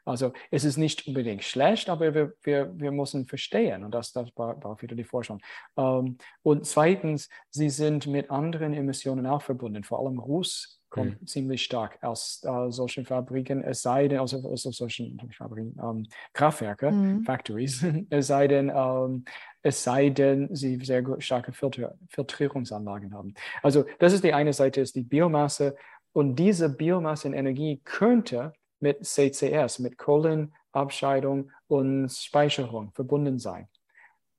Also 0.05 0.33
es 0.51 0.65
ist 0.65 0.79
nicht 0.79 1.07
unbedingt 1.07 1.45
schlecht, 1.45 1.89
aber 1.89 2.13
wir, 2.13 2.35
wir, 2.43 2.73
wir 2.77 2.91
müssen 2.91 3.27
verstehen 3.27 3.85
und 3.85 3.93
das, 3.93 4.13
das 4.13 4.33
braucht 4.33 4.83
wieder 4.83 4.97
die 4.97 5.05
Forschung. 5.05 5.41
Ähm, 5.77 6.19
und 6.43 6.67
zweitens, 6.67 7.29
sie 7.51 7.71
sind 7.71 8.09
mit 8.09 8.29
anderen 8.29 8.75
Emissionen 8.75 9.27
auch 9.27 9.43
verbunden, 9.43 9.85
vor 9.85 10.01
allem 10.01 10.19
Ruß 10.19 10.83
kommt 10.93 11.21
mhm. 11.23 11.27
ziemlich 11.27 11.63
stark 11.63 12.03
aus 12.03 12.43
äh, 12.45 12.71
solchen 12.71 13.07
Fabriken, 13.07 13.63
es 13.65 13.83
sei 13.83 14.09
denn, 14.09 14.21
also 14.21 14.39
aus 14.47 14.63
solchen 14.63 15.19
Fabriken, 15.37 15.75
ähm, 15.83 16.07
Kraftwerke, 16.35 16.91
mhm. 16.91 17.25
Factories, 17.25 17.85
es 18.11 18.27
sei 18.27 18.47
denn, 18.47 18.71
ähm, 18.75 19.25
es 19.63 19.83
sei 19.83 20.11
denn, 20.11 20.55
sie 20.55 20.79
sehr 20.85 21.05
starke 21.21 21.53
Filter, 21.53 21.95
Filtrierungsanlagen 22.09 23.15
haben. 23.15 23.35
Also 23.63 23.85
das 23.99 24.13
ist 24.13 24.25
die 24.25 24.35
eine 24.35 24.53
Seite, 24.53 24.81
ist 24.81 24.97
die 24.97 25.03
Biomasse 25.03 25.77
und 26.13 26.37
diese 26.37 26.69
Biomassenenergie 26.69 27.81
könnte 27.85 28.53
mit 28.81 29.05
CCS, 29.05 29.79
mit 29.79 29.97
Kohlenabscheidung 29.97 31.51
und 31.69 32.11
Speicherung 32.11 32.93
verbunden 32.93 33.39
sein. 33.39 33.69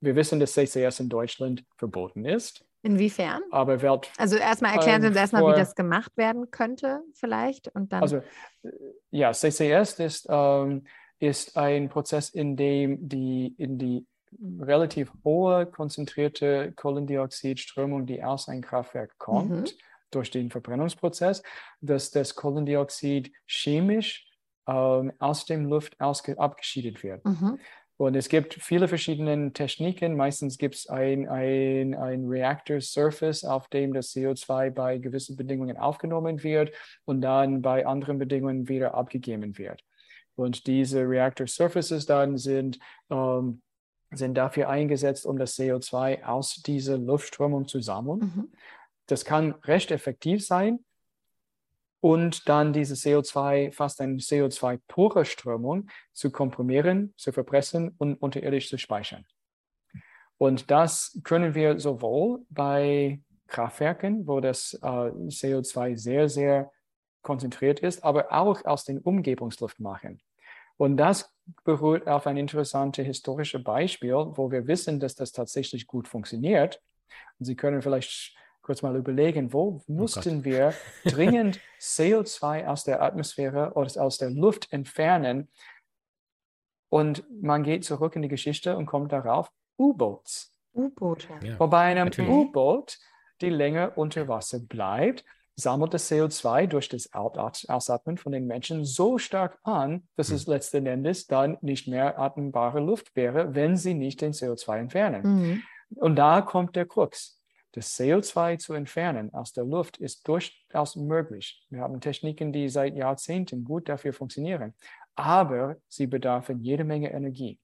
Wir 0.00 0.14
wissen, 0.14 0.38
dass 0.38 0.52
CCS 0.52 1.00
in 1.00 1.08
Deutschland 1.08 1.64
verboten 1.76 2.26
ist. 2.26 2.64
Inwiefern? 2.82 3.40
Aber 3.50 3.80
wird, 3.80 4.12
also 4.18 4.36
erstmal 4.36 4.74
erklären 4.74 5.00
Sie 5.00 5.08
uns 5.08 5.16
erstmal, 5.16 5.42
wie 5.50 5.58
das 5.58 5.74
gemacht 5.74 6.14
werden 6.16 6.50
könnte, 6.50 7.00
vielleicht. 7.14 7.68
Und 7.68 7.94
dann 7.94 8.02
also 8.02 8.18
äh, 8.62 8.68
ja, 9.10 9.32
CCS 9.32 10.00
ist, 10.00 10.26
ähm, 10.28 10.84
ist 11.18 11.56
ein 11.56 11.88
Prozess, 11.88 12.28
in 12.28 12.56
dem 12.56 13.08
die, 13.08 13.54
in 13.56 13.78
die 13.78 14.06
relativ 14.60 15.12
hohe 15.24 15.66
konzentrierte 15.66 16.72
Kohlendioxidströmung, 16.72 18.06
die 18.06 18.22
aus 18.22 18.48
einem 18.48 18.62
Kraftwerk 18.62 19.16
kommt, 19.18 19.50
mhm 19.50 19.64
durch 20.14 20.30
den 20.30 20.50
Verbrennungsprozess, 20.50 21.42
dass 21.80 22.10
das 22.10 22.34
Kohlendioxid 22.34 23.32
chemisch 23.46 24.26
ähm, 24.66 25.12
aus 25.18 25.44
dem 25.44 25.66
Luft 25.66 26.00
abgeschieden 26.00 27.02
wird. 27.02 27.24
Mhm. 27.24 27.58
Und 27.96 28.16
es 28.16 28.28
gibt 28.28 28.54
viele 28.54 28.88
verschiedene 28.88 29.52
Techniken. 29.52 30.16
Meistens 30.16 30.58
gibt 30.58 30.74
es 30.74 30.88
ein, 30.88 31.28
ein, 31.28 31.94
ein 31.94 32.24
Reactor 32.26 32.80
Surface, 32.80 33.44
auf 33.44 33.68
dem 33.68 33.94
das 33.94 34.12
CO2 34.12 34.70
bei 34.70 34.98
gewissen 34.98 35.36
Bedingungen 35.36 35.76
aufgenommen 35.76 36.42
wird 36.42 36.72
und 37.04 37.20
dann 37.20 37.62
bei 37.62 37.86
anderen 37.86 38.18
Bedingungen 38.18 38.68
wieder 38.68 38.94
abgegeben 38.94 39.58
wird. 39.58 39.80
Und 40.34 40.66
diese 40.66 41.08
Reactor 41.08 41.46
Surfaces 41.46 42.04
dann 42.06 42.36
sind, 42.36 42.80
ähm, 43.10 43.62
sind 44.10 44.34
dafür 44.34 44.68
eingesetzt, 44.68 45.26
um 45.26 45.38
das 45.38 45.56
CO2 45.56 46.24
aus 46.24 46.56
dieser 46.56 46.98
Luftströmung 46.98 47.66
zu 47.66 47.80
sammeln. 47.80 48.20
Mhm. 48.20 48.52
Das 49.06 49.24
kann 49.24 49.52
recht 49.64 49.90
effektiv 49.90 50.44
sein. 50.44 50.84
Und 52.00 52.48
dann 52.50 52.74
diese 52.74 52.94
CO2, 52.94 53.72
fast 53.72 54.00
eine 54.00 54.16
CO2-pure 54.16 55.24
Strömung 55.24 55.88
zu 56.12 56.30
komprimieren, 56.30 57.14
zu 57.16 57.32
verpressen 57.32 57.94
und 57.96 58.16
unterirdisch 58.16 58.68
zu 58.68 58.76
speichern. 58.76 59.24
Und 60.36 60.70
das 60.70 61.18
können 61.24 61.54
wir 61.54 61.78
sowohl 61.78 62.44
bei 62.50 63.22
Kraftwerken, 63.46 64.26
wo 64.26 64.40
das 64.40 64.74
äh, 64.74 64.86
CO2 64.86 65.96
sehr, 65.96 66.28
sehr 66.28 66.70
konzentriert 67.22 67.80
ist, 67.80 68.04
aber 68.04 68.32
auch 68.32 68.64
aus 68.64 68.84
den 68.84 68.98
Umgebungsluft 68.98 69.80
machen. 69.80 70.20
Und 70.76 70.96
das 70.96 71.32
beruht 71.64 72.06
auf 72.06 72.26
ein 72.26 72.36
interessantes 72.36 73.06
historisches 73.06 73.62
Beispiel, 73.62 74.14
wo 74.14 74.50
wir 74.50 74.66
wissen, 74.66 74.98
dass 74.98 75.14
das 75.14 75.32
tatsächlich 75.32 75.86
gut 75.86 76.08
funktioniert. 76.08 76.82
Und 77.38 77.46
Sie 77.46 77.54
können 77.54 77.82
vielleicht 77.82 78.34
kurz 78.62 78.82
mal 78.82 78.96
überlegen, 78.96 79.52
wo 79.52 79.82
oh 79.86 79.92
mussten 79.92 80.40
oh 80.40 80.44
wir 80.44 80.74
dringend 81.04 81.60
CO2 81.80 82.66
aus 82.66 82.84
der 82.84 83.02
Atmosphäre 83.02 83.72
oder 83.74 84.02
aus 84.02 84.18
der 84.18 84.30
Luft 84.30 84.72
entfernen? 84.72 85.48
Und 86.88 87.24
man 87.42 87.62
geht 87.62 87.84
zurück 87.84 88.16
in 88.16 88.22
die 88.22 88.28
Geschichte 88.28 88.76
und 88.76 88.86
kommt 88.86 89.12
darauf, 89.12 89.50
U-Boots. 89.78 90.54
U-Boot. 90.74 91.28
Ja, 91.42 91.58
Wobei 91.58 91.84
einem 91.84 92.10
U-Boot 92.18 92.98
die 93.40 93.50
länger 93.50 93.96
unter 93.96 94.28
Wasser 94.28 94.60
bleibt, 94.60 95.24
sammelt 95.56 95.94
das 95.94 96.10
CO2 96.10 96.66
durch 96.66 96.88
das 96.88 97.10
Ausatmen 97.12 98.18
von 98.18 98.32
den 98.32 98.46
Menschen 98.46 98.84
so 98.84 99.18
stark 99.18 99.58
an, 99.62 100.08
dass 100.16 100.30
mhm. 100.30 100.36
es 100.36 100.46
letzten 100.46 100.86
Endes 100.86 101.26
dann 101.26 101.58
nicht 101.60 101.86
mehr 101.86 102.18
atembare 102.18 102.80
Luft 102.80 103.14
wäre, 103.14 103.54
wenn 103.54 103.76
sie 103.76 103.94
nicht 103.94 104.20
den 104.20 104.32
CO2 104.32 104.78
entfernen. 104.78 105.22
Mhm. 105.22 105.62
Und 105.96 106.16
da 106.16 106.42
kommt 106.42 106.76
der 106.76 106.86
Krux. 106.86 107.40
Das 107.72 107.98
CO2 107.98 108.58
zu 108.58 108.74
entfernen 108.74 109.34
aus 109.34 109.52
der 109.52 109.64
Luft 109.64 109.96
ist 109.96 110.26
durchaus 110.28 110.94
möglich. 110.94 111.64
Wir 111.70 111.80
haben 111.80 112.00
Techniken, 112.00 112.52
die 112.52 112.68
seit 112.68 112.94
Jahrzehnten 112.94 113.64
gut 113.64 113.88
dafür 113.88 114.12
funktionieren, 114.12 114.74
aber 115.16 115.76
sie 115.88 116.06
bedarfen 116.06 116.60
jede 116.60 116.84
Menge 116.84 117.12
Energie. 117.12 117.58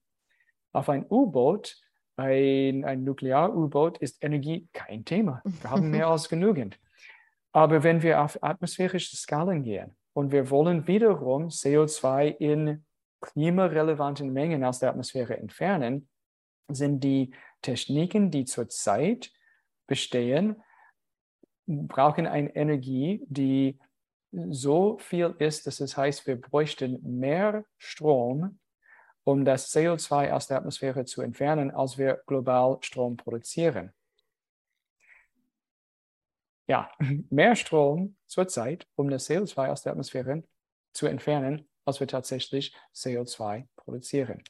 Auf 0.73 0.89
ein 0.89 1.05
U-Boot, 1.09 1.77
ein, 2.17 2.83
ein 2.83 3.03
Nuklear-U-Boot, 3.03 3.99
ist 3.99 4.21
Energie 4.21 4.67
kein 4.73 5.05
Thema. 5.05 5.41
Wir 5.45 5.71
haben 5.71 5.89
mehr 5.89 6.07
als 6.09 6.27
genügend. 6.27 6.77
Aber 7.51 7.83
wenn 7.83 8.01
wir 8.01 8.21
auf 8.21 8.41
atmosphärische 8.41 9.15
Skalen 9.17 9.63
gehen 9.63 9.95
und 10.13 10.31
wir 10.31 10.49
wollen 10.49 10.87
wiederum 10.87 11.47
CO2 11.47 12.35
in 12.37 12.85
klimarelevanten 13.21 14.31
Mengen 14.31 14.63
aus 14.63 14.79
der 14.79 14.89
Atmosphäre 14.89 15.37
entfernen, 15.37 16.07
sind 16.69 17.03
die 17.03 17.33
Techniken, 17.61 18.31
die 18.31 18.45
zurzeit 18.45 19.31
bestehen, 19.87 20.61
brauchen 21.67 22.25
eine 22.27 22.55
Energie, 22.55 23.23
die 23.27 23.77
so 24.31 24.97
viel 24.97 25.35
ist, 25.39 25.67
dass 25.67 25.81
es 25.81 25.97
heißt, 25.97 26.25
wir 26.25 26.39
bräuchten 26.39 27.19
mehr 27.19 27.65
Strom, 27.77 28.59
um 29.23 29.45
das 29.45 29.73
CO2 29.73 30.31
aus 30.31 30.47
der 30.47 30.57
Atmosphäre 30.57 31.05
zu 31.05 31.21
entfernen, 31.21 31.71
als 31.71 31.97
wir 31.97 32.21
global 32.25 32.77
Strom 32.81 33.17
produzieren. 33.17 33.91
Ja, 36.71 36.89
mehr 37.29 37.57
Strom 37.57 38.15
zurzeit, 38.27 38.87
um 38.95 39.09
das 39.09 39.29
CO2 39.29 39.67
aus 39.67 39.81
der 39.81 39.91
Atmosphäre 39.91 40.41
zu 40.93 41.05
entfernen, 41.05 41.67
als 41.83 41.99
wir 41.99 42.07
tatsächlich 42.07 42.73
CO2 42.95 43.67
produzieren. 43.75 44.41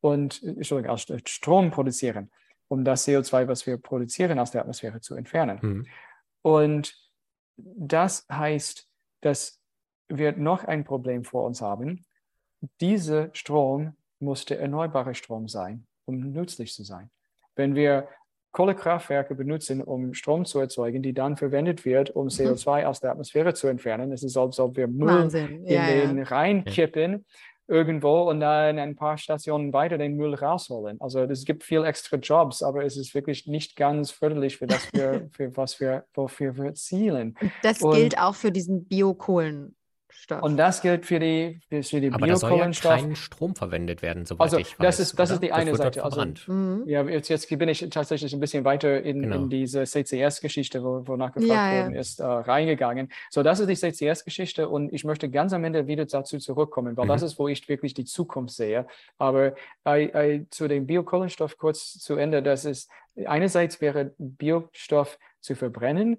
Und, 0.00 0.44
Entschuldigung, 0.44 0.92
als 0.92 1.10
Strom 1.28 1.72
produzieren 1.72 2.30
um 2.68 2.84
das 2.84 3.06
CO2, 3.06 3.48
was 3.48 3.66
wir 3.66 3.78
produzieren, 3.78 4.38
aus 4.38 4.52
der 4.52 4.60
Atmosphäre 4.60 5.00
zu 5.00 5.16
entfernen. 5.16 5.58
Mhm. 5.60 5.86
Und 6.42 6.96
das 7.56 8.26
heißt, 8.30 8.88
dass 9.22 9.60
wir 10.06 10.36
noch 10.36 10.62
ein 10.62 10.84
Problem 10.84 11.24
vor 11.24 11.44
uns 11.46 11.60
haben. 11.60 12.04
Dieser 12.80 13.34
Strom 13.34 13.96
musste 14.20 14.56
erneuerbarer 14.56 15.14
Strom 15.14 15.48
sein, 15.48 15.84
um 16.04 16.30
nützlich 16.30 16.72
zu 16.72 16.84
sein. 16.84 17.10
Wenn 17.56 17.74
wir 17.74 18.08
Kohlekraftwerke 18.56 19.34
benutzen, 19.34 19.82
um 19.82 20.14
Strom 20.14 20.46
zu 20.46 20.58
erzeugen, 20.58 21.02
die 21.02 21.12
dann 21.12 21.36
verwendet 21.36 21.84
wird, 21.84 22.08
um 22.08 22.28
CO2 22.28 22.80
mhm. 22.80 22.86
aus 22.86 23.00
der 23.00 23.10
Atmosphäre 23.10 23.52
zu 23.52 23.66
entfernen. 23.66 24.12
Es 24.12 24.22
ist, 24.22 24.34
als 24.34 24.58
ob 24.58 24.78
wir 24.78 24.86
Müll 24.86 25.08
Wahnsinn. 25.08 25.66
in 25.66 25.74
ja, 25.74 25.86
den 25.86 26.16
ja. 26.16 26.24
Rhein 26.24 26.64
kippen 26.64 27.26
irgendwo 27.68 28.22
und 28.30 28.40
dann 28.40 28.78
ein 28.78 28.96
paar 28.96 29.18
Stationen 29.18 29.74
weiter 29.74 29.98
den 29.98 30.16
Müll 30.16 30.32
rausholen. 30.32 30.98
Also 31.02 31.20
es 31.24 31.44
gibt 31.44 31.64
viel 31.64 31.84
extra 31.84 32.16
Jobs, 32.16 32.62
aber 32.62 32.82
es 32.82 32.96
ist 32.96 33.14
wirklich 33.14 33.46
nicht 33.46 33.76
ganz 33.76 34.10
förderlich 34.10 34.56
für 34.56 34.66
das, 34.66 34.88
wir, 34.94 35.28
für 35.32 35.54
was 35.54 35.78
wir, 35.78 36.06
wofür 36.14 36.56
wir 36.56 36.72
zielen. 36.72 37.36
Das 37.62 37.82
und, 37.82 37.94
gilt 37.94 38.18
auch 38.18 38.36
für 38.36 38.52
diesen 38.52 38.86
Biokohlen. 38.86 39.75
Stoff. 40.18 40.42
Und 40.42 40.56
das 40.56 40.80
gilt 40.80 41.04
für 41.04 41.20
die, 41.20 41.60
für 41.68 42.00
die 42.00 42.10
Aber 42.10 42.26
da 42.26 42.36
soll 42.36 42.58
ja 42.58 42.70
kein 42.70 43.14
Strom 43.16 43.54
verwendet 43.54 44.02
werden, 44.02 44.24
soweit 44.24 44.44
also, 44.44 44.58
ich 44.58 44.78
weiß. 44.78 44.86
Das 44.86 45.00
ist, 45.00 45.18
das 45.18 45.30
ist 45.30 45.42
die 45.42 45.52
eine 45.52 45.74
Seite. 45.76 46.02
Also, 46.02 46.24
mhm. 46.46 46.84
ja, 46.86 47.04
jetzt, 47.04 47.28
jetzt, 47.28 47.48
bin 47.48 47.68
ich 47.68 47.86
tatsächlich 47.90 48.32
ein 48.32 48.40
bisschen 48.40 48.64
weiter 48.64 49.02
in, 49.02 49.22
genau. 49.22 49.36
in 49.36 49.50
diese 49.50 49.84
CCS-Geschichte, 49.84 50.82
wo, 50.82 51.06
wonach 51.06 51.32
gefragt 51.32 51.52
ja, 51.52 51.82
worden 51.82 51.94
ja. 51.94 52.00
ist, 52.00 52.20
äh, 52.20 52.24
reingegangen. 52.24 53.10
So, 53.30 53.42
das 53.42 53.60
ist 53.60 53.68
die 53.68 53.76
CCS-Geschichte 53.76 54.68
und 54.68 54.92
ich 54.92 55.04
möchte 55.04 55.28
ganz 55.28 55.52
am 55.52 55.64
Ende 55.64 55.86
wieder 55.86 56.06
dazu 56.06 56.38
zurückkommen, 56.38 56.96
weil 56.96 57.04
mhm. 57.04 57.10
das 57.10 57.22
ist, 57.22 57.38
wo 57.38 57.46
ich 57.46 57.68
wirklich 57.68 57.92
die 57.92 58.04
Zukunft 58.04 58.54
sehe. 58.54 58.86
Aber 59.18 59.54
äh, 59.84 60.04
äh, 60.04 60.46
zu 60.50 60.66
dem 60.66 60.86
Biokohlenstoff 60.86 61.58
kurz 61.58 61.98
zu 61.98 62.16
Ende, 62.16 62.42
das 62.42 62.64
ist 62.64 62.90
einerseits 63.24 63.80
wäre 63.80 64.14
Biostoff 64.18 65.18
zu 65.40 65.54
verbrennen, 65.54 66.18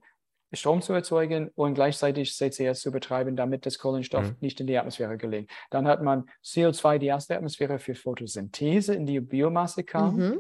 Strom 0.54 0.82
zu 0.82 0.94
erzeugen 0.94 1.50
und 1.56 1.74
gleichzeitig 1.74 2.34
CCS 2.34 2.82
zu 2.82 2.92
betreiben, 2.92 3.36
damit 3.36 3.66
das 3.66 3.80
Kohlenstoff 3.80 4.32
mhm. 4.32 4.36
nicht 4.40 4.60
in 4.60 4.68
die 4.68 4.78
Atmosphäre 4.78 5.18
gelingt. 5.18 5.52
Dann 5.70 5.88
hat 5.88 6.02
man 6.02 6.30
CO2, 6.44 6.98
die 6.98 7.12
aus 7.12 7.28
der 7.28 7.38
Atmosphäre 7.38 7.80
für 7.80 7.96
Photosynthese 7.96 8.94
in 8.94 9.06
die 9.06 9.20
Biomasse 9.20 9.84
kam, 9.84 10.16
mhm. 10.16 10.40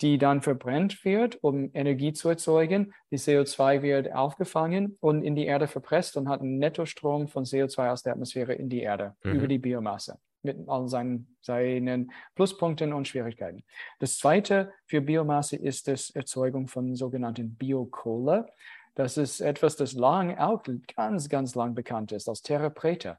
die 0.00 0.18
dann 0.18 0.42
verbrennt 0.42 1.04
wird, 1.04 1.42
um 1.42 1.70
Energie 1.74 2.12
zu 2.12 2.28
erzeugen. 2.28 2.92
Die 3.10 3.18
CO2 3.18 3.82
wird 3.82 4.12
aufgefangen 4.12 4.96
und 5.00 5.22
in 5.22 5.34
die 5.34 5.46
Erde 5.46 5.66
verpresst 5.66 6.16
und 6.16 6.28
hat 6.28 6.40
einen 6.40 6.58
Nettostrom 6.58 7.28
von 7.28 7.44
CO2 7.44 7.90
aus 7.90 8.02
der 8.02 8.12
Atmosphäre 8.12 8.54
in 8.54 8.68
die 8.68 8.80
Erde 8.80 9.16
mhm. 9.24 9.32
über 9.32 9.48
die 9.48 9.58
Biomasse 9.58 10.18
mit 10.42 10.68
all 10.68 10.88
seinen, 10.88 11.36
seinen 11.40 12.12
Pluspunkten 12.34 12.92
und 12.92 13.08
Schwierigkeiten. 13.08 13.64
Das 13.98 14.18
zweite 14.18 14.72
für 14.86 15.00
Biomasse 15.00 15.56
ist 15.56 15.88
das 15.88 16.10
Erzeugung 16.10 16.68
von 16.68 16.94
sogenannten 16.94 17.54
Biokohle. 17.54 18.46
Das 18.94 19.16
ist 19.16 19.40
etwas, 19.40 19.76
das 19.76 19.92
lang, 19.92 20.38
auch 20.38 20.62
ganz, 20.94 21.28
ganz 21.28 21.54
lang 21.54 21.74
bekannt 21.74 22.12
ist 22.12 22.28
als 22.28 22.42
Terra 22.42 22.70
Preta, 22.70 23.18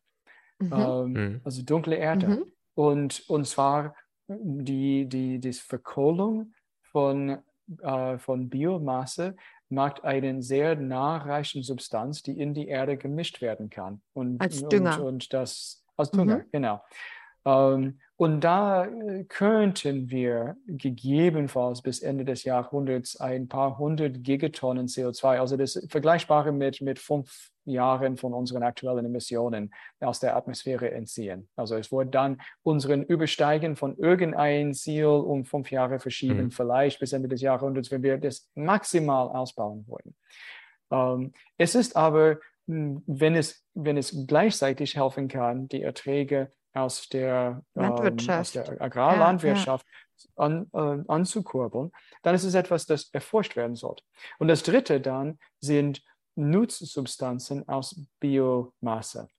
mhm. 0.59 0.73
Ähm, 0.73 1.11
mhm. 1.11 1.41
also 1.43 1.61
dunkle 1.63 1.95
Erde. 1.95 2.27
Mhm. 2.27 2.51
Und, 2.73 3.29
und 3.29 3.47
zwar 3.47 3.95
die, 4.27 5.07
die, 5.07 5.39
die 5.39 5.53
Verkohlung 5.53 6.53
von, 6.91 7.37
äh, 7.81 8.17
von 8.17 8.49
Biomasse 8.49 9.35
macht 9.69 10.03
eine 10.03 10.41
sehr 10.41 10.75
nahreichen 10.75 11.63
Substanz, 11.63 12.23
die 12.23 12.39
in 12.39 12.53
die 12.53 12.67
Erde 12.67 12.97
gemischt 12.97 13.41
werden 13.41 13.69
kann. 13.69 14.01
Und, 14.13 14.39
als 14.41 14.67
Dünger. 14.67 14.99
Und, 14.99 15.07
und 15.07 15.33
das 15.33 15.83
als 15.97 16.11
Dünger, 16.11 16.37
mhm. 16.37 16.45
genau. 16.51 16.81
Ähm, 17.45 17.99
und 18.17 18.41
da 18.41 18.85
äh, 18.85 19.23
könnten 19.25 20.09
wir 20.09 20.57
gegebenenfalls 20.65 21.81
bis 21.81 22.01
Ende 22.01 22.25
des 22.25 22.43
Jahrhunderts 22.43 23.19
ein 23.21 23.47
paar 23.47 23.77
hundert 23.77 24.23
Gigatonnen 24.23 24.87
CO2, 24.87 25.39
also 25.39 25.55
das 25.55 25.85
Vergleichbare 25.87 26.51
mit, 26.51 26.81
mit 26.81 26.99
fünf 26.99 27.51
Jahren 27.63 28.17
von 28.17 28.33
unseren 28.33 28.63
aktuellen 28.63 29.05
Emissionen 29.05 29.71
aus 29.99 30.19
der 30.19 30.35
Atmosphäre 30.35 30.91
entziehen. 30.91 31.47
Also 31.55 31.75
es 31.75 31.91
wird 31.91 32.15
dann 32.15 32.41
unseren 32.63 33.03
Übersteigen 33.03 33.75
von 33.75 33.95
irgendein 33.97 34.73
Ziel 34.73 35.05
um 35.05 35.45
fünf 35.45 35.71
Jahre 35.71 35.99
verschieben, 35.99 36.45
mhm. 36.45 36.51
vielleicht 36.51 36.99
bis 36.99 37.13
Ende 37.13 37.29
des 37.29 37.41
Jahrhunderts, 37.41 37.91
wenn 37.91 38.03
wir 38.03 38.17
das 38.17 38.49
maximal 38.55 39.27
ausbauen 39.27 39.85
wollen. 39.87 40.15
Ähm, 40.91 41.33
es 41.57 41.75
ist 41.75 41.95
aber, 41.95 42.39
wenn 42.67 43.35
es, 43.35 43.63
wenn 43.73 43.97
es 43.97 44.25
gleichzeitig 44.27 44.95
helfen 44.95 45.27
kann, 45.27 45.67
die 45.67 45.81
Erträge 45.81 46.51
aus 46.73 47.07
der, 47.09 47.63
ähm, 47.75 47.91
aus 48.29 48.51
der 48.51 48.81
Agrarlandwirtschaft 48.81 49.85
ja, 49.85 49.93
ja. 49.93 50.43
An, 50.45 50.69
äh, 50.73 51.03
anzukurbeln, 51.07 51.91
dann 52.23 52.35
ist 52.35 52.43
es 52.43 52.53
etwas, 52.53 52.85
das 52.85 53.09
erforscht 53.13 53.55
werden 53.55 53.75
sollte. 53.75 54.03
Und 54.39 54.47
das 54.47 54.63
Dritte 54.63 54.99
dann 54.99 55.39
sind 55.59 56.03
Nutzsubstanzen 56.35 57.67
aus 57.67 57.99
Biomasse 58.19 59.29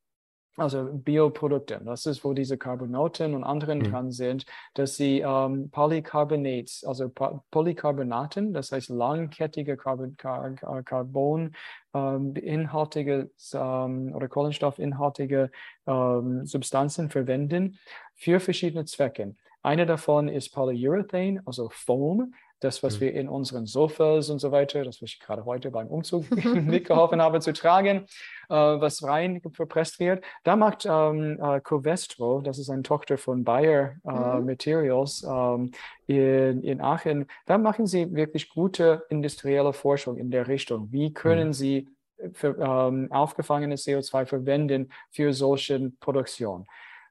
also 0.59 0.89
Bioprodukte. 0.93 1.81
Das 1.85 2.07
ist, 2.07 2.25
wo 2.25 2.33
diese 2.33 2.59
Carbonaten 2.59 3.35
und 3.35 3.45
anderen 3.45 3.79
mhm. 3.79 3.85
dran 3.85 4.11
sind, 4.11 4.45
dass 4.75 4.97
sie 4.97 5.21
ähm, 5.21 5.71
Polycarbonates, 5.71 6.85
also 6.85 7.09
pa 7.09 7.43
Polycarbonaten, 7.51 8.53
das 8.53 8.73
heißt 8.73 8.91
langkettige 8.91 9.77
Carbon, 9.77 10.17
Car 10.17 10.55
Carbon 10.85 11.55
ähm, 11.95 12.35
inhaltige 12.35 13.31
ähm, 13.55 14.13
oder 14.15 14.29
Kohlenstoffinhaltige 14.29 15.51
ähm, 15.87 16.47
Substanzen 16.47 17.09
verwenden 17.11 17.79
für 18.15 18.41
verschiedene 18.41 18.85
Zwecke. 18.85 19.35
Eine 19.63 19.87
davon 19.87 20.29
ist 20.29 20.51
Polyurethane, 20.51 21.43
also 21.45 21.69
Foam 21.71 22.35
das, 22.61 22.83
was 22.83 22.97
mhm. 22.97 23.01
wir 23.01 23.15
in 23.15 23.29
unseren 23.29 23.67
Sofas 23.67 24.31
und 24.31 24.39
so 24.39 24.51
weiter, 24.53 24.85
das, 24.85 25.01
was 25.01 25.11
ich 25.11 25.21
gerade 25.21 25.45
heute 25.45 25.71
beim 25.71 25.89
Umzug 25.89 26.31
mitgeholfen 26.55 27.23
habe 27.23 27.41
zu 27.41 27.53
tragen, 27.53 28.07
äh, 28.49 28.55
was 28.55 29.03
rein 29.03 29.41
verpresst 29.53 30.01
wird. 30.01 30.25
Da 30.45 30.57
macht 30.57 30.87
ähm, 30.89 31.39
äh, 31.41 31.61
Covestro, 31.61 32.41
das 32.41 32.59
ist 32.59 32.71
eine 32.71 32.83
Tochter 32.83 33.19
von 33.19 33.45
Bayer 33.45 33.97
äh, 34.05 34.11
mhm. 34.11 34.47
Materials 34.47 35.25
ähm, 35.29 35.71
in, 36.07 36.63
in 36.63 36.81
Aachen, 36.81 37.27
da 37.47 37.59
machen 37.59 37.87
sie 37.87 38.13
wirklich 38.15 38.49
gute 38.49 39.05
industrielle 39.11 39.73
Forschung 39.73 40.17
in 40.17 40.31
der 40.31 40.49
Richtung. 40.49 40.91
Wie 40.91 41.13
können 41.13 41.49
mhm. 41.49 41.53
sie 41.53 41.89
für, 42.33 42.57
ähm, 42.59 43.11
aufgefangenes 43.13 43.87
CO2 43.87 44.27
verwenden 44.27 44.91
für 45.11 45.33
solche 45.33 45.93
Produktion? 46.01 46.67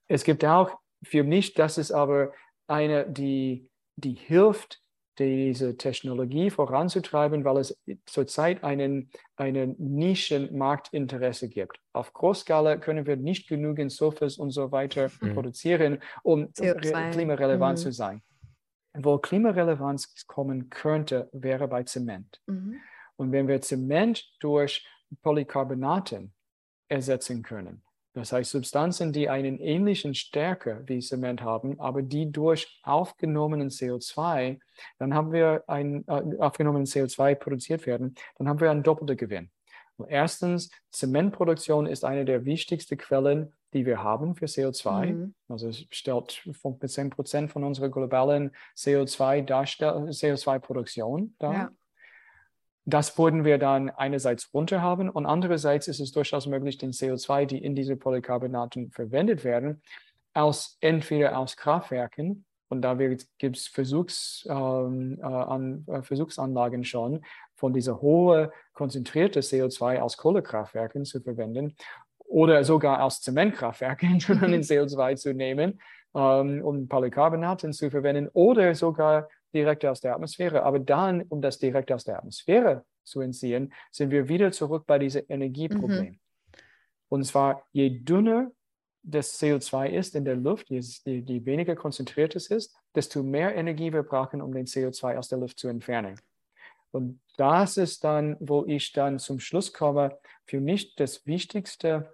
Es 0.07 0.23
gibt 0.23 0.43
auch 0.43 0.77
für 1.03 1.23
mich, 1.23 1.53
das 1.53 1.77
ist 1.77 1.91
aber 1.91 2.31
eine, 2.67 3.09
die, 3.09 3.69
die 3.95 4.13
hilft, 4.13 4.81
diese 5.19 5.77
Technologie 5.77 6.49
voranzutreiben, 6.49 7.43
weil 7.43 7.57
es 7.57 7.77
zurzeit 8.05 8.63
einen, 8.63 9.09
einen 9.35 9.75
Nischenmarktinteresse 9.77 11.49
gibt. 11.49 11.79
Auf 11.93 12.13
Großskala 12.13 12.77
können 12.77 13.05
wir 13.05 13.17
nicht 13.17 13.47
genügend 13.47 13.91
Sofas 13.91 14.37
und 14.37 14.51
so 14.51 14.71
weiter 14.71 15.09
mhm. 15.21 15.33
produzieren, 15.33 15.99
um 16.23 16.51
klimarelevant 16.53 17.79
mhm. 17.79 17.81
zu 17.81 17.91
sein. 17.91 18.21
Wo 18.93 19.17
Klimarelevanz 19.17 20.25
kommen 20.25 20.69
könnte, 20.69 21.29
wäre 21.31 21.67
bei 21.67 21.83
Zement. 21.83 22.41
Mhm. 22.47 22.79
Und 23.15 23.31
wenn 23.31 23.47
wir 23.47 23.61
Zement 23.61 24.23
durch 24.39 24.87
Polycarbonaten 25.21 26.33
ersetzen 26.89 27.43
können, 27.43 27.83
das 28.17 28.31
heißt, 28.31 28.49
Substanzen, 28.51 29.13
die 29.13 29.29
einen 29.29 29.59
ähnlichen 29.59 30.15
Stärke 30.15 30.81
wie 30.85 30.99
Zement 30.99 31.41
haben, 31.41 31.79
aber 31.79 32.01
die 32.01 32.31
durch 32.31 32.79
aufgenommenen 32.83 33.69
CO2, 33.69 34.59
dann 34.97 35.13
haben 35.13 35.31
wir 35.31 35.63
ein 35.67 36.03
äh, 36.07 36.37
aufgenommenen 36.39 36.85
CO2 36.85 37.35
produziert 37.35 37.85
werden, 37.85 38.15
dann 38.37 38.49
haben 38.49 38.59
wir 38.59 38.71
einen 38.71 38.83
doppelten 38.83 39.17
Gewinn. 39.17 39.51
erstens, 40.07 40.71
Zementproduktion 40.89 41.85
ist 41.85 42.03
eine 42.05 42.25
der 42.25 42.45
wichtigsten 42.45 42.97
Quellen, 42.97 43.53
die 43.73 43.85
wir 43.85 44.01
haben 44.01 44.35
für 44.35 44.45
CO2. 44.45 45.05
Mhm. 45.13 45.35
Also 45.47 45.69
es 45.69 45.85
stellt 45.91 46.31
5 46.31 46.79
bis 46.79 46.93
10 46.93 47.09
Prozent 47.11 47.51
von 47.51 47.63
unserer 47.63 47.89
globalen 47.89 48.51
CO2-Produktion 48.75 50.09
CO2 50.09 51.29
dar. 51.39 51.53
Ja. 51.53 51.69
Das 52.89 53.17
würden 53.17 53.43
wir 53.43 53.57
dann 53.57 53.89
einerseits 53.89 54.53
runter 54.53 54.81
haben 54.81 55.09
und 55.09 55.25
andererseits 55.25 55.89
ist 55.89 55.99
es 55.99 56.13
durchaus 56.13 56.47
möglich, 56.47 56.77
den 56.77 56.91
CO2, 56.91 57.45
die 57.45 57.57
in 57.57 57.75
diese 57.75 57.97
Polycarbonaten 57.97 58.91
verwendet 58.91 59.43
werden, 59.43 59.81
aus 60.33 60.77
entweder 60.79 61.37
aus 61.37 61.57
Kraftwerken 61.57 62.45
und 62.69 62.81
da 62.81 62.95
gibt 62.95 63.57
es 63.57 63.67
Versuchs, 63.67 64.45
ähm, 64.49 65.19
äh, 65.21 65.91
äh, 65.97 66.01
Versuchsanlagen 66.01 66.83
schon, 66.83 67.23
von 67.55 67.73
dieser 67.73 68.01
hohe 68.01 68.51
konzentrierte 68.73 69.41
CO2 69.41 69.99
aus 69.99 70.15
Kohlekraftwerken 70.15 71.03
zu 71.03 71.21
verwenden 71.21 71.75
oder 72.19 72.63
sogar 72.63 73.03
aus 73.03 73.21
Zementkraftwerken 73.21 74.19
schon 74.21 74.39
den 74.39 74.61
CO2 74.61 75.15
zu 75.15 75.33
nehmen, 75.33 75.81
ähm, 76.15 76.61
um 76.63 76.87
Polycarbonaten 76.87 77.73
zu 77.73 77.89
verwenden 77.89 78.29
oder 78.33 78.75
sogar 78.75 79.27
direkt 79.53 79.85
aus 79.85 80.01
der 80.01 80.13
Atmosphäre. 80.13 80.63
Aber 80.63 80.79
dann, 80.79 81.23
um 81.23 81.41
das 81.41 81.57
direkt 81.57 81.91
aus 81.91 82.03
der 82.03 82.17
Atmosphäre 82.17 82.85
zu 83.03 83.21
entziehen, 83.21 83.73
sind 83.91 84.11
wir 84.11 84.27
wieder 84.27 84.51
zurück 84.51 84.85
bei 84.85 84.99
diesem 84.99 85.23
Energieproblem. 85.29 86.05
Mhm. 86.05 86.19
Und 87.09 87.23
zwar, 87.23 87.65
je 87.71 87.89
dünner 87.89 88.51
das 89.03 89.41
CO2 89.41 89.87
ist 89.87 90.15
in 90.15 90.25
der 90.25 90.35
Luft, 90.35 90.69
je, 90.69 90.81
je, 91.05 91.45
weniger 91.45 91.75
konzentriert 91.75 92.35
es 92.35 92.47
ist, 92.47 92.75
desto 92.93 93.23
mehr 93.23 93.55
Energie 93.55 93.93
wir 93.93 94.03
brauchen, 94.03 94.41
um 94.41 94.53
den 94.53 94.65
CO2 94.65 95.17
aus 95.17 95.29
der 95.29 95.37
Luft 95.37 95.57
zu 95.59 95.69
entfernen. 95.69 96.19
Und 96.91 97.21
das 97.37 97.77
ist 97.77 98.03
dann, 98.03 98.35
wo 98.39 98.65
ich 98.65 98.91
dann 98.91 99.19
zum 99.19 99.39
Schluss 99.39 99.71
komme, 99.71 100.17
für 100.45 100.59
mich 100.59 100.95
das 100.95 101.25
Wichtigste, 101.25 102.13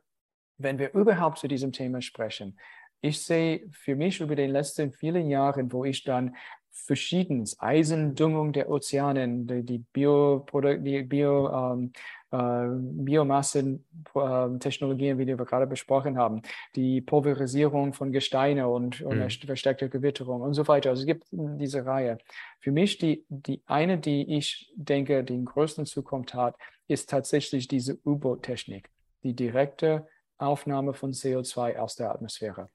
wenn 0.58 0.78
wir 0.78 0.94
überhaupt 0.94 1.40
zu 1.40 1.48
diesem 1.48 1.72
Thema 1.72 2.02
sprechen. 2.02 2.60
Ich 3.02 3.22
sehe 3.22 3.68
für 3.72 3.96
mich 3.96 4.22
über 4.22 4.36
den 4.36 4.52
letzten 4.52 4.94
vielen 4.94 5.30
Jahren, 5.30 5.72
wo 5.72 5.86
ich 5.86 6.04
dann 6.04 6.36
verschiedenes. 6.74 7.58
Eisendüngung 7.60 8.52
der 8.52 8.70
Ozeane, 8.70 9.46
die, 9.46 9.64
die 9.64 9.78
Bio, 9.78 10.46
die 10.54 11.04
Bio 11.04 11.50
ähm, 11.50 11.94
äh, 12.32 12.66
Biomassentechnologien, 12.68 15.18
wie 15.20 15.28
wir 15.28 15.38
gerade 15.38 15.68
besprochen 15.68 16.18
haben, 16.18 16.42
die 16.76 17.00
Pulverisierung 17.00 17.94
von 17.94 18.12
Gesteine 18.12 18.68
und, 18.68 19.02
und 19.02 19.20
mhm. 19.20 19.30
verstärkte 19.30 19.88
Gewitterung 19.88 20.42
und 20.42 20.56
so 20.56 20.68
weiter. 20.68 20.90
Also 20.90 21.02
es 21.02 21.06
gibt 21.06 21.28
diese 21.32 21.86
Reihe. 21.86 22.18
Für 22.60 22.72
mich 22.72 22.98
die, 22.98 23.24
die 23.30 23.62
eine, 23.68 24.00
die 24.00 24.36
ich 24.36 24.74
denke, 24.76 25.24
die 25.24 25.34
den 25.34 25.46
größten 25.46 25.86
Zukunft 25.86 26.34
hat, 26.34 26.56
ist 26.88 27.10
tatsächlich 27.10 27.68
diese 27.68 28.00
U-Boot-Technik, 28.06 28.90
die 29.24 29.36
direkte 29.36 30.08
Aufnahme 30.38 30.94
von 30.94 31.12
CO2 31.12 31.78
aus 31.78 31.96
der 31.96 32.12
Atmosphäre. 32.12 32.70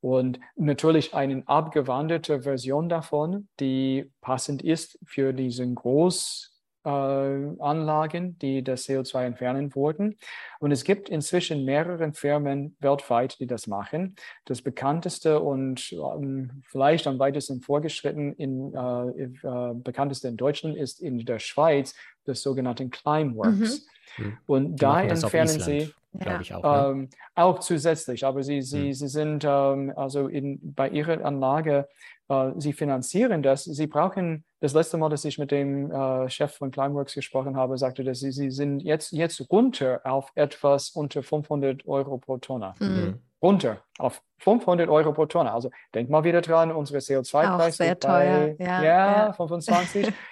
Und 0.00 0.40
natürlich 0.56 1.14
eine 1.14 1.42
abgewanderte 1.46 2.42
Version 2.42 2.88
davon, 2.88 3.48
die 3.60 4.10
passend 4.20 4.62
ist 4.62 4.98
für 5.04 5.32
diesen 5.32 5.74
Groß, 5.74 6.50
äh, 6.84 6.88
Anlagen, 6.88 8.38
die 8.38 8.64
das 8.64 8.88
CO2 8.88 9.24
entfernen 9.26 9.74
wollten. 9.74 10.16
Und 10.60 10.72
es 10.72 10.84
gibt 10.84 11.08
inzwischen 11.08 11.64
mehrere 11.64 12.12
Firmen 12.12 12.76
weltweit, 12.80 13.38
die 13.38 13.46
das 13.46 13.66
machen. 13.66 14.16
Das 14.46 14.62
bekannteste 14.62 15.40
und 15.40 15.92
ähm, 15.92 16.62
vielleicht 16.64 17.06
am 17.06 17.18
weitesten 17.18 17.60
vorgeschritten, 17.60 18.32
in, 18.34 18.72
äh, 18.74 19.24
äh, 19.24 19.74
bekannteste 19.74 20.28
in 20.28 20.36
Deutschland 20.36 20.76
ist 20.76 21.00
in 21.00 21.18
der 21.24 21.38
Schweiz 21.38 21.94
das 22.24 22.42
sogenannte 22.42 22.88
Climeworks. 22.88 23.86
Mhm. 24.16 24.24
mhm. 24.24 24.38
Und 24.46 24.70
die 24.72 24.76
da 24.76 25.02
entfernen 25.02 25.60
sie 25.60 25.92
ich 26.40 26.54
auch. 26.54 26.62
Ne? 26.62 26.90
Ähm, 26.90 27.08
auch 27.34 27.60
zusätzlich, 27.60 28.24
aber 28.24 28.42
sie, 28.42 28.62
sie, 28.62 28.88
mhm. 28.88 28.92
sie 28.92 29.08
sind 29.08 29.44
ähm, 29.44 29.92
also 29.96 30.28
in, 30.28 30.58
bei 30.74 30.88
ihrer 30.88 31.24
Anlage, 31.24 31.88
äh, 32.28 32.50
sie 32.56 32.72
finanzieren 32.72 33.42
das. 33.42 33.64
Sie 33.64 33.86
brauchen, 33.86 34.44
das 34.60 34.74
letzte 34.74 34.98
Mal, 34.98 35.08
dass 35.08 35.24
ich 35.24 35.38
mit 35.38 35.50
dem 35.50 35.90
äh, 35.90 36.28
Chef 36.28 36.54
von 36.54 36.70
Climeworks 36.70 37.14
gesprochen 37.14 37.56
habe, 37.56 37.78
sagte, 37.78 38.04
dass 38.04 38.20
sie, 38.20 38.32
sie 38.32 38.50
sind 38.50 38.80
jetzt, 38.80 39.12
jetzt 39.12 39.50
runter 39.50 40.00
auf 40.04 40.32
etwas 40.34 40.90
unter 40.90 41.22
500 41.22 41.86
Euro 41.86 42.18
pro 42.18 42.38
Tonne. 42.38 42.74
Mhm. 42.78 42.86
mhm. 42.86 43.20
Runter 43.42 43.78
auf 43.98 44.20
500 44.40 44.90
Euro 44.90 45.14
pro 45.14 45.24
Tonne. 45.24 45.50
Also 45.50 45.70
denk 45.94 46.10
mal 46.10 46.24
wieder 46.24 46.42
dran, 46.42 46.70
unsere 46.72 46.98
CO2-Preis 46.98 47.78
sehr 47.78 47.98
teuer. 47.98 48.54
Bei, 48.58 48.62
ja, 48.62 48.82
ja, 48.82 49.26
ja, 49.28 49.32
25. 49.32 50.12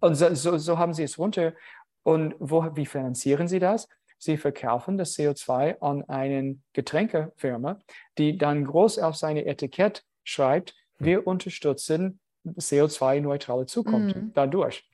Und 0.00 0.14
so, 0.14 0.34
so, 0.34 0.58
so 0.58 0.78
haben 0.78 0.94
sie 0.94 1.04
es 1.04 1.18
runter. 1.18 1.54
Und 2.02 2.34
wo, 2.38 2.74
wie 2.74 2.86
finanzieren 2.86 3.48
sie 3.48 3.58
das? 3.58 3.88
Sie 4.18 4.36
verkaufen 4.36 4.98
das 4.98 5.16
CO2 5.16 5.80
an 5.80 6.04
eine 6.08 6.58
Getränkefirma, 6.72 7.78
die 8.18 8.36
dann 8.36 8.64
groß 8.64 8.98
auf 8.98 9.16
seine 9.16 9.46
Etikett 9.46 10.04
schreibt, 10.24 10.74
hm. 10.98 11.06
wir 11.06 11.26
unterstützen 11.26 12.20
CO2-neutrale 12.46 13.66
Zukunft 13.66 14.16
mhm. 14.16 14.32
dadurch. 14.34 14.84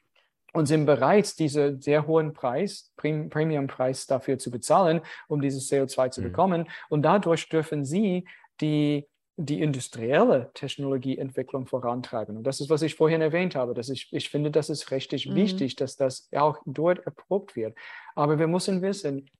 Und 0.52 0.66
sind 0.66 0.86
bereit, 0.86 1.38
diesen 1.38 1.82
sehr 1.82 2.06
hohen 2.06 2.32
Preis, 2.32 2.90
Premium-Preis 2.96 4.06
dafür 4.06 4.38
zu 4.38 4.50
bezahlen, 4.50 5.02
um 5.28 5.42
dieses 5.42 5.70
CO2 5.70 6.10
zu 6.10 6.20
mhm. 6.20 6.24
bekommen. 6.24 6.68
Und 6.88 7.02
dadurch 7.02 7.48
dürfen 7.48 7.84
sie 7.84 8.26
die 8.60 9.06
die 9.36 9.60
industrielle 9.60 10.50
Technologieentwicklung 10.54 11.66
vorantreiben. 11.66 12.38
Und 12.38 12.44
das 12.44 12.60
ist, 12.60 12.70
was 12.70 12.82
ich 12.82 12.94
vorhin 12.94 13.20
erwähnt 13.20 13.54
habe. 13.54 13.74
Dass 13.74 13.90
ich, 13.90 14.08
ich 14.12 14.30
finde, 14.30 14.50
das 14.50 14.70
ist 14.70 14.90
richtig 14.90 15.28
mhm. 15.28 15.34
wichtig, 15.34 15.76
dass 15.76 15.96
das 15.96 16.28
auch 16.32 16.58
dort 16.64 17.00
erprobt 17.00 17.54
wird. 17.54 17.76
Aber 18.14 18.38
wir 18.38 18.46
müssen 18.46 18.80
wissen, 18.80 19.30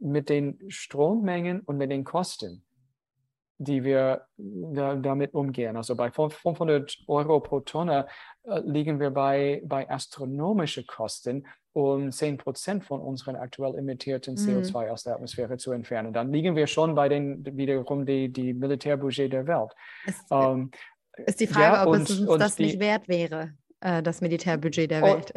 mit 0.00 0.28
den 0.28 0.58
Strommengen 0.68 1.60
und 1.60 1.76
mit 1.76 1.90
den 1.90 2.04
Kosten, 2.04 2.62
die 3.58 3.82
wir 3.82 4.26
da, 4.36 4.94
damit 4.94 5.34
umgehen. 5.34 5.76
Also 5.76 5.96
bei 5.96 6.10
500 6.10 6.96
Euro 7.08 7.40
pro 7.40 7.60
Tonne 7.60 8.06
äh, 8.44 8.60
liegen 8.60 9.00
wir 9.00 9.10
bei, 9.10 9.62
bei 9.64 9.90
astronomischen 9.90 10.86
Kosten, 10.86 11.46
um 11.72 12.10
10 12.10 12.38
Prozent 12.38 12.84
von 12.84 13.00
unseren 13.00 13.36
aktuell 13.36 13.76
emittierten 13.76 14.36
CO2 14.36 14.86
mhm. 14.86 14.90
aus 14.92 15.02
der 15.02 15.14
Atmosphäre 15.14 15.56
zu 15.56 15.72
entfernen. 15.72 16.12
Dann 16.12 16.32
liegen 16.32 16.56
wir 16.56 16.66
schon 16.66 16.94
bei 16.94 17.08
den 17.08 17.44
wiederum 17.56 18.06
die, 18.06 18.32
die 18.32 18.54
Militärbudget 18.54 19.32
der 19.32 19.46
Welt. 19.46 19.72
Ist, 20.06 20.24
ähm, 20.30 20.70
ist 21.26 21.40
die 21.40 21.46
Frage, 21.48 21.76
ja, 21.76 21.86
ob 21.86 21.94
und, 21.94 22.02
es 22.02 22.20
uns 22.20 22.38
das 22.38 22.56
die, 22.56 22.66
nicht 22.66 22.80
wert 22.80 23.08
wäre 23.08 23.54
äh, 23.80 24.02
das 24.02 24.20
Militärbudget 24.20 24.90
der 24.90 25.02
oh. 25.02 25.06
Welt. 25.06 25.32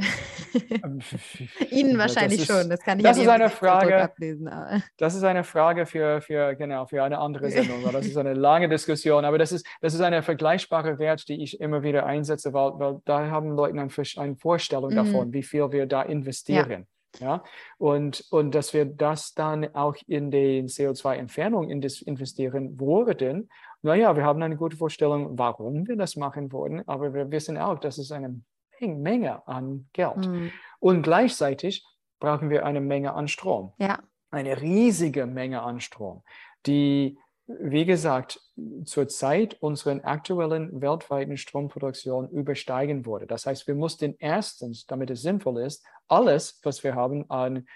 Ihnen 1.71 1.97
wahrscheinlich 1.97 2.41
ist, 2.41 2.47
schon, 2.47 2.69
das 2.69 2.79
kann 2.81 2.99
ich 2.99 3.05
das 3.05 3.17
ist 3.17 3.27
eine 3.27 3.49
Frage, 3.49 4.01
ablesen. 4.01 4.47
Aber. 4.47 4.81
Das 4.97 5.15
ist 5.15 5.23
eine 5.23 5.43
Frage 5.43 5.85
für, 5.85 6.21
für, 6.21 6.55
genau, 6.55 6.85
für 6.85 7.03
eine 7.03 7.19
andere 7.19 7.49
Sendung, 7.49 7.83
weil 7.83 7.91
das 7.91 8.05
ist 8.05 8.17
eine 8.17 8.33
lange 8.33 8.69
Diskussion, 8.69 9.25
aber 9.25 9.37
das 9.37 9.51
ist, 9.51 9.65
das 9.81 9.93
ist 9.93 10.01
eine 10.01 10.23
vergleichbare 10.23 10.99
Wert, 10.99 11.27
die 11.27 11.43
ich 11.43 11.59
immer 11.59 11.83
wieder 11.83 12.05
einsetze, 12.05 12.53
weil, 12.53 12.71
weil 12.79 13.01
da 13.05 13.29
haben 13.29 13.55
Leute 13.55 13.79
eine, 13.79 13.89
eine 14.17 14.35
Vorstellung 14.35 14.91
mhm. 14.91 14.95
davon, 14.95 15.33
wie 15.33 15.43
viel 15.43 15.71
wir 15.71 15.85
da 15.85 16.01
investieren. 16.01 16.81
Ja. 16.81 16.85
Ja, 17.19 17.43
und, 17.77 18.23
und 18.29 18.55
dass 18.55 18.73
wir 18.73 18.85
das 18.85 19.33
dann 19.33 19.75
auch 19.75 19.95
in 20.07 20.31
die 20.31 20.63
CO2-Entfernung 20.63 21.69
investieren 21.69 22.79
würden 22.79 23.49
naja, 23.83 24.15
wir 24.15 24.23
haben 24.23 24.41
eine 24.41 24.57
gute 24.57 24.77
Vorstellung, 24.77 25.37
warum 25.37 25.87
wir 25.87 25.95
das 25.95 26.15
machen 26.15 26.51
wollen, 26.51 26.87
aber 26.87 27.13
wir 27.13 27.31
wissen 27.31 27.57
auch, 27.57 27.79
dass 27.79 27.97
es 27.97 28.11
eine 28.11 28.41
Menge 28.79 29.47
an 29.47 29.87
Geld. 29.93 30.27
Mhm. 30.27 30.51
Und 30.79 31.03
gleichzeitig 31.03 31.85
brauchen 32.19 32.49
wir 32.49 32.65
eine 32.65 32.81
Menge 32.81 33.13
an 33.13 33.27
Strom. 33.27 33.73
Ja. 33.77 33.99
Eine 34.29 34.61
riesige 34.61 35.25
Menge 35.25 35.61
an 35.61 35.81
Strom, 35.81 36.23
die, 36.65 37.17
wie 37.47 37.85
gesagt, 37.85 38.39
zurzeit 38.85 39.61
unseren 39.61 40.01
aktuellen 40.01 40.81
weltweiten 40.81 41.35
Stromproduktion 41.35 42.29
übersteigen 42.29 43.05
würde. 43.05 43.27
Das 43.27 43.45
heißt, 43.45 43.67
wir 43.67 43.75
mussten 43.75 44.15
erstens, 44.19 44.85
damit 44.85 45.09
es 45.09 45.21
sinnvoll 45.21 45.61
ist, 45.61 45.85
alles, 46.07 46.59
was 46.63 46.83
wir 46.83 46.95
haben 46.95 47.29
an, 47.29 47.67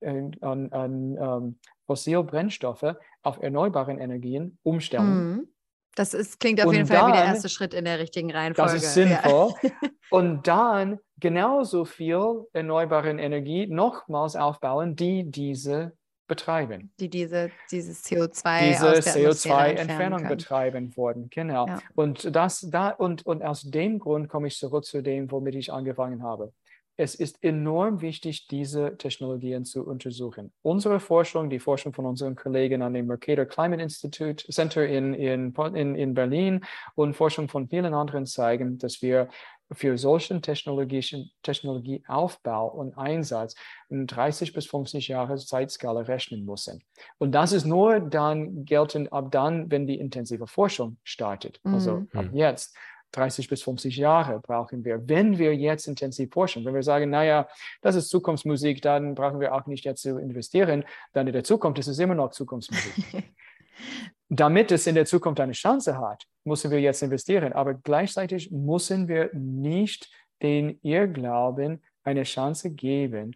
an, 0.00 0.36
an, 0.40 0.72
an 0.72 1.58
ähm, 1.90 1.96
Fossilbrennstoffe 1.96 2.96
auf 3.22 3.42
erneuerbaren 3.42 3.98
Energien 3.98 4.58
umstellen. 4.62 5.30
Mhm. 5.30 5.48
Das 5.96 6.14
ist, 6.14 6.38
klingt 6.38 6.60
auf 6.60 6.68
und 6.68 6.74
jeden 6.74 6.86
Fall 6.86 6.98
dann, 6.98 7.08
wie 7.08 7.16
der 7.16 7.24
erste 7.24 7.48
Schritt 7.48 7.74
in 7.74 7.84
der 7.84 7.98
richtigen 7.98 8.30
Reihenfolge. 8.30 8.74
Das 8.74 8.82
ist 8.82 8.94
sinnvoll. 8.94 9.52
Ja. 9.62 9.70
und 10.10 10.46
dann 10.46 11.00
genauso 11.18 11.84
viel 11.84 12.46
erneuerbare 12.52 13.10
Energie 13.10 13.66
nochmals 13.66 14.36
aufbauen, 14.36 14.94
die 14.94 15.24
diese 15.24 15.92
betreiben. 16.28 16.92
Die 17.00 17.10
diese, 17.10 17.50
dieses 17.72 18.04
CO2 18.04 18.68
diese 18.68 18.86
CO2-Entfernung 18.86 20.28
betreiben 20.28 20.96
wurden. 20.96 21.28
Genau. 21.28 21.66
Ja. 21.66 21.80
Und 21.96 22.34
das 22.36 22.68
da 22.70 22.90
und, 22.90 23.26
und 23.26 23.42
aus 23.42 23.62
dem 23.62 23.98
Grund 23.98 24.28
komme 24.28 24.46
ich 24.46 24.56
zurück 24.56 24.84
zu 24.84 25.02
dem, 25.02 25.28
womit 25.32 25.56
ich 25.56 25.72
angefangen 25.72 26.22
habe 26.22 26.52
es 27.00 27.14
ist 27.14 27.42
enorm 27.42 28.02
wichtig, 28.02 28.46
diese 28.48 28.98
Technologien 28.98 29.64
zu 29.64 29.86
untersuchen. 29.86 30.52
Unsere 30.60 31.00
Forschung, 31.00 31.48
die 31.48 31.58
Forschung 31.58 31.94
von 31.94 32.04
unseren 32.04 32.36
Kollegen 32.36 32.82
an 32.82 32.92
dem 32.92 33.06
Mercator 33.06 33.46
Climate 33.46 33.82
Institute 33.82 34.44
Center 34.52 34.86
in, 34.86 35.14
in, 35.14 35.54
in, 35.74 35.94
in 35.94 36.12
Berlin 36.12 36.60
und 36.94 37.14
Forschung 37.14 37.48
von 37.48 37.68
vielen 37.68 37.94
anderen 37.94 38.26
zeigen, 38.26 38.76
dass 38.76 39.00
wir 39.00 39.30
für 39.72 39.96
solchen 39.96 40.42
technologischen 40.42 41.30
Technologieaufbau 41.42 42.68
und 42.68 42.98
Einsatz 42.98 43.54
in 43.88 44.06
30 44.06 44.52
bis 44.52 44.66
50 44.66 45.08
Jahre 45.08 45.36
Zeitskala 45.38 46.00
rechnen 46.00 46.44
müssen. 46.44 46.82
Und 47.16 47.32
das 47.32 47.52
ist 47.52 47.64
nur 47.64 48.00
dann 48.00 48.66
geltend 48.66 49.10
ab 49.10 49.30
dann, 49.30 49.70
wenn 49.70 49.86
die 49.86 49.98
intensive 49.98 50.46
Forschung 50.46 50.98
startet, 51.02 51.60
also 51.62 52.00
mhm. 52.00 52.08
ab 52.12 52.26
jetzt. 52.32 52.76
30 53.12 53.48
bis 53.48 53.62
50 53.62 53.96
Jahre 53.96 54.40
brauchen 54.40 54.84
wir, 54.84 55.08
wenn 55.08 55.38
wir 55.38 55.54
jetzt 55.54 55.86
intensiv 55.86 56.32
forschen. 56.32 56.64
Wenn 56.64 56.74
wir 56.74 56.82
sagen, 56.82 57.10
naja, 57.10 57.48
das 57.80 57.96
ist 57.96 58.08
Zukunftsmusik, 58.08 58.82
dann 58.82 59.14
brauchen 59.14 59.40
wir 59.40 59.54
auch 59.54 59.66
nicht 59.66 59.84
jetzt 59.84 60.02
zu 60.02 60.18
investieren, 60.18 60.84
dann 61.12 61.26
in 61.26 61.32
der 61.32 61.44
Zukunft 61.44 61.78
ist 61.78 61.88
es 61.88 61.98
immer 61.98 62.14
noch 62.14 62.30
Zukunftsmusik. 62.30 63.04
Damit 64.28 64.70
es 64.70 64.86
in 64.86 64.94
der 64.94 65.06
Zukunft 65.06 65.40
eine 65.40 65.52
Chance 65.52 65.98
hat, 65.98 66.24
müssen 66.44 66.70
wir 66.70 66.80
jetzt 66.80 67.02
investieren. 67.02 67.52
Aber 67.52 67.74
gleichzeitig 67.74 68.50
müssen 68.52 69.08
wir 69.08 69.30
nicht 69.32 70.08
den 70.42 70.78
Irrglauben 70.82 71.82
eine 72.04 72.22
Chance 72.22 72.70
geben, 72.70 73.34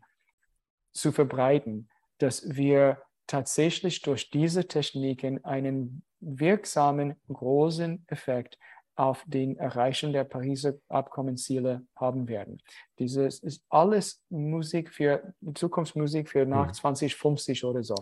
zu 0.93 1.11
verbreiten, 1.11 1.89
dass 2.19 2.55
wir 2.55 3.03
tatsächlich 3.27 4.03
durch 4.03 4.31
diese 4.31 4.69
Techniken 4.69 5.45
einen 5.45 6.05
wirksamen, 6.21 7.17
großen 7.29 8.05
Effekt 8.09 8.59
auf 8.97 9.25
den 9.27 9.57
Erreichen 9.57 10.13
der 10.13 10.25
Pariser 10.25 10.75
Abkommensziele 10.89 11.87
haben 11.97 12.29
werden. 12.29 12.63
Dieses 12.99 13.41
ist 13.41 13.65
alles 13.69 14.23
Musik 14.31 14.91
für 14.91 15.35
Zukunftsmusik 15.55 16.29
für 16.29 16.47
nach 16.47 16.73
2050 16.73 17.63
mhm. 17.63 17.69
oder 17.69 17.83
so. 17.83 17.97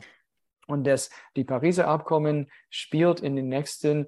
Und 0.67 0.87
das, 0.87 1.11
die 1.37 1.45
Pariser 1.45 1.89
Abkommen 1.89 2.51
spielt 2.71 3.21
in 3.21 3.37
den 3.37 3.49
nächsten 3.49 4.07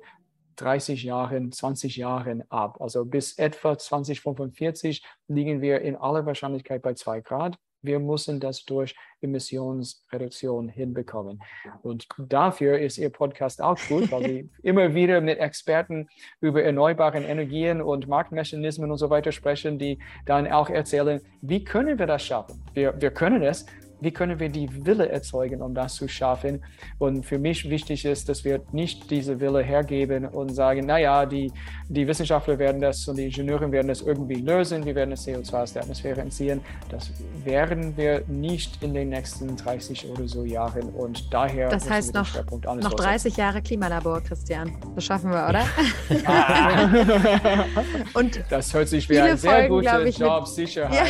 30 0.57 1.03
Jahren, 1.03 1.51
20 1.51 1.97
Jahren 1.97 2.49
ab. 2.51 2.81
Also 2.81 3.05
bis 3.05 3.39
etwa 3.39 3.77
2045 3.77 5.05
liegen 5.27 5.61
wir 5.61 5.81
in 5.81 5.97
aller 5.97 6.27
Wahrscheinlichkeit 6.27 6.83
bei 6.83 6.95
zwei 6.95 7.21
Grad 7.21 7.59
wir 7.85 8.01
müssen 8.01 8.41
das 8.41 8.65
durch 8.65 8.97
Emissionsreduktion 9.25 10.69
hinbekommen. 10.69 11.43
Und 11.83 12.07
dafür 12.19 12.79
ist 12.79 12.99
Ihr 12.99 13.11
Podcast 13.11 13.61
auch 13.61 13.79
gut, 13.89 14.13
weil 14.13 14.25
Sie 14.25 14.51
immer 14.63 14.95
wieder 14.95 15.21
mit 15.21 15.39
Experten 15.39 16.09
über 16.41 16.63
erneuerbare 16.63 17.19
Energien 17.19 17.83
und 17.83 18.07
Marktmechanismen 18.09 18.91
und 18.91 18.99
so 18.99 19.11
weiter 19.11 19.33
sprechen, 19.33 19.79
die 19.79 19.99
dann 20.27 20.51
auch 20.51 20.71
erzählen, 20.71 21.21
wie 21.41 21.65
können 21.65 21.99
wir 21.99 22.07
das 22.07 22.23
schaffen? 22.23 22.63
Wir, 22.75 23.01
wir 23.01 23.11
können 23.11 23.43
es, 23.43 23.67
wie 24.05 24.13
können 24.13 24.39
wir 24.39 24.51
die 24.51 24.69
Wille 24.85 25.09
erzeugen, 25.09 25.63
um 25.63 25.75
das 25.75 25.95
zu 25.95 26.09
schaffen? 26.09 26.63
Und 26.99 27.25
für 27.25 27.39
mich 27.39 27.69
wichtig 27.71 28.05
ist, 28.05 28.29
dass 28.29 28.45
wir 28.45 28.61
nicht 28.73 29.11
diese 29.11 29.41
Wille 29.41 29.63
hergeben 29.63 30.27
und 30.27 30.51
sagen, 30.51 30.87
naja, 30.87 31.25
die, 31.25 31.51
die 31.89 32.07
Wissenschaftler 32.07 32.59
werden 32.59 32.81
das 32.81 33.09
und 33.09 33.17
die 33.17 33.25
Ingenieure 33.25 33.73
werden 33.73 33.89
das 33.89 34.03
irgendwie 34.03 34.35
lösen, 34.35 34.85
wir 34.85 34.95
werden 34.95 35.11
das 35.11 35.27
CO2 35.27 35.63
aus 35.63 35.73
der 35.73 35.83
Atmosphäre 35.83 36.21
entziehen. 36.21 36.61
Das 36.91 37.11
werden 37.45 37.97
wir 37.97 38.23
nicht 38.29 38.83
in 38.83 38.93
den 38.93 39.09
nächsten 39.15 39.57
30 39.57 40.11
oder 40.11 40.27
so 40.27 40.45
Jahren 40.45 40.89
und 40.91 41.33
daher 41.33 41.69
das 41.69 41.89
heißt 41.89 42.15
noch, 42.15 42.29
noch 42.63 42.95
30 42.95 43.37
Jahre 43.37 43.63
Klimalabor, 43.63 44.21
Christian. 44.21 44.77
Das 44.95 45.05
schaffen 45.05 45.31
wir, 45.31 45.49
oder? 45.49 45.65
und 48.15 48.43
das 48.51 48.75
hört 48.75 48.89
sich 48.89 49.09
wie 49.09 49.21
eine 49.21 49.37
sehr 49.37 49.69
Folgen, 49.69 49.87
gute 49.87 50.09
Jobsicherheit. 50.09 50.95
Ja. 50.95 51.05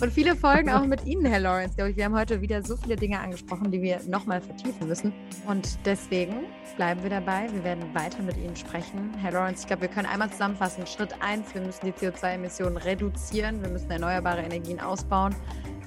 Und 0.00 0.12
viele 0.12 0.36
Folgen 0.36 0.70
auch 0.70 0.84
mit 0.84 1.04
Ihnen, 1.04 1.24
Herr 1.24 1.40
Lawrence, 1.40 1.74
glaube 1.74 1.90
ich. 1.90 1.96
Wir 1.96 2.04
haben 2.04 2.16
heute 2.16 2.40
wieder 2.40 2.62
so 2.62 2.76
viele 2.76 2.96
Dinge 2.96 3.18
angesprochen, 3.18 3.70
die 3.70 3.82
wir 3.82 4.00
nochmal 4.06 4.40
vertiefen 4.40 4.86
müssen. 4.86 5.12
Und 5.46 5.78
deswegen 5.84 6.44
bleiben 6.76 7.02
wir 7.02 7.10
dabei. 7.10 7.48
Wir 7.52 7.64
werden 7.64 7.94
weiter 7.94 8.22
mit 8.22 8.36
Ihnen 8.36 8.56
sprechen. 8.56 9.12
Herr 9.20 9.32
Lawrence, 9.32 9.62
ich 9.62 9.66
glaube, 9.66 9.82
wir 9.82 9.88
können 9.88 10.06
einmal 10.06 10.30
zusammenfassen. 10.30 10.86
Schritt 10.86 11.14
1, 11.20 11.54
wir 11.54 11.62
müssen 11.62 11.86
die 11.86 11.92
CO2-Emissionen 11.92 12.76
reduzieren. 12.76 13.62
Wir 13.62 13.70
müssen 13.70 13.90
erneuerbare 13.90 14.42
Energien 14.42 14.80
ausbauen. 14.80 15.34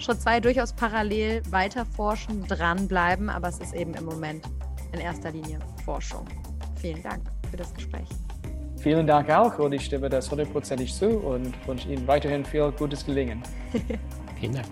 Schritt 0.04 0.22
2, 0.22 0.42
durchaus 0.42 0.74
parallel 0.74 1.42
weiter 1.50 1.86
forschen, 1.86 2.46
dranbleiben. 2.46 3.30
Aber 3.30 3.48
es 3.48 3.60
ist 3.60 3.74
eben 3.74 3.94
im 3.94 4.04
Moment 4.04 4.44
in 4.92 5.00
erster 5.00 5.32
Linie 5.32 5.60
Forschung. 5.86 6.26
Vielen 6.76 7.02
Dank 7.02 7.22
für 7.50 7.56
das 7.56 7.74
Gespräch. 7.74 8.10
Vielen 8.76 9.08
Dank 9.08 9.30
auch 9.30 9.58
und 9.60 9.72
ich 9.72 9.86
stimme 9.86 10.10
das 10.10 10.30
hundertprozentig 10.30 10.94
zu 10.94 11.08
und 11.08 11.56
wünsche 11.66 11.88
Ihnen 11.88 12.06
weiterhin 12.06 12.44
viel 12.44 12.70
gutes 12.72 13.06
Gelingen. 13.06 13.42
Vielen 14.40 14.56
Dank. 14.56 14.68